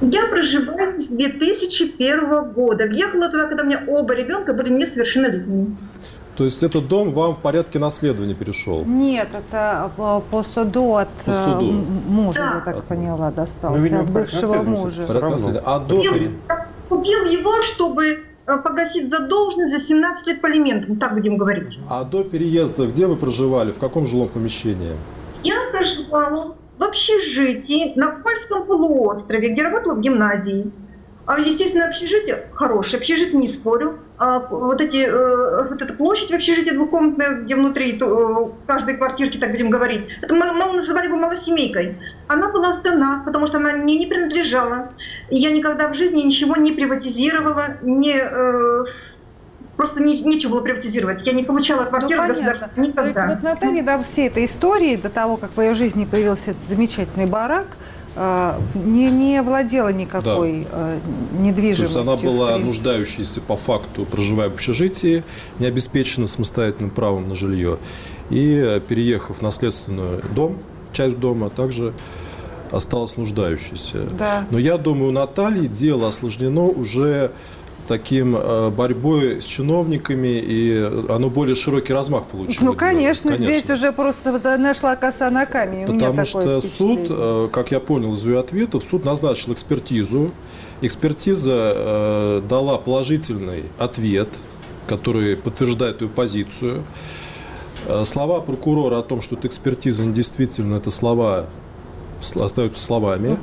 Я 0.00 0.26
проживаю 0.26 1.00
с 1.00 1.06
2001 1.06 2.52
года. 2.52 2.86
Въехала 2.86 3.28
туда, 3.28 3.46
когда 3.46 3.62
у 3.62 3.66
меня 3.66 3.82
оба 3.86 4.14
ребенка 4.14 4.52
были 4.52 4.68
несовершеннолетними. 4.68 5.76
То 6.36 6.44
есть 6.44 6.62
этот 6.62 6.88
дом 6.88 7.12
вам 7.12 7.34
в 7.34 7.38
порядке 7.38 7.78
наследования 7.78 8.34
перешел? 8.34 8.84
Нет, 8.84 9.28
это 9.32 9.90
по, 9.96 10.20
по 10.20 10.42
суду 10.42 10.96
от 10.96 11.08
По 11.24 11.32
суду. 11.32 11.70
э, 11.70 11.72
мужа, 12.08 12.38
Да. 12.40 12.54
я 12.66 12.72
так 12.72 12.84
поняла, 12.84 13.30
достался, 13.30 13.76
Ну, 13.76 13.82
видимо, 13.84 14.00
от 14.00 14.10
бывшего 14.10 14.62
мужа. 14.62 15.06
А 15.64 15.78
до 15.78 16.00
Купил, 16.88 17.24
его, 17.24 17.62
чтобы 17.62 18.04
э, 18.46 18.58
погасить 18.58 19.08
задолженность 19.08 19.72
за 19.72 19.80
17 19.80 20.26
лет 20.26 20.40
по 20.40 20.48
алиментам, 20.48 20.96
так 20.96 21.14
будем 21.14 21.36
говорить. 21.38 21.78
А 21.88 22.04
до 22.04 22.24
переезда 22.24 22.86
где 22.86 23.06
вы 23.06 23.16
проживали? 23.16 23.70
В 23.70 23.78
каком 23.78 24.04
жилом 24.04 24.28
помещении? 24.28 24.92
Я 25.44 25.54
проживала 25.70 26.56
в 26.78 26.82
общежитии 26.82 27.92
на 27.96 28.10
Польском 28.10 28.64
полуострове, 28.64 29.50
где 29.50 29.62
работала 29.62 29.94
в 29.94 30.00
гимназии. 30.00 30.70
А, 31.26 31.38
естественно, 31.38 31.86
общежитие 31.86 32.44
хорошее, 32.52 32.98
общежитие 33.00 33.40
не 33.40 33.48
спорю. 33.48 33.98
А 34.18 34.40
вот, 34.40 34.80
эти, 34.80 34.98
э, 35.08 35.68
вот 35.70 35.80
эта 35.80 35.92
площадь 35.94 36.30
в 36.30 36.34
общежитии 36.34 36.74
двухкомнатная, 36.74 37.40
где 37.42 37.56
внутри 37.56 37.92
то, 37.94 38.52
э, 38.54 38.66
каждой 38.66 38.96
квартирки, 38.96 39.38
так 39.38 39.50
будем 39.50 39.70
говорить, 39.70 40.02
это 40.20 40.34
мы, 40.34 40.52
мы 40.52 40.72
называли 40.72 41.08
бы 41.08 41.16
малосемейкой. 41.16 41.96
Она 42.28 42.52
была 42.52 42.72
сдана, 42.72 43.22
потому 43.24 43.46
что 43.46 43.56
она 43.56 43.72
мне 43.72 43.98
не 43.98 44.06
принадлежала. 44.06 44.90
И 45.30 45.36
я 45.38 45.50
никогда 45.50 45.88
в 45.88 45.94
жизни 45.94 46.20
ничего 46.20 46.56
не 46.56 46.72
приватизировала, 46.72 47.78
не, 47.82 48.16
э, 48.20 48.84
просто 49.76 50.02
не- 50.02 50.20
нечего 50.20 50.50
было 50.52 50.60
приватизировать. 50.60 51.26
Я 51.26 51.32
не 51.32 51.42
получала 51.42 51.84
Ну, 51.84 51.88
квартиру 51.88 52.20
понятно. 52.20 52.42
государства 52.44 52.68
То 52.74 52.80
есть 52.82 52.92
никогда. 53.16 53.26
вот 53.28 53.42
Наталья, 53.42 53.82
до 53.82 54.02
всей 54.02 54.28
этой 54.28 54.44
истории, 54.44 54.96
до 54.96 55.08
того, 55.08 55.38
как 55.38 55.56
в 55.56 55.60
ее 55.60 55.74
жизни 55.74 56.04
появился 56.04 56.50
этот 56.52 56.64
замечательный 56.68 57.26
барак, 57.26 57.66
не, 58.16 59.10
не 59.10 59.42
владела 59.42 59.92
никакой 59.92 60.66
э, 60.70 60.98
То 61.02 61.42
недвижимостью. 61.42 61.84
есть 61.84 61.96
она 61.96 62.16
была 62.16 62.56
нуждающейся 62.58 63.40
по 63.40 63.56
факту, 63.56 64.04
проживая 64.04 64.48
в 64.48 64.54
общежитии, 64.54 65.24
не 65.58 65.66
обеспечена 65.66 66.26
самостоятельным 66.26 66.90
правом 66.90 67.28
на 67.28 67.34
жилье. 67.34 67.78
И 68.30 68.54
э, 68.54 68.80
переехав 68.80 69.38
в 69.38 69.42
наследственный 69.42 70.22
дом, 70.34 70.58
часть 70.92 71.18
дома, 71.18 71.50
также 71.50 71.92
осталась 72.70 73.16
нуждающейся. 73.16 74.04
Да. 74.18 74.46
Но 74.50 74.58
я 74.58 74.78
думаю, 74.78 75.08
у 75.08 75.12
Натальи 75.12 75.66
дело 75.66 76.08
осложнено 76.08 76.62
уже 76.62 77.32
таким 77.86 78.36
э, 78.36 78.70
борьбой 78.70 79.40
с 79.40 79.44
чиновниками, 79.44 80.38
и 80.38 80.76
оно 81.08 81.30
более 81.30 81.54
широкий 81.54 81.92
размах 81.92 82.24
получило. 82.24 82.64
Ну, 82.64 82.70
дело. 82.72 82.78
конечно, 82.78 83.36
здесь 83.36 83.62
Конечно. 83.62 83.74
уже 83.74 83.92
просто 83.92 84.58
нашла 84.58 84.96
коса 84.96 85.30
на 85.30 85.46
камень. 85.46 85.86
Потому 85.86 86.24
что 86.24 86.60
суд, 86.60 87.00
э, 87.08 87.48
как 87.52 87.70
я 87.70 87.80
понял 87.80 88.14
из 88.14 88.26
ее 88.26 88.40
ответов, 88.40 88.84
суд 88.84 89.04
назначил 89.04 89.52
экспертизу. 89.52 90.30
Экспертиза 90.80 91.72
э, 91.74 92.42
дала 92.48 92.78
положительный 92.78 93.64
ответ, 93.78 94.28
который 94.86 95.36
подтверждает 95.36 96.02
ее 96.02 96.08
позицию. 96.08 96.84
Слова 98.04 98.40
прокурора 98.40 98.98
о 98.98 99.02
том, 99.02 99.20
что 99.20 99.36
эта 99.36 99.46
экспертиза 99.46 100.04
недействительна, 100.04 100.76
это 100.76 100.90
слова 100.90 101.46
остаются 102.34 102.82
словами. 102.82 103.36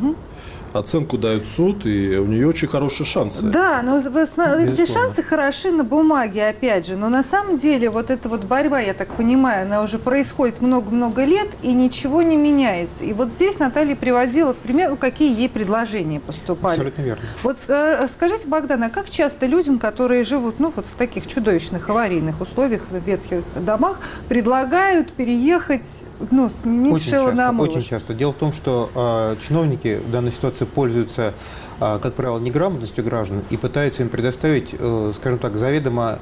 Оценку 0.73 1.17
дает 1.17 1.47
суд, 1.47 1.85
и 1.85 2.17
у 2.17 2.25
нее 2.25 2.47
очень 2.47 2.67
хорошие 2.67 3.05
шансы. 3.05 3.43
Да, 3.43 3.81
но 3.81 3.99
вы 3.99 4.25
смотрите, 4.25 4.85
шансы 4.85 5.23
хороши 5.23 5.71
на 5.71 5.83
бумаге, 5.83 6.47
опять 6.47 6.87
же. 6.87 6.95
Но 6.95 7.09
на 7.09 7.23
самом 7.23 7.57
деле 7.57 7.89
вот 7.89 8.09
эта 8.09 8.29
вот 8.29 8.43
борьба, 8.43 8.79
я 8.79 8.93
так 8.93 9.09
понимаю, 9.15 9.65
она 9.65 9.81
уже 9.81 9.99
происходит 9.99 10.61
много-много 10.61 11.25
лет, 11.25 11.49
и 11.61 11.73
ничего 11.73 12.21
не 12.21 12.35
меняется. 12.35 13.03
И 13.03 13.13
вот 13.13 13.29
здесь 13.29 13.59
Наталья 13.59 13.95
приводила 13.95 14.53
в 14.53 14.57
пример, 14.57 14.91
ну, 14.91 14.97
какие 14.97 15.37
ей 15.37 15.49
предложения 15.49 16.19
поступали. 16.19 16.73
Абсолютно 16.73 17.01
верно. 17.01 17.23
Вот 17.43 17.57
э, 17.67 18.07
скажите, 18.07 18.47
Богдан, 18.47 18.83
а 18.83 18.89
как 18.89 19.09
часто 19.09 19.45
людям, 19.45 19.79
которые 19.79 20.23
живут 20.23 20.59
ну, 20.59 20.71
вот 20.75 20.85
в 20.85 20.95
таких 20.95 21.27
чудовищных 21.27 21.89
аварийных 21.89 22.41
условиях, 22.41 22.83
в 22.89 22.97
ветхих 22.97 23.43
домах, 23.55 23.99
предлагают 24.29 25.11
переехать, 25.11 26.05
ну, 26.31 26.49
сменить 26.49 26.93
Очень 26.93 27.09
шило 27.09 27.29
часто, 27.29 27.35
на 27.35 27.51
мыло? 27.51 27.67
очень 27.67 27.81
часто. 27.81 28.13
Дело 28.13 28.31
в 28.31 28.37
том, 28.37 28.53
что 28.53 28.89
э, 28.93 29.35
чиновники 29.45 29.99
в 30.05 30.11
данной 30.11 30.31
ситуации 30.31 30.60
пользуются, 30.65 31.33
э, 31.79 31.99
как 32.01 32.13
правило, 32.13 32.39
неграмотностью 32.39 33.03
граждан 33.03 33.43
и 33.49 33.57
пытаются 33.57 34.03
им 34.03 34.09
предоставить, 34.09 34.75
э, 34.77 35.13
скажем 35.15 35.39
так, 35.39 35.57
заведомо 35.57 36.19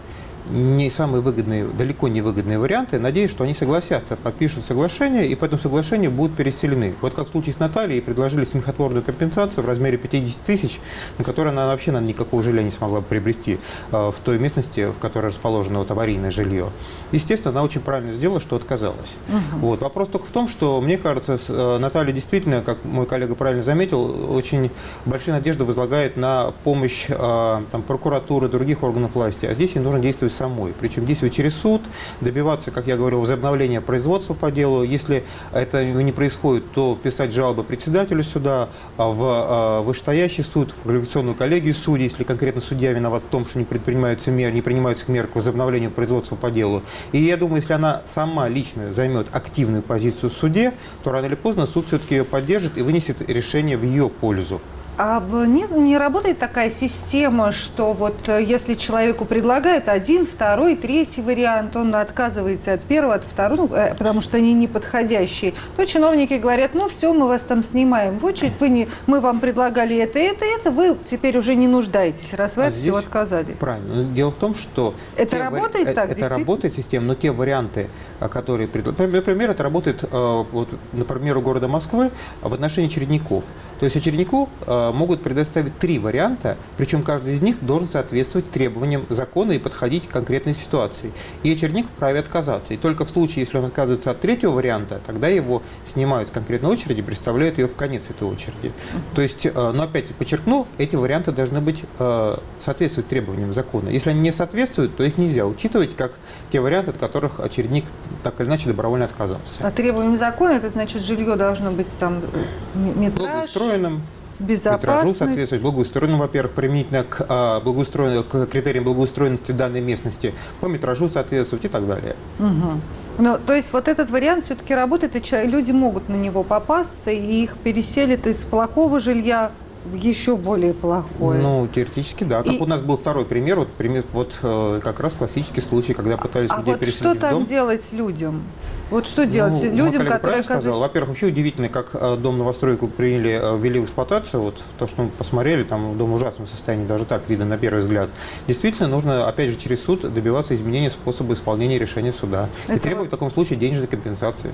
не 0.50 0.90
самые 0.90 1.22
выгодные, 1.22 1.66
далеко 1.66 2.08
не 2.08 2.22
выгодные 2.22 2.60
варианты, 2.60 3.00
надеясь, 3.00 3.30
что 3.30 3.44
они 3.44 3.54
согласятся, 3.54 4.16
подпишут 4.16 4.66
соглашение 4.66 5.28
и 5.28 5.36
по 5.36 5.46
этому 5.46 5.62
соглашению 5.62 6.12
будут 6.12 6.36
переселены. 6.36 6.96
Вот 7.02 7.14
как 7.14 7.28
в 7.28 7.32
случае 7.32 7.54
с 7.54 7.60
Натальей, 7.60 8.02
предложили 8.02 8.46
смехотворную 8.46 9.04
компенсацию 9.04 9.64
в 9.64 9.68
размере 9.68 9.98
50 9.98 10.42
тысяч, 10.42 10.80
на 11.18 11.24
которую 11.24 11.52
она 11.52 11.68
вообще 11.68 11.92
наверное, 11.92 12.14
никакого 12.14 12.44
жилья 12.44 12.64
не 12.64 12.72
смогла 12.72 13.02
бы 13.02 13.06
приобрести 13.06 13.60
э, 13.92 14.12
в 14.12 14.16
той 14.24 14.40
местности, 14.40 14.92
в 14.92 15.00
которой 15.00 15.28
расположено 15.28 15.80
вот 15.80 15.92
аварийное 15.92 16.32
жилье. 16.32 16.70
Естественно, 17.12 17.52
она 17.52 17.64
очень 17.64 17.82
правильно 17.82 18.14
сделала, 18.14 18.40
что 18.40 18.56
отказалась. 18.56 19.16
Вот. 19.54 19.82
Вопрос 19.82 20.10
только 20.10 20.26
в 20.26 20.32
том, 20.32 20.48
что, 20.48 20.82
мне 20.82 20.98
кажется, 20.98 21.40
э, 21.48 21.78
Наталья 21.78 22.12
действительно, 22.12 22.62
как 22.62 22.84
мой 22.86 23.06
коллега 23.06 23.36
правильно 23.36 23.64
заметил, 23.64 24.34
очень 24.34 24.72
большие 25.06 25.34
надежды 25.34 25.64
возлагает 25.64 26.18
на 26.18 26.54
помощь 26.64 27.06
э, 27.10 27.62
там, 27.72 27.82
прокуратуры, 27.84 28.48
других 28.48 28.84
органов 28.84 29.16
власти. 29.16 29.46
А 29.46 29.54
здесь 29.54 29.76
ей 29.76 29.82
нужно 29.82 30.00
действовать 30.00 30.34
самой. 30.40 30.74
Причем 30.80 31.06
действовать 31.06 31.36
через 31.36 31.56
суд, 31.56 31.82
добиваться, 32.22 32.72
как 32.72 32.88
я 32.88 32.96
говорил, 32.96 33.20
возобновления 33.20 33.82
производства 33.82 34.34
по 34.34 34.52
делу. 34.52 34.84
Если 34.84 35.24
это 35.54 35.84
не 35.84 36.12
происходит, 36.12 36.72
то 36.72 36.98
писать 37.02 37.34
жалобы 37.34 37.64
председателю 37.64 38.24
суда, 38.24 38.70
а 38.98 39.10
в 39.10 39.82
э, 39.82 39.84
вышестоящий 39.86 40.44
суд, 40.44 40.72
в 40.72 40.84
квалификационную 40.84 41.36
коллегию 41.36 41.74
судей, 41.74 42.06
если 42.06 42.24
конкретно 42.24 42.62
судья 42.62 42.94
виноват 42.94 43.24
в 43.24 43.28
том, 43.28 43.46
что 43.46 43.60
не 43.60 43.66
предпринимаются 43.66 44.32
меры, 44.32 44.54
не 44.54 44.62
принимаются 44.62 45.12
мер 45.12 45.28
к 45.28 45.36
возобновлению 45.36 45.92
производства 45.92 46.36
по 46.36 46.50
делу. 46.50 46.84
И 47.12 47.22
я 47.22 47.38
думаю, 47.38 47.58
если 47.58 47.74
она 47.74 48.02
сама 48.06 48.48
лично 48.48 48.94
займет 48.94 49.28
активную 49.32 49.84
позицию 49.84 50.30
в 50.30 50.34
суде, 50.34 50.74
то 51.04 51.12
рано 51.12 51.26
или 51.26 51.36
поздно 51.36 51.66
суд 51.66 51.88
все-таки 51.88 52.16
ее 52.16 52.24
поддержит 52.24 52.78
и 52.78 52.82
вынесет 52.82 53.30
решение 53.30 53.78
в 53.78 53.84
ее 53.84 54.10
пользу. 54.10 54.62
А 55.02 55.22
б- 55.22 55.48
не, 55.48 55.98
работает 55.98 56.40
такая 56.40 56.70
система, 56.70 57.54
что 57.54 57.94
вот 57.94 58.28
э, 58.28 58.44
если 58.44 58.74
человеку 58.76 59.24
предлагают 59.24 59.88
один, 59.88 60.26
второй, 60.28 60.76
третий 60.76 61.22
вариант, 61.22 61.78
он 61.78 61.96
отказывается 61.96 62.74
от 62.74 62.82
первого, 62.84 63.14
от 63.14 63.24
второго, 63.24 63.70
ну, 63.70 63.76
э, 63.78 63.96
потому 63.96 64.20
что 64.20 64.36
они 64.36 64.52
неподходящие, 64.54 65.54
то 65.78 65.86
чиновники 65.86 66.34
говорят, 66.34 66.72
ну 66.74 66.90
все, 66.90 67.14
мы 67.14 67.30
вас 67.30 67.42
там 67.44 67.64
снимаем 67.64 68.20
в 68.20 68.26
очередь, 68.26 68.60
вы 68.60 68.68
не, 68.68 68.90
мы 69.08 69.22
вам 69.22 69.40
предлагали 69.40 69.96
это, 69.96 70.20
это, 70.20 70.44
это, 70.44 70.70
вы 70.70 70.98
теперь 71.10 71.38
уже 71.38 71.56
не 71.56 71.70
нуждаетесь, 71.70 72.34
раз 72.34 72.58
вы 72.58 72.66
А 72.66 72.68
от 72.68 72.76
всего 72.76 72.98
отказались. 72.98 73.56
Правильно. 73.58 74.04
Но 74.04 74.14
дело 74.14 74.32
в 74.32 74.36
том, 74.36 74.54
что... 74.54 74.94
Это 75.16 75.32
те 75.32 75.38
вари- 75.38 75.44
работает 75.46 75.88
э, 75.88 75.94
так, 75.94 76.10
Это 76.10 76.28
работает 76.28 76.74
система, 76.74 77.06
но 77.06 77.16
те 77.16 77.32
варианты, 77.32 77.88
которые... 78.20 78.68
пред- 78.68 79.00
Например, 79.00 79.52
это 79.52 79.64
работает, 79.64 80.04
вот, 80.12 80.68
например, 80.92 81.38
у 81.38 81.42
города 81.42 81.70
Москвы 81.70 82.12
в 82.42 82.54
отношении 82.54 82.90
чередников. 82.90 83.46
То 83.80 83.86
есть 83.86 83.96
очереднику 83.96 84.50
э, 84.68 84.89
могут 84.92 85.22
предоставить 85.22 85.78
три 85.78 86.00
варианта, 86.00 86.58
причем 86.78 87.04
каждый 87.04 87.34
из 87.34 87.42
них 87.42 87.58
должен 87.62 87.88
соответствовать 87.88 88.50
требованиям 88.52 89.06
закона 89.10 89.54
и 89.54 89.60
подходить 89.60 90.08
к 90.08 90.12
конкретной 90.12 90.56
ситуации. 90.56 91.12
И 91.44 91.52
очередник 91.52 91.88
вправе 91.88 92.20
отказаться. 92.20 92.74
И 92.74 92.78
только 92.78 93.06
в 93.06 93.10
случае, 93.10 93.42
если 93.42 93.58
он 93.58 93.66
отказывается 93.66 94.12
от 94.12 94.20
третьего 94.20 94.52
варианта, 94.52 95.02
тогда 95.06 95.28
его 95.28 95.62
снимают 95.86 96.30
с 96.30 96.32
конкретной 96.32 96.70
очереди, 96.70 97.02
представляют 97.02 97.58
ее 97.58 97.68
в 97.68 97.76
конец 97.76 98.04
этой 98.10 98.28
очереди. 98.28 98.72
То 99.16 99.22
есть, 99.22 99.46
э, 99.46 99.52
но 99.54 99.84
опять 99.84 100.08
подчеркну, 100.16 100.68
эти 100.78 100.96
варианты 100.96 101.32
должны 101.32 101.62
быть 101.62 101.84
э, 102.00 102.38
соответствовать 102.60 103.08
требованиям 103.08 103.54
закона. 103.54 103.90
Если 103.90 104.10
они 104.10 104.22
не 104.22 104.32
соответствуют, 104.32 104.96
то 104.96 105.04
их 105.04 105.18
нельзя 105.18 105.46
учитывать 105.46 105.96
как 105.96 106.14
те 106.52 106.60
варианты, 106.60 106.92
от 106.92 106.98
которых 106.98 107.40
очередник 107.40 107.86
так 108.24 108.40
или 108.42 108.48
иначе 108.48 108.68
добровольно 108.68 109.06
отказался. 109.06 109.62
По 109.62 109.72
требованиям 109.72 110.18
закона, 110.18 110.52
это 110.52 110.70
значит, 110.70 111.02
жилье 111.02 111.36
должно 111.36 111.72
быть 111.72 111.88
там 112.00 112.22
э, 112.34 112.46
метраж, 112.76 113.30
Благоустроенным, 113.30 114.02
безопасность. 114.40 115.18
соответствовать, 115.18 115.64
благоустроенным, 115.64 116.20
во-первых, 116.20 116.54
применительно 116.54 117.04
к, 117.04 117.26
а, 117.28 117.60
благоустроен- 117.60 118.24
к 118.24 118.46
критериям 118.48 118.84
благоустроенности 118.86 119.52
данной 119.52 119.82
местности, 119.82 120.34
по 120.62 120.68
метражу 120.68 121.10
соответствовать 121.10 121.66
и 121.66 121.68
так 121.68 121.88
далее. 121.88 122.16
Мгм. 122.40 122.82
Ну, 123.18 123.38
то 123.46 123.54
есть 123.54 123.74
вот 123.74 123.88
этот 123.90 124.10
вариант 124.10 124.46
все-таки 124.46 124.74
работает, 124.74 125.16
и 125.16 125.48
люди 125.48 125.72
могут 125.72 126.08
на 126.08 126.16
него 126.16 126.44
попасться, 126.44 127.12
и 127.12 127.44
их 127.44 127.58
переселят 127.58 128.26
из 128.28 128.46
плохого 128.46 129.00
жилья 129.00 129.52
в 129.86 129.94
еще 129.94 130.36
более 130.36 130.74
плохое. 130.74 131.42
Ну, 131.42 131.68
теоретически, 131.74 132.24
да. 132.24 132.44
Как 132.44 132.54
И- 132.54 132.60
у 132.60 132.66
нас 132.66 132.82
был 132.82 132.98
второй 132.98 133.26
пример, 133.26 133.60
вот, 133.60 133.70
пример, 133.70 134.04
вот 134.12 134.38
э, 134.44 134.82
как 134.84 135.00
раз 135.00 135.14
классический 135.14 135.62
случай, 135.62 135.94
когда 135.94 136.18
пытались 136.18 136.50
а 136.52 136.58
людей 136.58 136.72
вот 136.74 136.80
переселить 136.80 137.00
что 137.00 137.16
там 137.16 137.32
дом. 137.32 137.44
делать 137.46 137.88
людям? 137.94 138.44
Вот 138.90 139.06
что 139.06 139.26
делать 139.26 139.54
Ну, 139.54 139.70
людям, 139.72 140.02
которые 140.04 140.20
правильно 140.20 140.44
сказал. 140.44 140.80
Во-первых, 140.80 141.10
вообще 141.10 141.28
удивительно, 141.28 141.70
как 141.70 141.90
э, 141.94 142.18
дом 142.18 142.38
новостройку 142.38 142.88
приняли, 142.88 143.40
э, 143.42 143.58
ввели 143.58 143.80
в 143.80 143.86
эксплуатацию. 143.86 144.42
Вот 144.42 144.64
то, 144.78 144.88
что 144.88 145.04
мы 145.04 145.10
посмотрели, 145.10 145.64
там 145.64 145.98
дом 145.98 146.12
в 146.12 146.16
ужасном 146.16 146.48
состоянии, 146.48 146.86
даже 146.86 147.06
так 147.06 147.22
видно 147.30 147.46
на 147.46 147.58
первый 147.58 147.80
взгляд. 147.82 148.10
Действительно, 148.48 148.88
нужно, 148.88 149.28
опять 149.28 149.50
же, 149.50 149.56
через 149.56 149.84
суд 149.84 150.02
добиваться 150.14 150.56
изменения 150.56 150.90
способа 150.90 151.34
исполнения 151.36 151.78
решения 151.80 152.12
суда. 152.12 152.50
и 152.68 152.72
Это 152.74 152.82
требовать 152.82 153.08
в 153.10 153.12
таком 153.12 153.32
случае 153.32 153.60
денежной 153.60 153.88
компенсации. 153.88 154.52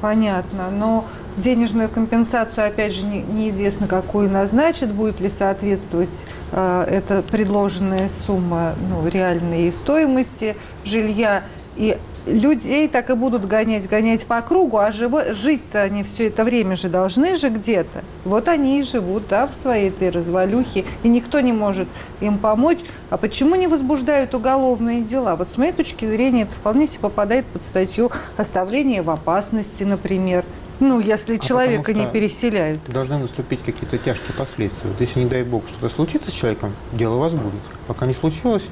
Понятно, 0.00 0.70
но 0.70 1.04
денежную 1.36 1.88
компенсацию, 1.88 2.66
опять 2.66 2.94
же, 2.94 3.04
не- 3.04 3.22
неизвестно, 3.22 3.86
какую 3.86 4.30
назначат, 4.30 4.90
будет 4.92 5.20
ли 5.20 5.28
соответствовать 5.28 6.24
э, 6.52 6.86
эта 6.90 7.22
предложенная 7.22 8.08
сумма 8.08 8.74
ну, 8.88 9.06
реальной 9.08 9.72
стоимости 9.72 10.56
жилья. 10.84 11.42
И 11.76 11.98
людей 12.26 12.88
так 12.88 13.10
и 13.10 13.14
будут 13.14 13.46
гонять, 13.46 13.88
гонять 13.88 14.26
по 14.26 14.40
кругу, 14.42 14.78
а 14.78 14.90
жить-то 14.92 15.82
они 15.82 16.02
все 16.02 16.28
это 16.28 16.44
время 16.44 16.76
же 16.76 16.88
должны 16.88 17.36
же 17.36 17.48
где-то. 17.48 18.02
Вот 18.24 18.48
они 18.48 18.80
и 18.80 18.82
живут, 18.82 19.24
да, 19.28 19.46
в 19.46 19.54
своей 19.54 19.88
этой 19.88 20.10
развалюхе, 20.10 20.84
и 21.02 21.08
никто 21.08 21.40
не 21.40 21.52
может 21.52 21.88
им 22.20 22.38
помочь. 22.38 22.80
А 23.08 23.16
почему 23.16 23.54
не 23.54 23.66
возбуждают 23.66 24.34
уголовные 24.34 25.02
дела? 25.02 25.36
Вот 25.36 25.48
с 25.54 25.56
моей 25.56 25.72
точки 25.72 26.04
зрения 26.04 26.42
это 26.42 26.52
вполне 26.52 26.86
себе 26.86 27.00
попадает 27.00 27.46
под 27.46 27.64
статью 27.64 28.10
оставления 28.36 29.02
в 29.02 29.10
опасности, 29.10 29.84
например. 29.84 30.44
Ну, 30.80 30.98
если 30.98 31.36
А 31.36 31.38
человека 31.38 31.92
не 31.92 32.06
переселяют. 32.06 32.80
Должны 32.88 33.18
наступить 33.18 33.60
какие-то 33.62 33.98
тяжкие 33.98 34.34
последствия. 34.34 34.88
Вот 34.88 34.98
если, 34.98 35.20
не 35.20 35.26
дай 35.26 35.42
бог, 35.42 35.68
что-то 35.68 35.90
случится 35.90 36.30
с 36.30 36.34
человеком, 36.34 36.74
дело 36.94 37.16
у 37.16 37.18
вас 37.18 37.34
будет. 37.34 37.60
Пока 37.86 38.06
не 38.06 38.14
случилось, 38.14 38.66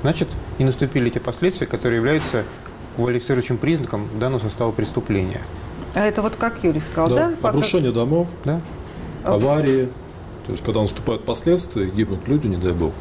значит, 0.00 0.28
не 0.58 0.64
наступили 0.64 1.10
те 1.10 1.20
последствия, 1.20 1.66
которые 1.66 1.98
являются 1.98 2.44
квалифицирующим 2.96 3.56
признаком 3.58 4.08
данного 4.18 4.40
состава 4.40 4.72
преступления. 4.72 5.40
А 5.94 6.00
это 6.06 6.22
вот 6.22 6.36
как 6.36 6.62
Юрий 6.62 6.80
сказал, 6.80 7.08
да? 7.08 7.14
Да, 7.30 7.34
Пока- 7.36 7.48
обрушение 7.50 7.92
домов, 7.92 8.28
Да? 8.44 8.60
А- 9.24 9.34
аварии. 9.34 9.88
То 10.46 10.52
есть, 10.52 10.64
когда 10.64 10.80
наступают 10.80 11.24
последствия, 11.24 11.86
гибнут 11.86 12.26
люди, 12.26 12.46
не 12.46 12.56
дай 12.56 12.72
бог. 12.72 12.92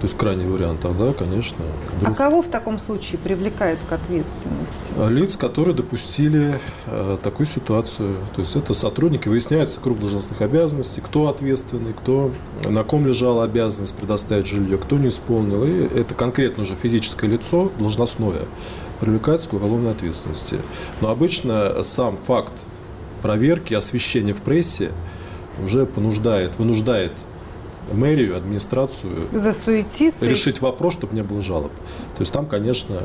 то 0.00 0.06
есть 0.06 0.18
крайний 0.18 0.46
вариант, 0.46 0.80
тогда, 0.80 1.12
конечно, 1.12 1.58
А 2.00 2.04
друг- 2.04 2.16
кого 2.16 2.42
в 2.42 2.48
таком 2.48 2.80
случае 2.80 3.18
привлекают 3.20 3.78
к 3.88 3.92
ответственности? 3.92 5.12
лиц, 5.12 5.36
которые 5.36 5.76
допустили 5.76 6.58
э, 6.86 7.18
такую 7.22 7.46
ситуацию. 7.46 8.16
То 8.34 8.40
есть 8.40 8.56
это 8.56 8.74
сотрудники, 8.74 9.28
выясняется 9.28 9.78
круг 9.78 10.00
должностных 10.00 10.40
обязанностей, 10.42 11.00
кто 11.02 11.28
ответственный, 11.28 11.92
кто, 11.92 12.32
на 12.64 12.82
ком 12.82 13.06
лежала 13.06 13.44
обязанность 13.44 13.94
предоставить 13.94 14.48
жилье, 14.48 14.76
кто 14.76 14.96
не 14.98 15.06
исполнил. 15.06 15.62
И 15.62 15.70
это 15.96 16.14
конкретно 16.16 16.64
уже 16.64 16.74
физическое 16.74 17.28
лицо, 17.28 17.70
должностное, 17.78 18.40
привлекается 19.02 19.48
к 19.48 19.54
уголовной 19.54 19.90
ответственности. 19.90 20.60
Но 21.00 21.10
обычно 21.10 21.82
сам 21.82 22.16
факт 22.16 22.52
проверки, 23.20 23.74
освещения 23.74 24.32
в 24.32 24.40
прессе 24.40 24.92
уже 25.62 25.86
понуждает, 25.86 26.56
вынуждает 26.56 27.10
мэрию, 27.92 28.36
администрацию 28.36 29.26
Засуетиться? 29.32 30.24
решить 30.24 30.60
вопрос, 30.60 30.94
чтобы 30.94 31.16
не 31.16 31.22
было 31.22 31.42
жалоб. 31.42 31.72
То 32.16 32.20
есть 32.20 32.32
там, 32.32 32.46
конечно, 32.46 33.02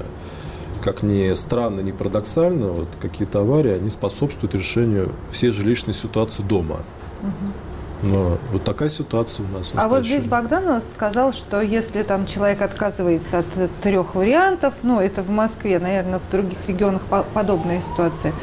как 0.83 1.01
ни 1.01 1.33
странно, 1.33 1.79
ни 1.79 1.91
парадоксально, 1.91 2.67
вот 2.67 2.89
какие-то 3.01 3.39
аварии, 3.39 3.71
они 3.71 3.89
способствуют 3.89 4.53
решению 4.53 5.13
всей 5.31 5.49
жилищной 5.49 5.95
ситуации 5.95 6.43
дома. 6.43 6.81
Но 8.03 8.37
вот 8.51 8.63
такая 8.63 8.89
ситуация 8.89 9.45
у 9.45 9.57
нас. 9.57 9.73
А 9.75 9.87
вот 9.87 10.05
здесь. 10.05 10.25
Богданов 10.25 10.83
сказал, 10.95 11.33
что 11.33 11.61
если 11.61 12.03
там 12.03 12.25
человек 12.27 12.61
отказывается 12.61 13.39
от 13.39 13.45
э, 13.55 13.67
трех 13.81 14.13
вариантов, 14.13 14.75
ну 14.83 14.99
это 14.99 15.23
в 15.23 15.29
Москве, 15.29 15.79
наверное, 15.79 16.19
в 16.19 16.31
других 16.31 16.59
регионах 16.67 17.01
по- 17.03 17.23
подобная 17.23 17.81
ситуация, 17.81 18.33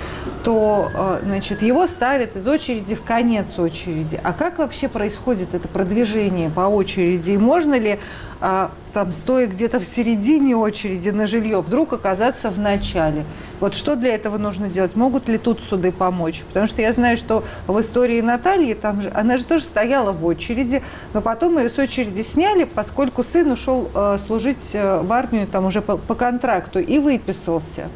то 0.42 0.90
э, 0.92 1.20
значит, 1.24 1.62
его 1.62 1.86
ставят 1.86 2.36
из 2.36 2.46
очереди 2.46 2.94
в 2.94 3.02
конец 3.02 3.58
очереди. 3.58 4.18
А 4.22 4.32
как 4.32 4.58
вообще 4.58 4.88
происходит 4.88 5.54
это 5.54 5.68
продвижение 5.68 6.50
по 6.50 6.62
очереди? 6.62 7.32
И 7.32 7.38
можно 7.38 7.78
ли 7.78 8.00
а, 8.40 8.70
там, 8.94 9.12
стоя 9.12 9.48
где-то 9.48 9.80
в 9.80 9.84
середине 9.84 10.56
очереди 10.56 11.10
на 11.10 11.26
жилье, 11.26 11.60
вдруг 11.60 11.92
оказаться 11.92 12.48
в 12.48 12.60
начале? 12.60 13.24
Вот 13.58 13.74
что 13.74 13.96
для 13.96 14.14
этого 14.14 14.38
нужно 14.38 14.68
делать? 14.68 14.94
Могут 14.94 15.28
ли 15.28 15.36
тут 15.36 15.60
суды 15.60 15.90
помочь? 15.90 16.44
Потому 16.48 16.68
что 16.68 16.80
я 16.80 16.92
знаю, 16.92 17.16
что 17.16 17.44
в 17.66 17.78
истории 17.80 18.20
Натальи, 18.20 18.74
там 18.74 19.02
же, 19.02 19.10
она 19.12 19.36
же 19.36 19.44
тоже 19.44 19.64
стояла 19.64 20.12
в 20.12 20.24
очереди, 20.24 20.82
но 21.12 21.20
потом 21.20 21.58
ее 21.58 21.68
с 21.68 21.78
очереди 21.78 22.22
сняли, 22.22 22.64
поскольку 22.64 23.24
сын 23.24 23.50
ушел 23.50 23.90
э, 23.92 24.18
служить 24.24 24.70
э, 24.72 25.00
в 25.00 25.12
армию 25.12 25.48
там 25.48 25.66
уже 25.66 25.82
по, 25.82 25.96
по 25.96 26.14
контракту 26.14 26.78
и 26.78 26.98
выписался. 26.98 27.88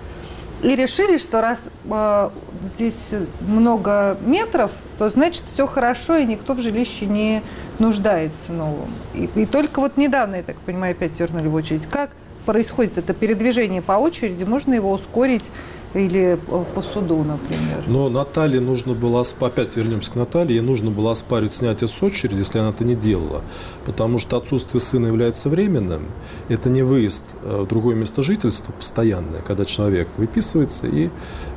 И 0.63 0.75
решили, 0.75 1.19
что 1.19 1.41
раз 1.41 1.69
э, 1.89 2.31
здесь 2.75 3.11
много 3.41 4.19
метров, 4.27 4.73
то 4.99 5.09
значит 5.09 5.45
все 5.53 5.69
хорошо, 5.69 6.17
и 6.17 6.27
никто 6.27 6.55
в 6.55 6.61
жилище 6.61 7.07
не 7.07 7.43
нуждается 7.81 8.53
новым. 8.53 8.91
И, 9.15 9.29
и 9.35 9.47
только 9.47 9.81
вот 9.81 9.97
недавно, 9.97 10.37
я 10.37 10.43
так 10.43 10.57
понимаю, 10.57 10.93
опять 10.93 11.19
вернули 11.19 11.49
в 11.49 11.55
очередь. 11.55 11.87
Как 11.87 12.11
происходит 12.47 12.97
это 12.97 13.13
передвижение 13.13 13.83
по 13.83 13.93
очереди? 13.93 14.45
Можно 14.45 14.75
его 14.75 14.91
ускорить 14.93 15.51
или 15.95 16.39
по 16.75 16.83
суду, 16.83 17.25
например? 17.25 17.83
Но 17.87 18.09
Наталье 18.09 18.61
нужно 18.61 18.95
было, 18.95 19.25
опять 19.41 19.77
вернемся 19.77 20.13
к 20.13 20.15
Наталье, 20.17 20.57
ей 20.57 20.63
нужно 20.63 20.91
было 20.91 21.13
оспаривать 21.13 21.53
снятие 21.53 21.89
с 21.89 22.03
очереди, 22.03 22.39
если 22.39 22.59
она 22.59 22.71
это 22.71 22.85
не 22.85 22.95
делала. 22.95 23.43
Потому 23.87 24.19
что 24.19 24.37
отсутствие 24.37 24.81
сына 24.81 25.07
является 25.07 25.49
временным. 25.49 26.07
Это 26.49 26.69
не 26.69 26.83
выезд 26.83 27.25
э, 27.43 27.63
в 27.63 27.69
другое 27.69 27.97
место 27.97 28.23
жительства 28.23 28.73
постоянное, 28.73 29.41
когда 29.41 29.65
человек 29.65 30.09
выписывается 30.17 30.87
и 30.87 31.11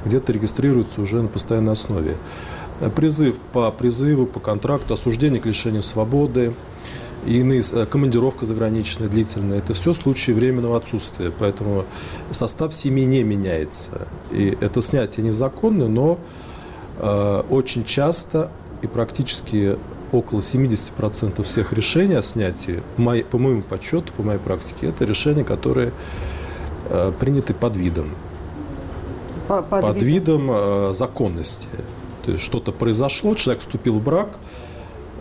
где-то 0.05 0.31
регистрируется 0.31 1.01
уже 1.01 1.21
на 1.21 1.27
постоянной 1.27 1.73
основе. 1.73 2.15
Э, 2.81 2.89
Призыв 2.89 3.37
по 3.53 3.71
призыву, 3.71 4.25
по 4.25 4.39
контракту, 4.39 4.95
осуждение 4.95 5.39
к 5.39 5.45
лишению 5.45 5.83
свободы, 5.83 6.53
и 7.25 7.39
иные, 7.39 7.61
э, 7.71 7.85
командировка 7.85 8.45
заграничная, 8.45 9.07
длительная. 9.07 9.59
Это 9.59 9.73
все 9.73 9.93
случаи 9.93 10.31
временного 10.31 10.77
отсутствия. 10.77 11.31
Поэтому 11.37 11.85
состав 12.31 12.73
семьи 12.73 13.05
не 13.05 13.23
меняется. 13.23 14.07
И 14.31 14.57
это 14.59 14.81
снятие 14.81 15.25
незаконно, 15.25 15.87
но 15.87 16.17
э, 16.97 17.43
очень 17.49 17.85
часто 17.85 18.49
и 18.81 18.87
практически 18.87 19.77
около 20.11 20.39
70% 20.39 21.43
всех 21.43 21.73
решений 21.73 22.15
о 22.15 22.21
снятии, 22.21 22.81
по, 22.97 23.37
моему 23.37 23.61
подсчету, 23.61 24.11
по 24.17 24.23
моей 24.23 24.39
практике, 24.39 24.87
это 24.87 25.05
решения, 25.05 25.43
которые 25.43 25.93
э, 26.89 27.13
приняты 27.19 27.53
под 27.53 27.77
видом 27.77 28.09
По- 29.47 29.61
под, 29.61 30.01
видом 30.01 30.49
э, 30.49 30.93
законности. 30.93 31.69
То 32.23 32.31
есть 32.31 32.43
что-то 32.43 32.71
произошло, 32.71 33.33
человек 33.35 33.61
вступил 33.61 33.93
в 33.95 34.03
брак, 34.03 34.37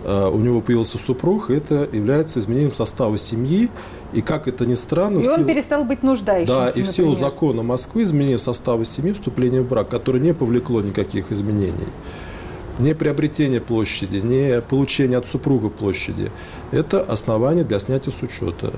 э, 0.04 0.28
у 0.32 0.38
него 0.38 0.60
появился 0.60 0.98
супруг, 0.98 1.50
и 1.50 1.54
это 1.54 1.88
является 1.92 2.38
изменением 2.40 2.74
состава 2.74 3.16
семьи. 3.18 3.68
И 4.12 4.22
как 4.22 4.48
это 4.48 4.66
ни 4.66 4.74
странно, 4.74 5.20
И 5.20 5.22
в 5.22 5.28
он 5.28 5.36
силу- 5.36 5.46
перестал 5.46 5.84
быть 5.84 6.02
нуждающимся, 6.02 6.52
да, 6.52 6.68
и 6.68 6.82
в 6.82 6.86
силу 6.86 7.10
например. 7.10 7.30
закона 7.30 7.62
Москвы 7.62 8.02
изменение 8.02 8.38
состава 8.38 8.84
семьи, 8.84 9.12
вступление 9.12 9.62
в 9.62 9.68
брак, 9.68 9.88
которое 9.88 10.18
не 10.18 10.34
повлекло 10.34 10.80
никаких 10.82 11.30
изменений, 11.30 11.86
не 12.80 12.92
приобретение 12.94 13.60
площади, 13.60 14.16
не 14.16 14.60
получение 14.62 15.18
от 15.18 15.26
супруга 15.26 15.68
площади, 15.68 16.32
это 16.72 17.00
основание 17.02 17.62
для 17.64 17.78
снятия 17.78 18.10
с 18.12 18.20
учета. 18.22 18.72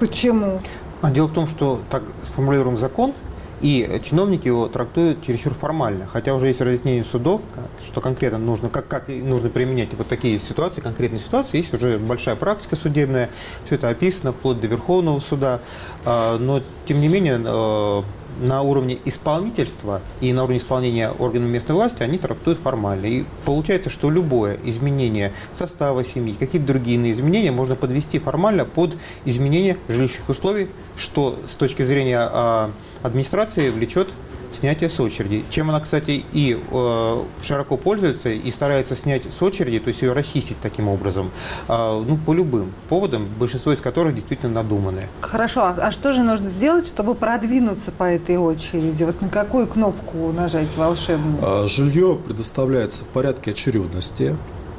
Почему? 0.00 0.60
А 1.02 1.10
дело 1.10 1.26
в 1.26 1.32
том, 1.34 1.46
что 1.48 1.80
так 1.90 2.02
сформулируем 2.24 2.78
закон, 2.78 3.12
и 3.60 4.00
чиновники 4.04 4.46
его 4.46 4.68
трактуют 4.68 5.22
чересчур 5.22 5.54
формально. 5.54 6.06
Хотя 6.06 6.34
уже 6.34 6.48
есть 6.48 6.60
разъяснение 6.60 7.04
судов, 7.04 7.42
что 7.84 8.00
конкретно 8.00 8.38
нужно, 8.38 8.68
как, 8.68 8.88
как 8.88 9.08
нужно 9.08 9.48
применять 9.48 9.94
вот 9.94 10.08
такие 10.08 10.38
ситуации, 10.38 10.80
конкретные 10.80 11.20
ситуации. 11.20 11.58
Есть 11.58 11.74
уже 11.74 11.98
большая 11.98 12.36
практика 12.36 12.76
судебная, 12.76 13.30
все 13.64 13.76
это 13.76 13.88
описано 13.88 14.32
вплоть 14.32 14.60
до 14.60 14.66
Верховного 14.66 15.20
суда. 15.20 15.60
А, 16.04 16.38
Но, 16.38 16.62
тем 16.86 17.00
не 17.00 17.08
менее, 17.08 17.40
э, 17.44 18.02
на 18.40 18.62
уровне 18.62 18.98
исполнительства 19.04 20.00
и 20.20 20.32
на 20.32 20.44
уровне 20.44 20.58
исполнения 20.58 21.10
органами 21.10 21.50
местной 21.50 21.74
власти 21.74 22.02
они 22.02 22.18
трактуют 22.18 22.58
формально. 22.58 23.06
И 23.06 23.24
получается, 23.44 23.90
что 23.90 24.10
любое 24.10 24.58
изменение 24.64 25.32
состава 25.54 26.04
семьи, 26.04 26.36
какие-то 26.38 26.66
другие 26.66 26.96
иные 26.96 27.12
изменения 27.12 27.50
можно 27.50 27.74
подвести 27.74 28.18
формально 28.18 28.64
под 28.64 28.96
изменение 29.24 29.76
жилищных 29.88 30.28
условий, 30.28 30.68
что 30.96 31.38
с 31.50 31.54
точки 31.56 31.82
зрения 31.82 32.20
а, 32.20 32.70
администрации 33.02 33.70
влечет 33.70 34.08
снятие 34.52 34.90
с 34.90 34.98
очереди. 35.00 35.44
Чем 35.50 35.70
она, 35.70 35.80
кстати, 35.80 36.24
и 36.32 36.58
э, 36.70 37.22
широко 37.42 37.76
пользуется 37.76 38.30
и 38.30 38.50
старается 38.50 38.96
снять 38.96 39.30
с 39.32 39.42
очереди, 39.42 39.78
то 39.78 39.88
есть 39.88 40.02
ее 40.02 40.12
расчистить 40.12 40.56
таким 40.60 40.88
образом, 40.88 41.30
а, 41.68 42.02
ну, 42.02 42.16
по 42.16 42.32
любым 42.32 42.72
поводам, 42.88 43.28
большинство 43.38 43.72
из 43.72 43.80
которых 43.80 44.14
действительно 44.14 44.52
надуманные. 44.52 45.08
Хорошо, 45.20 45.62
а, 45.62 45.76
а 45.78 45.90
что 45.90 46.12
же 46.12 46.22
нужно 46.22 46.48
сделать, 46.48 46.86
чтобы 46.86 47.14
продвинуться 47.14 47.92
по 47.92 48.04
этой 48.04 48.36
очереди? 48.36 49.04
Вот 49.04 49.20
на 49.20 49.28
какую 49.28 49.66
кнопку 49.66 50.32
нажать 50.32 50.74
волшебную? 50.76 51.38
А 51.42 51.66
Жилье 51.68 52.16
предоставляется 52.16 53.04
в 53.04 53.08
порядке 53.08 53.52
очередности. 53.52 54.36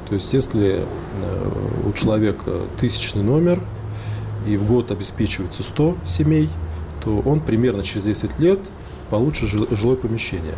То 0.08 0.14
есть, 0.14 0.32
если 0.32 0.80
э, 0.80 1.50
у 1.86 1.92
человека 1.92 2.50
тысячный 2.78 3.22
номер 3.22 3.62
и 4.46 4.56
в 4.56 4.66
год 4.66 4.90
обеспечивается 4.90 5.62
100 5.62 5.96
семей, 6.04 6.48
то 7.04 7.22
он 7.24 7.40
примерно 7.40 7.82
через 7.82 8.04
10 8.04 8.38
лет 8.40 8.58
получит 9.10 9.48
жил- 9.48 9.68
жилое 9.70 9.96
помещение. 9.96 10.54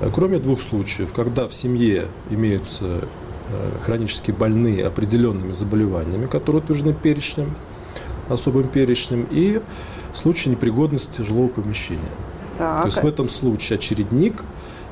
Э, 0.00 0.10
Кроме 0.14 0.38
двух 0.38 0.60
случаев, 0.60 1.12
когда 1.12 1.46
в 1.46 1.52
семье 1.54 2.06
имеются 2.30 2.84
э, 2.84 3.70
хронически 3.84 4.30
больные 4.30 4.86
определенными 4.86 5.52
заболеваниями, 5.52 6.26
которые 6.26 6.62
утверждены 6.62 6.94
перечнем, 6.94 7.52
особым 8.28 8.68
перечнем, 8.68 9.26
и 9.30 9.60
случай 10.14 10.50
непригодности 10.50 11.22
жилого 11.22 11.48
помещения. 11.48 12.00
Так, 12.58 12.82
То 12.82 12.86
есть 12.88 13.02
в 13.02 13.06
этом 13.06 13.28
случае 13.28 13.78
очередник, 13.78 14.42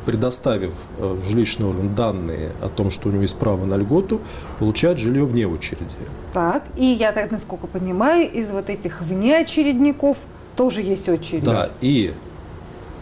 предоставив 0.07 0.73
э, 0.99 1.17
в 1.23 1.29
жилищный 1.29 1.67
орган 1.69 1.95
данные 1.95 2.53
о 2.63 2.69
том, 2.69 2.91
что 2.91 3.09
у 3.09 3.13
него 3.13 3.23
есть 3.23 3.37
право 3.37 3.65
на 3.67 3.75
льготу, 3.77 4.21
получает 4.59 4.99
жилье 4.99 5.25
вне 5.25 5.47
очереди. 5.47 5.85
так, 6.33 6.65
и 6.77 6.85
я 6.87 7.13
так, 7.13 7.31
насколько 7.31 7.67
понимаю, 7.67 8.31
из 8.31 8.51
вот 8.51 8.69
этих 8.71 9.03
внеочередников 9.03 10.17
тоже 10.61 10.83
есть 10.83 11.09
очередь. 11.09 11.43
Да, 11.43 11.71
и 11.81 12.13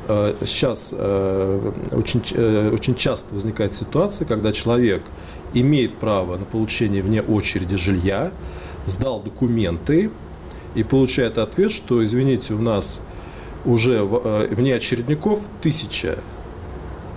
э, 0.07 0.35
сейчас 0.45 0.95
э, 0.97 1.73
очень, 1.91 2.23
э, 2.31 2.71
очень 2.73 2.95
часто 2.95 3.35
возникает 3.35 3.75
ситуация, 3.75 4.29
когда 4.29 4.53
человек 4.53 5.03
имеет 5.55 5.97
право 5.99 6.37
на 6.37 6.45
получение 6.45 7.03
вне 7.03 7.21
очереди 7.21 7.77
жилья, 7.77 8.31
сдал 8.87 9.21
документы 9.21 10.13
и 10.77 10.85
получает 10.85 11.37
ответ, 11.37 11.73
что, 11.73 12.05
извините, 12.05 12.55
у 12.55 12.61
нас 12.61 13.01
уже 13.65 14.07
э, 14.09 14.49
вне 14.53 14.77
очередников 14.77 15.41
тысяча, 15.61 16.21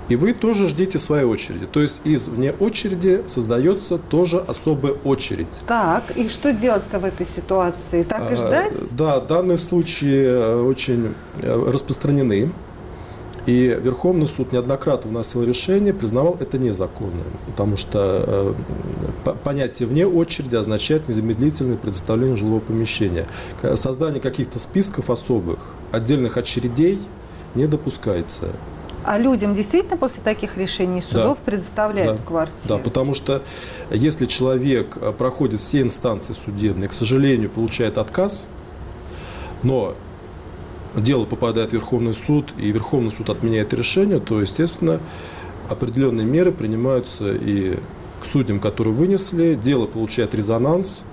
и 0.09 0.15
вы 0.15 0.33
тоже 0.33 0.67
ждите 0.67 0.97
своей 0.97 1.25
очереди. 1.25 1.65
То 1.65 1.81
есть 1.81 2.01
из 2.03 2.27
вне 2.27 2.53
очереди 2.59 3.23
создается 3.27 3.97
тоже 3.97 4.39
особая 4.39 4.93
очередь. 5.03 5.61
Так, 5.67 6.03
и 6.15 6.27
что 6.27 6.53
делать-то 6.53 6.99
в 6.99 7.05
этой 7.05 7.25
ситуации? 7.25 8.03
Так 8.03 8.31
и 8.31 8.33
А, 8.33 8.35
ждать? 8.35 8.95
Да, 8.97 9.19
данные 9.19 9.57
случаи 9.57 10.25
э, 10.25 10.61
очень 10.61 11.13
э, 11.41 11.71
распространены. 11.71 12.51
И 13.47 13.75
Верховный 13.81 14.27
суд 14.27 14.51
неоднократно 14.51 15.09
выносил 15.09 15.43
решение, 15.43 15.95
признавал 15.95 16.37
это 16.39 16.59
незаконным, 16.59 17.25
потому 17.47 17.75
что 17.75 18.55
э, 19.25 19.33
понятие 19.43 19.87
«вне 19.87 20.05
очереди» 20.05 20.55
означает 20.55 21.09
незамедлительное 21.09 21.77
предоставление 21.77 22.37
жилого 22.37 22.59
помещения. 22.59 23.25
Создание 23.75 24.21
каких-то 24.21 24.59
списков 24.59 25.09
особых, 25.09 25.57
отдельных 25.91 26.37
очередей 26.37 26.99
не 27.55 27.65
допускается. 27.65 28.49
А 29.03 29.17
людям 29.17 29.55
действительно 29.55 29.97
после 29.97 30.21
таких 30.23 30.57
решений 30.57 31.01
судов 31.01 31.37
да. 31.39 31.51
предоставляют 31.51 32.17
да. 32.17 32.23
квартиры? 32.23 32.67
Да, 32.67 32.77
потому 32.77 33.13
что 33.13 33.41
если 33.89 34.25
человек 34.25 34.97
э, 35.01 35.11
проходит 35.11 35.59
все 35.59 35.81
инстанции 35.81 36.33
судебные, 36.33 36.87
к 36.87 36.93
сожалению, 36.93 37.49
получает 37.49 37.97
отказ, 37.97 38.47
но 39.63 39.95
дело 40.95 41.25
попадает 41.25 41.71
в 41.71 41.73
Верховный 41.73 42.13
суд, 42.13 42.53
и 42.57 42.71
Верховный 42.71 43.11
суд 43.11 43.29
отменяет 43.29 43.73
решение, 43.73 44.19
то, 44.19 44.39
естественно, 44.41 44.99
определенные 45.69 46.25
меры 46.25 46.51
принимаются 46.51 47.33
и 47.33 47.79
к 48.21 48.25
судьям, 48.25 48.59
которые 48.59 48.93
вынесли, 48.93 49.55
дело 49.55 49.87
получает 49.87 50.35
резонанс. 50.35 51.03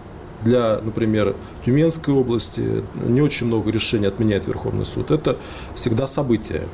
Для, 0.43 0.79
например, 0.83 1.35
Тюменской 1.65 2.15
области 2.15 2.85
не 3.05 3.21
очень 3.21 3.47
много 3.47 3.71
решений 3.73 4.07
отменяет 4.07 4.47
Верховный 4.47 4.85
суд. 4.85 5.11
Это 5.11 5.37
всегда 5.75 6.07
событие 6.07 6.69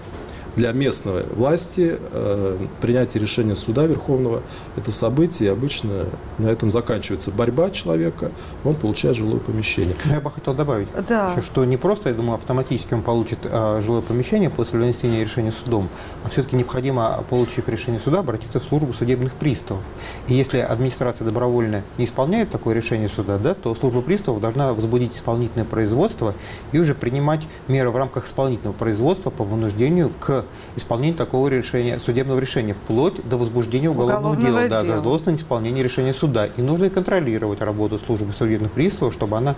для 0.56 0.72
местной 0.72 1.24
власти 1.24 1.98
э, 2.12 2.58
принятие 2.80 3.20
решения 3.20 3.54
суда 3.54 3.86
Верховного– 3.86 4.42
это 4.76 4.90
событие, 4.90 5.50
обычно 5.50 6.06
на 6.38 6.48
этом 6.48 6.70
заканчивается 6.70 7.30
борьба 7.30 7.70
человека, 7.70 8.30
он 8.64 8.74
получает 8.76 9.16
жилое 9.16 9.40
помещение. 9.40 9.96
Но 10.04 10.14
я 10.14 10.20
бы 10.20 10.30
хотел 10.30 10.54
добавить, 10.54 10.88
да. 11.08 11.30
еще, 11.30 11.42
что 11.42 11.64
не 11.64 11.76
просто, 11.76 12.10
я 12.10 12.14
думаю, 12.14 12.34
автоматически 12.34 12.94
он 12.94 13.02
получит 13.02 13.40
э, 13.44 13.80
жилое 13.84 14.02
помещение 14.02 14.50
после 14.50 14.78
вынесения 14.78 15.20
решения 15.20 15.52
судом, 15.52 15.88
а 16.24 16.28
все-таки 16.28 16.56
необходимо, 16.56 17.24
получив 17.28 17.68
решение 17.68 18.00
суда, 18.00 18.20
обратиться 18.20 18.60
в 18.60 18.64
службу 18.64 18.92
судебных 18.92 19.32
приставов. 19.34 19.82
И 20.28 20.34
если 20.34 20.58
администрация 20.58 21.24
добровольно 21.24 21.82
не 21.98 22.04
исполняет 22.04 22.50
такое 22.50 22.74
решение 22.74 23.08
суда, 23.08 23.38
да, 23.38 23.54
то 23.54 23.74
служба 23.74 24.02
приставов 24.02 24.40
должна 24.40 24.72
возбудить 24.72 25.16
исполнительное 25.16 25.66
производство 25.66 26.34
и 26.72 26.78
уже 26.78 26.94
принимать 26.94 27.46
меры 27.68 27.90
в 27.90 27.96
рамках 27.96 28.26
исполнительного 28.26 28.74
производства 28.74 29.30
по 29.30 29.44
вынуждению 29.44 30.10
к 30.20 30.43
исполнению 30.76 31.16
такого 31.16 31.48
решения, 31.48 31.98
судебного 31.98 32.38
решения, 32.38 32.74
вплоть 32.74 33.14
до 33.28 33.36
возбуждения 33.36 33.90
уголовного, 33.90 34.32
уголовного 34.32 34.68
дела, 34.68 34.68
дела. 34.68 34.82
Да, 34.82 34.96
за 34.96 35.00
злостное 35.00 35.34
исполнение 35.34 35.82
решения 35.82 36.12
суда. 36.12 36.48
И 36.56 36.62
нужно 36.62 36.90
контролировать 36.90 37.60
работу 37.60 37.98
службы 37.98 38.32
судебных 38.32 38.72
приставов, 38.72 39.14
чтобы 39.14 39.36
она 39.36 39.54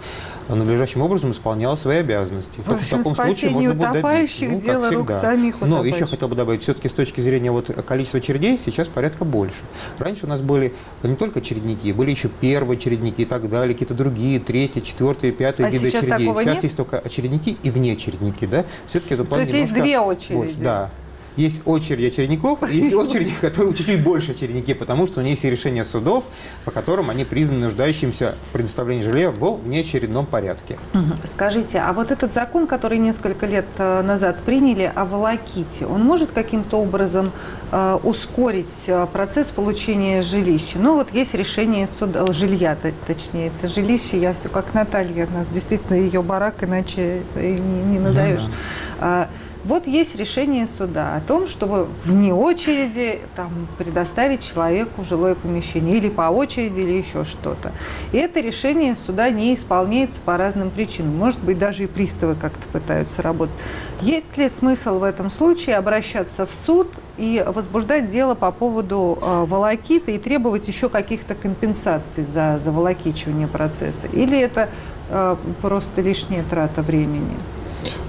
надлежащим 0.48 1.02
образом 1.02 1.32
исполняла 1.32 1.76
свои 1.76 1.98
обязанности. 1.98 2.60
В, 2.64 2.72
общем, 2.72 3.00
в 3.00 3.04
таком 3.04 3.14
случае 3.14 3.50
можно 3.50 3.74
будет 3.74 3.92
добиться. 3.92 4.44
Ну, 4.46 4.60
дело 4.60 4.90
рук 4.90 5.10
самих 5.10 5.60
Но 5.60 5.84
еще 5.84 6.06
хотел 6.06 6.28
бы 6.28 6.36
добавить, 6.36 6.62
все-таки 6.62 6.88
с 6.88 6.92
точки 6.92 7.20
зрения 7.20 7.50
вот 7.50 7.70
количества 7.86 8.18
очередей 8.18 8.60
сейчас 8.64 8.88
порядка 8.88 9.24
больше. 9.24 9.62
Раньше 9.98 10.26
у 10.26 10.28
нас 10.28 10.40
были 10.40 10.72
не 11.02 11.16
только 11.16 11.40
очередники, 11.40 11.92
были 11.92 12.10
еще 12.10 12.28
первые 12.28 12.76
очередники 12.76 13.22
и 13.22 13.24
так 13.24 13.48
далее, 13.48 13.74
какие-то 13.74 13.94
другие, 13.94 14.40
третьи, 14.40 14.80
четвертые, 14.80 15.32
пятые 15.32 15.66
а 15.66 15.70
виды 15.70 15.90
сейчас 15.90 16.04
очередей. 16.04 16.34
Сейчас 16.34 16.54
нет? 16.54 16.64
есть 16.64 16.76
только 16.76 16.98
очередники 16.98 17.56
и 17.62 17.70
вне 17.70 17.92
очередники, 17.92 18.44
да? 18.46 18.64
Все-таки 18.86 19.14
это 19.14 19.24
То 19.24 19.40
есть 19.40 19.52
есть 19.52 19.72
две 19.72 19.98
очереди. 19.98 20.34
Больше, 20.34 20.54
да 20.58 20.75
есть 21.36 21.60
очередь 21.64 22.12
очередников, 22.12 22.68
есть 22.70 22.94
очереди, 22.94 23.32
которые 23.40 23.74
чуть-чуть 23.74 24.02
больше 24.02 24.32
очередники, 24.32 24.74
потому 24.74 25.06
что 25.06 25.20
у 25.20 25.22
них 25.22 25.32
есть 25.32 25.44
решения 25.44 25.84
судов, 25.84 26.24
по 26.64 26.70
которым 26.70 27.10
они 27.10 27.24
признаны 27.24 27.66
нуждающимся 27.66 28.34
в 28.48 28.52
предоставлении 28.52 29.02
жилья 29.02 29.30
в 29.30 29.60
внеочередном 29.62 30.26
порядке. 30.26 30.78
Скажите, 31.24 31.78
а 31.78 31.92
вот 31.92 32.10
этот 32.10 32.32
закон, 32.32 32.66
который 32.66 32.98
несколько 32.98 33.46
лет 33.46 33.66
э, 33.78 34.02
назад 34.02 34.40
приняли 34.44 34.90
о 34.94 35.04
волоките, 35.04 35.86
он 35.86 36.02
может 36.02 36.30
каким-то 36.32 36.78
образом 36.78 37.32
э, 37.70 37.98
ускорить 38.02 38.66
э, 38.86 39.06
процесс 39.12 39.50
получения 39.50 40.22
жилища? 40.22 40.78
Ну 40.78 40.94
вот 40.94 41.12
есть 41.12 41.34
решение 41.34 41.86
суда, 41.86 42.32
жилья, 42.32 42.76
точнее, 43.06 43.52
это 43.58 43.72
жилище, 43.72 44.18
я 44.18 44.32
все 44.32 44.48
как 44.48 44.74
Наталья, 44.74 45.28
действительно 45.52 45.96
ее 45.96 46.22
барак, 46.22 46.62
иначе 46.62 47.22
не, 47.34 47.58
не 47.58 47.98
назовешь. 47.98 48.42
Ну, 48.42 48.50
да. 49.00 49.28
Вот 49.66 49.88
есть 49.88 50.14
решение 50.14 50.68
суда 50.68 51.16
о 51.16 51.20
том, 51.20 51.48
чтобы 51.48 51.88
вне 52.04 52.32
очереди 52.32 53.18
там, 53.34 53.50
предоставить 53.76 54.46
человеку 54.46 55.02
жилое 55.02 55.34
помещение 55.34 55.96
или 55.96 56.08
по 56.08 56.30
очереди, 56.30 56.80
или 56.80 56.92
еще 56.92 57.24
что-то. 57.24 57.72
И 58.12 58.16
это 58.16 58.38
решение 58.38 58.94
суда 58.94 59.28
не 59.28 59.56
исполняется 59.56 60.20
по 60.24 60.36
разным 60.36 60.70
причинам. 60.70 61.16
Может 61.16 61.40
быть, 61.40 61.58
даже 61.58 61.82
и 61.82 61.86
приставы 61.88 62.36
как-то 62.36 62.64
пытаются 62.68 63.22
работать. 63.22 63.56
Есть 64.02 64.36
ли 64.36 64.48
смысл 64.48 65.00
в 65.00 65.02
этом 65.02 65.32
случае 65.32 65.76
обращаться 65.76 66.46
в 66.46 66.50
суд 66.64 66.86
и 67.16 67.44
возбуждать 67.44 68.06
дело 68.06 68.36
по 68.36 68.52
поводу 68.52 69.18
э, 69.20 69.44
волокиты 69.48 70.14
и 70.14 70.18
требовать 70.18 70.68
еще 70.68 70.88
каких-то 70.88 71.34
компенсаций 71.34 72.24
за, 72.32 72.60
за 72.62 72.70
волокичивание 72.70 73.48
процесса? 73.48 74.06
Или 74.06 74.38
это 74.38 74.68
э, 75.10 75.36
просто 75.60 76.02
лишняя 76.02 76.44
трата 76.44 76.82
времени? 76.82 77.34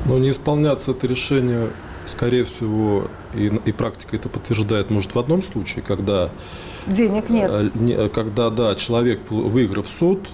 Но 0.06 0.18
не 0.18 0.30
исполняться 0.30 0.92
это 0.92 1.08
решение, 1.08 1.70
скорее 2.06 2.44
всего, 2.44 3.08
и, 3.34 3.52
и 3.66 3.72
практика 3.72 4.16
это 4.16 4.30
подтверждает, 4.30 4.90
может, 4.90 5.16
в 5.16 5.20
одном 5.20 5.42
случае, 5.42 5.84
когда... 5.86 6.30
Денег 6.86 7.30
нет. 7.30 7.52
Э, 7.52 8.10
когда, 8.10 8.50
да, 8.50 8.76
человек, 8.76 9.20
выиграв 9.30 9.88
суд, 9.88 10.28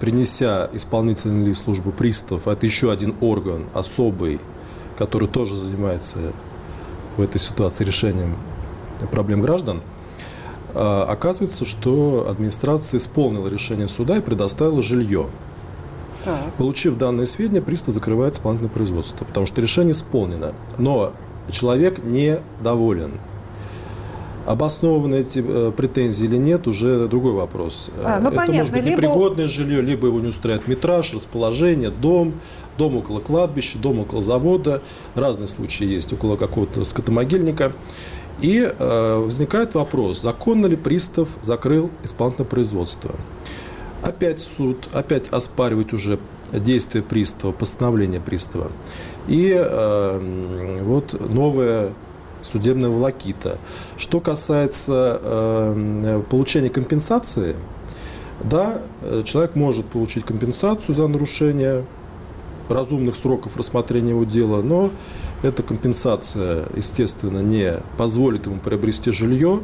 принеся 0.00 0.68
исполнительный 0.72 1.46
лист 1.46 1.64
службы 1.64 1.92
приставов, 1.92 2.48
это 2.48 2.66
еще 2.66 2.92
один 2.92 3.14
орган 3.20 3.64
особый, 3.72 4.40
который 4.98 5.28
тоже 5.28 5.56
занимается 5.56 6.18
в 7.16 7.22
этой 7.22 7.38
ситуации 7.38 7.84
решением 7.84 8.36
проблем 9.10 9.40
граждан, 9.40 9.82
а, 10.74 11.04
оказывается, 11.08 11.64
что 11.64 12.26
администрация 12.28 12.98
исполнила 12.98 13.48
решение 13.48 13.88
суда 13.88 14.16
и 14.16 14.20
предоставила 14.20 14.82
жилье. 14.82 15.28
Так. 16.24 16.52
Получив 16.58 16.96
данные 16.96 17.26
сведения, 17.26 17.60
пристав 17.60 17.94
закрывает 17.94 18.34
исполнительное 18.34 18.72
производство, 18.72 19.24
потому 19.24 19.46
что 19.46 19.60
решение 19.60 19.92
исполнено. 19.92 20.52
Но 20.78 21.12
человек 21.50 22.02
недоволен. 22.02 23.12
Обоснованы 24.46 25.16
эти 25.16 25.42
э, 25.46 25.72
претензии 25.74 26.26
или 26.26 26.36
нет, 26.36 26.66
уже 26.66 27.08
другой 27.08 27.32
вопрос. 27.32 27.90
А, 28.02 28.20
ну, 28.20 28.28
Это 28.28 28.36
понятно. 28.36 28.54
может 28.56 28.74
быть 28.74 28.84
непригодное 28.84 29.44
либо... 29.44 29.48
жилье, 29.48 29.80
либо 29.80 30.06
его 30.06 30.20
не 30.20 30.28
устраивает 30.28 30.68
метраж, 30.68 31.14
расположение, 31.14 31.90
дом, 31.90 32.34
дом 32.76 32.96
около 32.96 33.20
кладбища, 33.20 33.78
дом 33.78 34.00
около 34.00 34.22
завода. 34.22 34.82
Разные 35.14 35.48
случаи 35.48 35.86
есть 35.86 36.12
около 36.12 36.36
какого-то 36.36 36.84
скотомогильника. 36.84 37.72
И 38.40 38.60
э, 38.60 39.16
возникает 39.24 39.74
вопрос, 39.74 40.20
законно 40.20 40.66
ли 40.66 40.76
пристав 40.76 41.28
закрыл 41.40 41.90
исполнительное 42.02 42.48
производство. 42.48 43.14
Опять 44.04 44.40
суд, 44.40 44.88
опять 44.92 45.28
оспаривать 45.30 45.92
уже 45.92 46.18
действия 46.52 47.02
пристава, 47.02 47.52
постановление 47.52 48.20
пристава. 48.20 48.70
И 49.26 49.52
э, 49.56 50.80
вот 50.82 51.18
новая 51.30 51.92
судебная 52.42 52.90
волокита. 52.90 53.58
Что 53.96 54.20
касается 54.20 55.18
э, 55.22 56.22
получения 56.28 56.68
компенсации, 56.68 57.56
да, 58.42 58.82
человек 59.24 59.54
может 59.54 59.86
получить 59.86 60.24
компенсацию 60.24 60.94
за 60.94 61.06
нарушение 61.06 61.84
разумных 62.68 63.16
сроков 63.16 63.56
рассмотрения 63.56 64.10
его 64.10 64.24
дела, 64.24 64.60
но 64.62 64.90
эта 65.42 65.62
компенсация, 65.62 66.66
естественно, 66.76 67.40
не 67.40 67.80
позволит 67.96 68.46
ему 68.46 68.58
приобрести 68.58 69.12
жилье, 69.12 69.60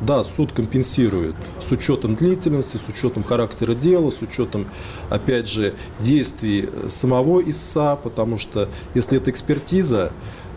да, 0.00 0.24
суд 0.24 0.52
компенсирует 0.52 1.36
с 1.60 1.72
учетом 1.72 2.14
длительности, 2.14 2.76
с 2.76 2.88
учетом 2.88 3.24
характера 3.24 3.74
дела, 3.74 4.10
с 4.10 4.22
учетом, 4.22 4.66
опять 5.08 5.48
же, 5.48 5.74
действий 5.98 6.68
самого 6.88 7.40
ИСА, 7.40 7.96
потому 7.96 8.38
что 8.38 8.68
если 8.94 9.18
это 9.18 9.30
экспертиза, 9.30 10.12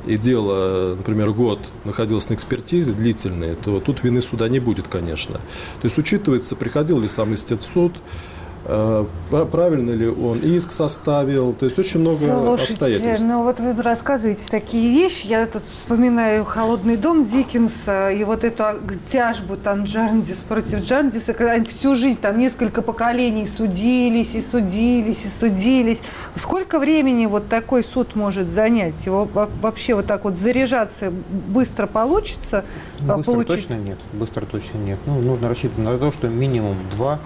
и 0.06 0.18
дело, 0.18 0.96
например, 0.96 1.32
год 1.32 1.60
находилось 1.84 2.30
на 2.30 2.34
экспертизе 2.34 2.94
длительной, 2.94 3.56
то 3.56 3.80
тут 3.80 4.04
вины 4.04 4.22
суда 4.22 4.48
не 4.48 4.60
будет, 4.60 4.88
конечно. 4.88 5.36
То 5.36 5.86
есть 5.86 5.98
учитывается, 5.98 6.56
приходил 6.56 7.00
ли 7.02 7.08
сам 7.08 7.34
истец 7.34 7.64
в 7.66 7.72
суд, 7.72 7.94
Э, 7.94 8.39
правильно 8.66 9.92
ли 9.92 10.08
он 10.08 10.40
иск 10.40 10.72
составил, 10.72 11.54
то 11.54 11.66
есть 11.66 11.80
очень 11.80 12.02
много 12.02 12.26
Слушайте, 12.26 12.74
обстоятельств. 12.74 13.26
ну 13.26 13.44
вот 13.44 13.60
вы 13.60 13.82
рассказываете 13.82 14.48
такие 14.50 14.92
вещи, 14.92 15.28
я 15.28 15.46
тут 15.48 15.64
вспоминаю 15.64 16.46
«Холодный 16.46 16.98
дом» 16.98 17.26
Диккенса 17.26 18.12
и 18.12 18.24
вот 18.24 18.44
эту 18.44 18.64
тяжбу 19.12 19.56
там 19.56 19.86
Джарндис 19.86 20.38
против 20.38 20.84
Джарндиса, 20.84 21.34
когда 21.34 21.54
они 21.54 21.66
всю 21.66 21.96
жизнь, 21.96 22.20
там 22.20 22.38
несколько 22.38 22.82
поколений 22.82 23.48
судились 23.48 24.36
и 24.36 24.42
судились 24.42 25.26
и 25.26 25.30
судились. 25.30 26.02
Сколько 26.36 26.80
времени 26.80 27.26
вот 27.26 27.48
такой 27.48 27.84
суд 27.84 28.16
может 28.16 28.50
занять? 28.50 29.06
Его 29.06 29.28
вообще 29.62 29.96
вот 29.96 30.06
так 30.06 30.26
вот 30.26 30.38
заряжаться 30.38 31.12
быстро 31.12 31.88
получится? 31.88 32.66
Быстро 33.00 33.24
получить? 33.24 33.48
точно 33.48 33.74
нет, 33.76 33.98
быстро 34.14 34.46
точно 34.46 34.78
нет. 34.78 35.00
Ну, 35.06 35.20
нужно 35.20 35.48
рассчитывать 35.48 35.86
на 35.86 35.98
то, 35.98 36.12
что 36.12 36.28
минимум 36.28 36.76
два 36.92 37.20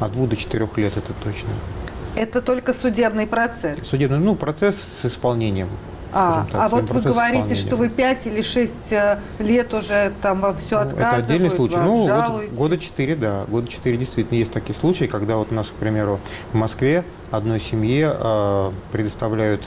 от 0.00 0.12
двух 0.12 0.28
до 0.28 0.36
четырех 0.36 0.76
лет 0.78 0.96
это 0.96 1.12
точно. 1.22 1.50
Это 2.16 2.40
только 2.42 2.72
судебный 2.72 3.26
процесс? 3.26 3.80
Судебный, 3.80 4.18
ну, 4.18 4.36
процесс 4.36 4.76
с 4.76 5.06
исполнением. 5.06 5.68
А, 6.16 6.46
так, 6.50 6.60
а 6.62 6.68
вот 6.68 6.88
вы 6.90 7.00
говорите, 7.00 7.56
что 7.56 7.74
вы 7.74 7.88
5 7.88 8.28
или 8.28 8.40
6 8.40 8.92
э, 8.92 9.18
лет 9.40 9.74
уже 9.74 10.12
там 10.22 10.40
во 10.40 10.54
все 10.54 10.76
Ну, 10.76 10.82
отказывают, 10.82 11.24
Это 11.24 11.32
отдельный 11.32 11.50
случай. 11.50 11.76
Ну, 11.76 12.02
обжалуете. 12.02 12.54
года 12.54 12.78
четыре, 12.78 13.16
да. 13.16 13.44
Года 13.48 13.66
четыре 13.66 13.96
действительно 13.96 14.38
есть 14.38 14.52
такие 14.52 14.78
случаи, 14.78 15.06
когда 15.06 15.36
вот 15.36 15.48
у 15.50 15.54
нас, 15.54 15.66
к 15.66 15.72
примеру, 15.72 16.20
в 16.52 16.56
Москве 16.56 17.04
одной 17.30 17.60
семье 17.60 18.14
э, 18.14 18.70
предоставляют 18.92 19.62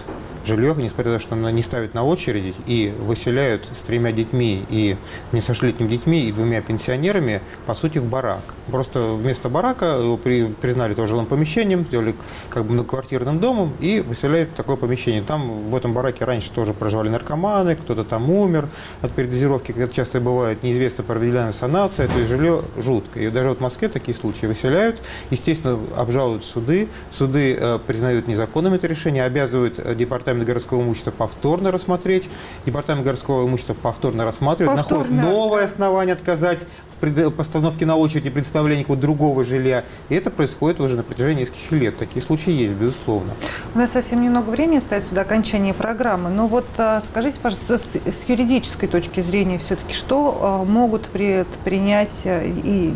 жилье, 0.47 0.73
несмотря 0.77 1.11
на 1.11 1.17
то, 1.17 1.23
что 1.23 1.35
она 1.35 1.51
не 1.51 1.61
ставит 1.61 1.93
на 1.93 2.05
очередь, 2.05 2.55
и 2.65 2.93
выселяют 3.01 3.63
с 3.77 3.81
тремя 3.81 4.11
детьми 4.11 4.65
и 4.69 4.95
несовершеннолетними 5.33 5.89
детьми 5.89 6.27
и 6.27 6.31
двумя 6.31 6.61
пенсионерами, 6.61 7.41
по 7.65 7.75
сути, 7.75 7.97
в 7.97 8.07
барак. 8.07 8.39
Просто 8.67 9.13
вместо 9.13 9.49
барака 9.49 9.97
его 9.97 10.17
при- 10.17 10.45
признали 10.45 10.93
тоже 10.93 11.09
жилым 11.09 11.25
помещением, 11.25 11.85
сделали 11.85 12.15
как 12.49 12.65
бы 12.65 12.73
многоквартирным 12.73 13.39
домом 13.39 13.73
и 13.79 13.99
выселяют 13.99 14.53
такое 14.55 14.77
помещение. 14.77 15.21
Там 15.21 15.69
в 15.69 15.75
этом 15.75 15.93
бараке 15.93 16.25
раньше 16.25 16.51
тоже 16.51 16.73
проживали 16.73 17.09
наркоманы, 17.09 17.75
кто-то 17.75 18.03
там 18.03 18.29
умер 18.29 18.69
от 19.01 19.11
передозировки, 19.11 19.73
как 19.73 19.83
это 19.83 19.93
часто 19.93 20.21
бывает, 20.21 20.63
неизвестно 20.63 21.03
проведена 21.03 21.51
санация, 21.51 22.07
то 22.07 22.17
есть 22.17 22.29
жилье 22.29 22.61
жуткое. 22.77 23.27
И 23.27 23.29
даже 23.29 23.49
вот 23.49 23.57
в 23.57 23.61
Москве 23.61 23.89
такие 23.89 24.15
случаи 24.15 24.45
выселяют, 24.45 25.01
естественно, 25.29 25.77
обжалуют 25.95 26.45
суды, 26.45 26.87
суды 27.11 27.56
э, 27.59 27.79
признают 27.85 28.27
незаконным 28.27 28.73
это 28.73 28.87
решение, 28.87 29.23
обязывают 29.23 29.79
э, 29.79 29.95
департамент 29.95 30.45
городского 30.45 30.81
имущества 30.81 31.11
повторно 31.11 31.71
рассмотреть, 31.71 32.29
департамент 32.65 33.03
городского 33.05 33.47
имущества 33.47 33.73
повторно 33.73 34.25
рассматривает, 34.25 34.77
находит 34.77 35.07
Повторно. 35.07 35.29
новое 35.29 35.65
основание 35.65 36.13
отказать 36.13 36.59
постановке 36.99 37.85
на 37.85 37.95
очередь 37.95 38.25
и 38.25 38.29
представлении 38.29 38.83
какого-то 38.83 39.01
другого 39.01 39.43
жилья. 39.43 39.83
И 40.09 40.15
это 40.15 40.29
происходит 40.31 40.79
уже 40.79 40.95
на 40.95 41.03
протяжении 41.03 41.41
нескольких 41.41 41.71
лет. 41.71 41.97
Такие 41.97 42.21
случаи 42.21 42.51
есть, 42.51 42.73
безусловно. 42.73 43.33
У 43.75 43.77
нас 43.77 43.91
совсем 43.91 44.21
немного 44.21 44.49
времени 44.49 44.77
остается 44.77 45.13
до 45.13 45.21
окончания 45.21 45.73
программы. 45.73 46.29
Но 46.29 46.47
вот 46.47 46.65
а, 46.77 47.01
скажите, 47.01 47.39
пожалуйста, 47.41 47.77
с, 47.77 47.95
с 47.95 48.29
юридической 48.29 48.87
точки 48.87 49.19
зрения 49.21 49.57
все-таки, 49.59 49.93
что 49.93 50.39
а, 50.41 50.63
могут 50.63 51.07
предпринять 51.07 52.21
а, 52.25 52.43
и 52.43 52.93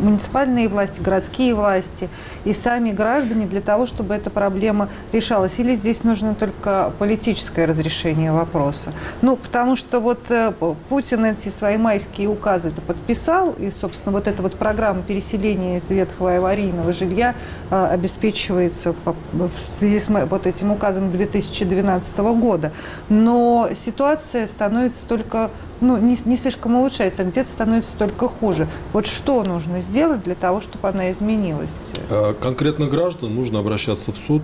муниципальные 0.00 0.68
власти, 0.68 1.00
городские 1.00 1.54
власти, 1.54 2.08
и 2.44 2.52
сами 2.54 2.90
граждане 2.90 3.46
для 3.46 3.60
того, 3.60 3.86
чтобы 3.86 4.14
эта 4.14 4.30
проблема 4.30 4.88
решалась? 5.12 5.58
Или 5.58 5.74
здесь 5.74 6.04
нужно 6.04 6.34
только 6.34 6.92
политическое 6.98 7.64
разрешение 7.64 8.32
вопроса? 8.32 8.92
Ну, 9.22 9.36
потому 9.36 9.76
что 9.76 10.00
вот 10.00 10.20
э, 10.28 10.52
Путин 10.88 11.24
эти 11.24 11.48
свои 11.48 11.76
майские 11.76 12.28
указы 12.28 12.72
подписал, 12.86 13.43
и, 13.52 13.70
собственно, 13.70 14.12
вот 14.12 14.26
эта 14.26 14.42
вот 14.42 14.54
программа 14.54 15.02
переселения 15.02 15.78
из 15.78 15.88
ветхого 15.90 16.34
и 16.34 16.36
аварийного 16.38 16.92
жилья 16.92 17.34
а, 17.70 17.88
обеспечивается 17.88 18.94
в 19.32 19.78
связи 19.78 20.00
с 20.00 20.08
вот 20.08 20.46
этим 20.46 20.72
указом 20.72 21.10
2012 21.10 22.16
года. 22.18 22.72
Но 23.08 23.68
ситуация 23.74 24.46
становится 24.46 25.06
только, 25.06 25.50
ну, 25.80 25.96
не, 25.96 26.16
не 26.24 26.36
слишком 26.36 26.76
улучшается, 26.76 27.22
а 27.22 27.24
где-то 27.24 27.50
становится 27.50 27.92
только 27.96 28.28
хуже. 28.28 28.68
Вот 28.92 29.06
что 29.06 29.42
нужно 29.42 29.80
сделать 29.80 30.22
для 30.22 30.34
того, 30.34 30.60
чтобы 30.60 30.88
она 30.88 31.10
изменилась? 31.10 31.72
А 32.10 32.34
Конкретно 32.34 32.86
гражданам 32.86 33.34
нужно 33.34 33.58
обращаться 33.58 34.12
в 34.12 34.16
суд, 34.16 34.42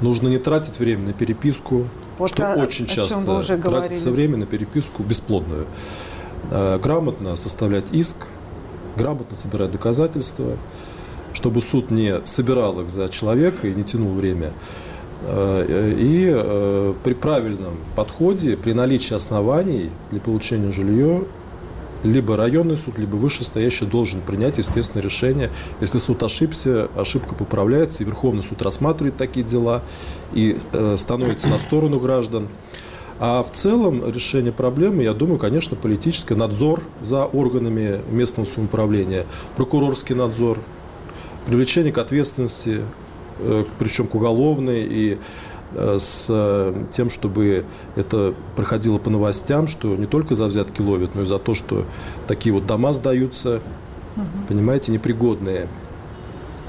нужно 0.00 0.28
не 0.28 0.38
тратить 0.38 0.78
время 0.78 1.06
на 1.08 1.12
переписку, 1.12 1.84
Вот 2.18 2.30
что 2.30 2.52
о- 2.52 2.56
очень 2.56 2.84
о 2.84 2.88
часто 2.88 3.42
тратится 3.62 4.10
время 4.10 4.36
на 4.36 4.46
переписку 4.46 5.02
бесплодную. 5.02 5.66
А, 6.50 6.78
Грамотно 6.78 7.36
составлять 7.36 7.92
иск, 7.92 8.16
грамотно 8.96 9.36
собирать 9.36 9.70
доказательства, 9.70 10.56
чтобы 11.34 11.60
суд 11.60 11.90
не 11.90 12.20
собирал 12.24 12.80
их 12.80 12.90
за 12.90 13.08
человека 13.08 13.68
и 13.68 13.74
не 13.74 13.84
тянул 13.84 14.12
время. 14.14 14.52
А, 15.22 15.64
И 15.64 16.30
э, 16.32 16.94
при 17.04 17.14
правильном 17.14 17.76
подходе, 17.96 18.56
при 18.56 18.72
наличии 18.72 19.14
оснований 19.14 19.90
для 20.10 20.20
получения 20.20 20.72
жилья, 20.72 21.22
либо 22.04 22.36
районный 22.36 22.76
суд, 22.76 22.98
либо 22.98 23.16
вышестоящий 23.16 23.86
должен 23.86 24.20
принять, 24.20 24.58
естественно, 24.58 25.02
решение. 25.02 25.50
Если 25.80 25.98
суд 25.98 26.22
ошибся, 26.22 26.88
ошибка 26.96 27.34
поправляется, 27.34 28.02
и 28.02 28.06
Верховный 28.06 28.42
суд 28.42 28.62
рассматривает 28.62 29.16
такие 29.16 29.44
дела 29.44 29.82
и 30.32 30.56
э, 30.72 30.96
становится 30.96 31.48
на 31.48 31.58
сторону 31.58 31.98
граждан. 31.98 32.48
А 33.20 33.42
в 33.42 33.50
целом 33.50 34.08
решение 34.08 34.52
проблемы, 34.52 35.02
я 35.02 35.12
думаю, 35.12 35.38
конечно, 35.38 35.76
политическое. 35.76 36.36
Надзор 36.36 36.82
за 37.02 37.24
органами 37.24 38.00
местного 38.10 38.46
самоуправления, 38.46 39.26
прокурорский 39.56 40.14
надзор, 40.14 40.58
привлечение 41.46 41.92
к 41.92 41.98
ответственности, 41.98 42.82
э, 43.40 43.64
причем 43.78 44.06
к 44.06 44.14
уголовной, 44.14 44.84
и 44.84 45.18
э, 45.74 45.96
с 45.98 46.26
э, 46.28 46.84
тем, 46.92 47.10
чтобы 47.10 47.64
это 47.96 48.34
проходило 48.54 48.98
по 48.98 49.10
новостям, 49.10 49.66
что 49.66 49.96
не 49.96 50.06
только 50.06 50.36
за 50.36 50.46
взятки 50.46 50.80
ловят, 50.80 51.16
но 51.16 51.22
и 51.22 51.26
за 51.26 51.38
то, 51.38 51.54
что 51.54 51.86
такие 52.28 52.52
вот 52.52 52.66
дома 52.66 52.92
сдаются, 52.92 53.60
понимаете, 54.46 54.92
непригодные. 54.92 55.66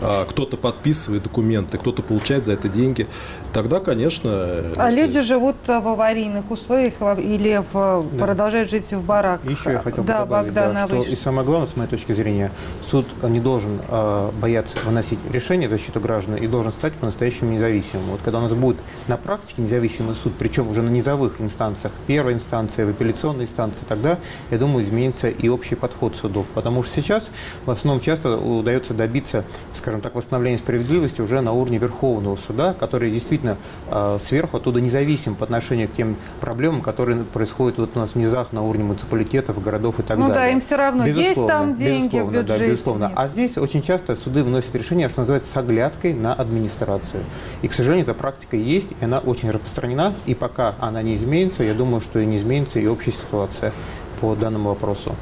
А 0.02 0.26
кто-то 0.26 0.58
подписывает 0.58 1.24
документы, 1.24 1.78
кто-то 1.78 2.02
получает 2.02 2.46
за 2.46 2.54
это 2.54 2.70
деньги. 2.70 3.08
Тогда, 3.54 3.80
конечно... 3.80 4.30
А 4.78 4.86
если- 4.88 5.02
люди 5.02 5.22
живут 5.22 5.56
а, 5.68 5.80
в 5.80 5.88
аварийных 5.88 6.50
условиях 6.52 6.94
или 7.18 7.62
в, 7.74 8.06
Да. 8.12 8.26
продолжают 8.26 8.70
жить 8.70 8.92
в 8.92 9.04
бараках? 9.04 9.50
Еще 9.50 9.72
я 9.72 9.80
хотел 9.80 10.04
бы 10.04 10.08
да, 10.08 10.20
добавить, 10.20 10.48
Богдан, 10.54 10.74
да, 10.74 10.88
что 10.88 10.98
вы 10.98 11.06
и 11.06 11.16
самое 11.16 11.46
главное, 11.46 11.68
с 11.68 11.76
моей 11.76 11.90
точки 11.90 12.12
зрения, 12.14 12.52
суд 12.86 13.06
не 13.24 13.40
должен 13.40 13.80
э, 13.88 14.30
бояться 14.40 14.78
выносить 14.86 15.20
решение 15.32 15.68
в 15.68 15.72
защиту 15.72 16.00
граждан 16.00 16.36
и 16.36 16.48
должен 16.48 16.72
стать 16.72 16.94
по-настоящему 16.94 17.52
независимым. 17.52 18.06
Вот 18.12 18.20
когда 18.24 18.40
у 18.40 18.42
нас 18.42 18.54
будет 18.54 18.78
на 19.08 19.18
практике 19.18 19.62
независимый 19.62 20.16
суд, 20.16 20.34
причем 20.38 20.70
уже 20.70 20.82
на 20.82 20.90
низовых 20.90 21.42
инстанциях, 21.42 21.92
первой 22.08 22.34
инстанции, 22.34 22.84
в 22.84 22.90
апелляционной 22.90 23.46
инстанции, 23.46 23.84
тогда, 23.88 24.20
я 24.52 24.58
думаю, 24.58 24.86
изменится 24.86 25.30
и 25.30 25.50
общий 25.50 25.76
подход 25.76 26.16
судов. 26.16 26.46
Потому 26.54 26.84
что 26.84 27.02
сейчас 27.02 27.30
в 27.66 27.72
основном 27.72 28.02
часто 28.02 28.38
удается 28.38 28.94
добиться, 28.94 29.44
скажем 29.74 29.89
так, 30.02 30.16
восстановления 30.16 30.58
справедливости 30.58 31.22
уже 31.22 31.42
на 31.42 31.52
уровне 31.54 31.78
Верховного 31.78 32.36
суда, 32.36 32.74
который 32.74 33.12
действительно 33.12 33.58
э, 33.90 34.18
сверху 34.22 34.58
оттуда 34.58 34.80
независим 34.82 35.36
по 35.36 35.44
отношению 35.44 35.88
к 35.90 35.94
тем 35.94 36.16
проблемам, 36.40 36.82
которые 36.82 37.24
происходят 37.24 37.78
вот 37.80 37.92
у 37.96 38.00
нас 38.00 38.12
в 38.12 38.16
низах 38.16 38.52
на 38.54 38.62
уровне 38.64 38.84
муниципалитетов, 38.84 39.62
городов 39.62 40.00
и 40.00 40.04
так 40.04 40.18
Ну 40.18 40.28
далее. 40.28 40.44
да, 40.44 40.50
им 40.50 40.60
всё 40.60 40.78
равно, 40.78 41.06
есть 41.06 41.18
Безусловно, 41.20 41.54
там 41.54 41.76
деньги 41.76 42.08
в 42.08 42.12
безусловно, 42.12 42.32
да, 42.34 42.42
бюджете, 42.54 42.72
безусловно. 42.72 43.04
нет. 43.06 43.12
А 43.16 43.28
здесь 43.28 43.58
очень 43.58 43.82
часто 43.82 44.16
суды 44.16 44.44
выносят 44.44 44.76
решение, 44.76 45.10
что 45.10 45.22
называется, 45.22 45.52
с 45.52 45.58
оглядкой 45.58 46.14
на 46.14 46.34
администрацию. 46.34 47.24
И, 47.62 47.68
к 47.68 47.74
сожалению, 47.74 48.04
эта 48.06 48.14
практика 48.14 48.56
есть, 48.58 48.90
и 49.00 49.04
она 49.06 49.20
очень 49.20 49.50
распространена. 49.52 50.14
И 50.26 50.36
пока 50.36 50.76
она 50.80 51.02
не 51.02 51.16
изменится, 51.16 51.64
я 51.64 51.74
думаю, 51.74 52.02
что 52.02 52.20
и 52.20 52.26
не 52.26 52.38
изменится 52.38 52.80
и 52.80 52.88
общая 52.88 53.12
ситуация 53.12 53.74
по 54.20 54.36
данному 54.36 54.70
вопросу. 54.70 55.16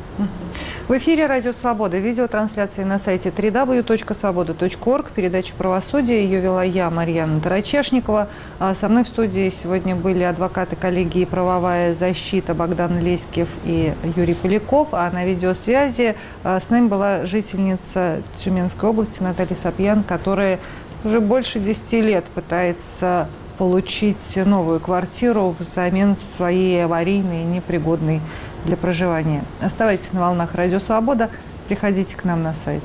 В 0.88 0.98
эфире 0.98 1.26
«Радио 1.26 1.52
Свобода». 1.52 1.98
Видеотрансляции 1.98 2.84
на 2.84 2.98
сайте 2.98 3.30
www.svoboda.org. 3.30 5.12
Передача 5.12 5.54
«Правосудие». 5.58 6.24
Ее 6.24 6.40
вела 6.40 6.64
я, 6.64 6.90
Марьяна 6.90 7.42
Тарачешникова. 7.42 8.30
А 8.60 8.74
со 8.74 8.88
мной 8.88 9.04
в 9.04 9.08
студии 9.08 9.50
сегодня 9.50 9.96
были 9.96 10.24
адвокаты 10.24 10.76
коллегии 10.76 11.26
«Правовая 11.26 11.94
защита» 11.94 12.54
Богдан 12.54 13.00
Леськев 13.00 13.50
и 13.66 13.94
Юрий 14.16 14.34
Поляков. 14.34 14.90
А 14.94 15.12
на 15.12 15.26
видеосвязи 15.26 16.16
а, 16.44 16.60
с 16.60 16.70
нами 16.70 16.88
была 16.88 17.26
жительница 17.26 18.22
Тюменской 18.44 18.90
области 18.90 19.22
Наталья 19.22 19.56
Сапьян, 19.56 20.04
которая 20.04 20.60
уже 21.04 21.20
больше 21.20 21.60
10 21.60 21.92
лет 21.94 22.24
пытается 22.26 23.28
получить 23.58 24.38
новую 24.38 24.80
квартиру 24.80 25.56
взамен 25.60 26.16
своей 26.16 26.86
аварийной 26.86 27.44
непригодной 27.44 28.22
для 28.68 28.78
проживания. 28.78 29.44
Оставайтесь 29.62 30.14
на 30.14 30.20
волнах 30.20 30.54
Радио 30.54 30.80
Свобода, 30.80 31.30
приходите 31.68 32.16
к 32.16 32.24
нам 32.26 32.44
на 32.44 32.54
сайт. 32.54 32.84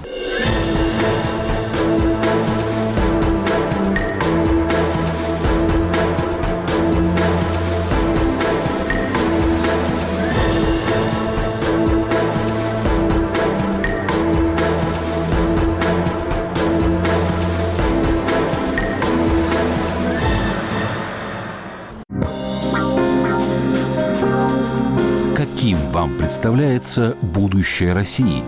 Представляется 26.33 27.14
будущее 27.20 27.93
России? 27.93 28.43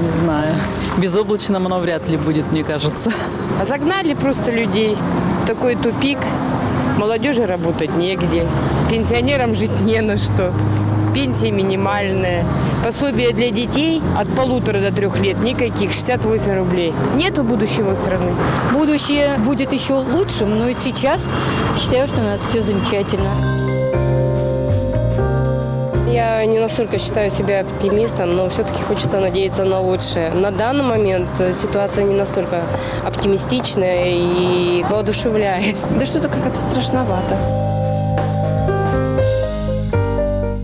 Не 0.00 0.12
знаю. 0.18 0.54
Безоблачным 0.96 1.66
оно 1.66 1.78
вряд 1.78 2.08
ли 2.08 2.16
будет, 2.16 2.50
мне 2.52 2.64
кажется. 2.64 3.12
А 3.60 3.66
загнали 3.66 4.14
просто 4.14 4.50
людей 4.50 4.96
в 5.42 5.46
такой 5.46 5.76
тупик. 5.76 6.16
Молодежи 6.96 7.44
работать 7.44 7.94
негде. 7.98 8.46
Пенсионерам 8.88 9.54
жить 9.54 9.78
не 9.82 10.00
на 10.00 10.16
что. 10.16 10.54
пенсия 11.14 11.50
минимальная. 11.50 12.46
Пособие 12.82 13.34
для 13.34 13.50
детей 13.50 14.00
от 14.18 14.34
полутора 14.34 14.80
до 14.80 14.90
трех 14.90 15.20
лет 15.20 15.38
никаких, 15.42 15.92
68 15.92 16.54
рублей. 16.56 16.94
Нету 17.14 17.42
будущего 17.44 17.94
страны. 17.94 18.32
Будущее 18.72 19.36
будет 19.44 19.74
еще 19.74 19.96
лучшим, 19.96 20.58
но 20.58 20.68
и 20.68 20.74
сейчас 20.74 21.30
считаю, 21.76 22.08
что 22.08 22.22
у 22.22 22.24
нас 22.24 22.40
все 22.40 22.62
замечательно. 22.62 23.67
Я 26.38 26.46
не 26.46 26.60
настолько 26.60 26.98
считаю 26.98 27.30
себя 27.30 27.62
оптимистом, 27.62 28.36
но 28.36 28.48
все-таки 28.48 28.80
хочется 28.80 29.18
надеяться 29.18 29.64
на 29.64 29.80
лучшее. 29.80 30.30
На 30.30 30.52
данный 30.52 30.84
момент 30.84 31.28
ситуация 31.36 32.04
не 32.04 32.14
настолько 32.14 32.62
оптимистичная 33.04 34.04
и 34.06 34.84
воодушевляет. 34.88 35.74
Да 35.98 36.06
что-то 36.06 36.28
как-то 36.28 36.56
страшновато. 36.56 37.36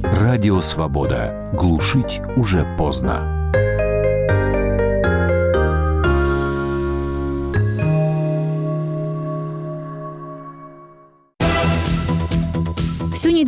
Радио 0.05 0.61
«Свобода». 0.61 1.45
Глушить 1.53 2.22
уже 2.37 2.64
поздно. 2.79 3.34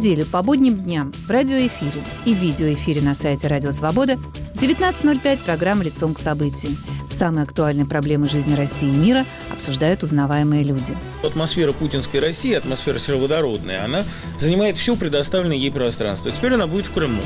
Неделю 0.07 0.25
по 0.27 0.41
будним 0.41 0.77
дням 0.77 1.13
в 1.13 1.29
радиоэфире 1.29 2.01
и 2.27 2.33
видеоэфире 2.33 3.01
на 3.01 3.17
сайте 3.17 3.49
Радио 3.49 3.73
Свобода 3.73 4.17
19.05 4.55 5.39
программа 5.39 5.83
«Лицом 5.83 6.15
к 6.15 6.21
событию». 6.21 6.71
Самые 7.09 7.43
актуальные 7.43 7.87
проблемы 7.87 8.29
жизни 8.29 8.55
России 8.55 8.89
и 8.89 8.97
мира 8.97 9.25
обсуждают 9.53 10.05
узнаваемые 10.05 10.63
люди. 10.63 10.97
Атмосфера 11.25 11.73
путинской 11.73 12.21
России, 12.21 12.53
атмосфера 12.53 13.01
сероводородная, 13.01 13.85
она 13.85 14.05
занимает 14.39 14.77
все 14.77 14.95
предоставленное 14.95 15.57
ей 15.57 15.73
пространство. 15.73 16.31
Теперь 16.31 16.55
она 16.55 16.69
будет 16.69 16.87
в 16.87 16.93
Крыму. 16.93 17.21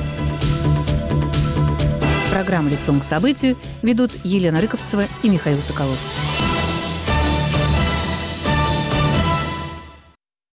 Программу 2.31 2.71
«Лицом 2.71 3.01
к 3.01 3.05
событию» 3.05 3.59
ведут 3.83 4.13
Елена 4.25 4.59
Рыковцева 4.59 5.05
и 5.23 5.29
Михаил 5.29 5.61
Соколов. 5.63 5.99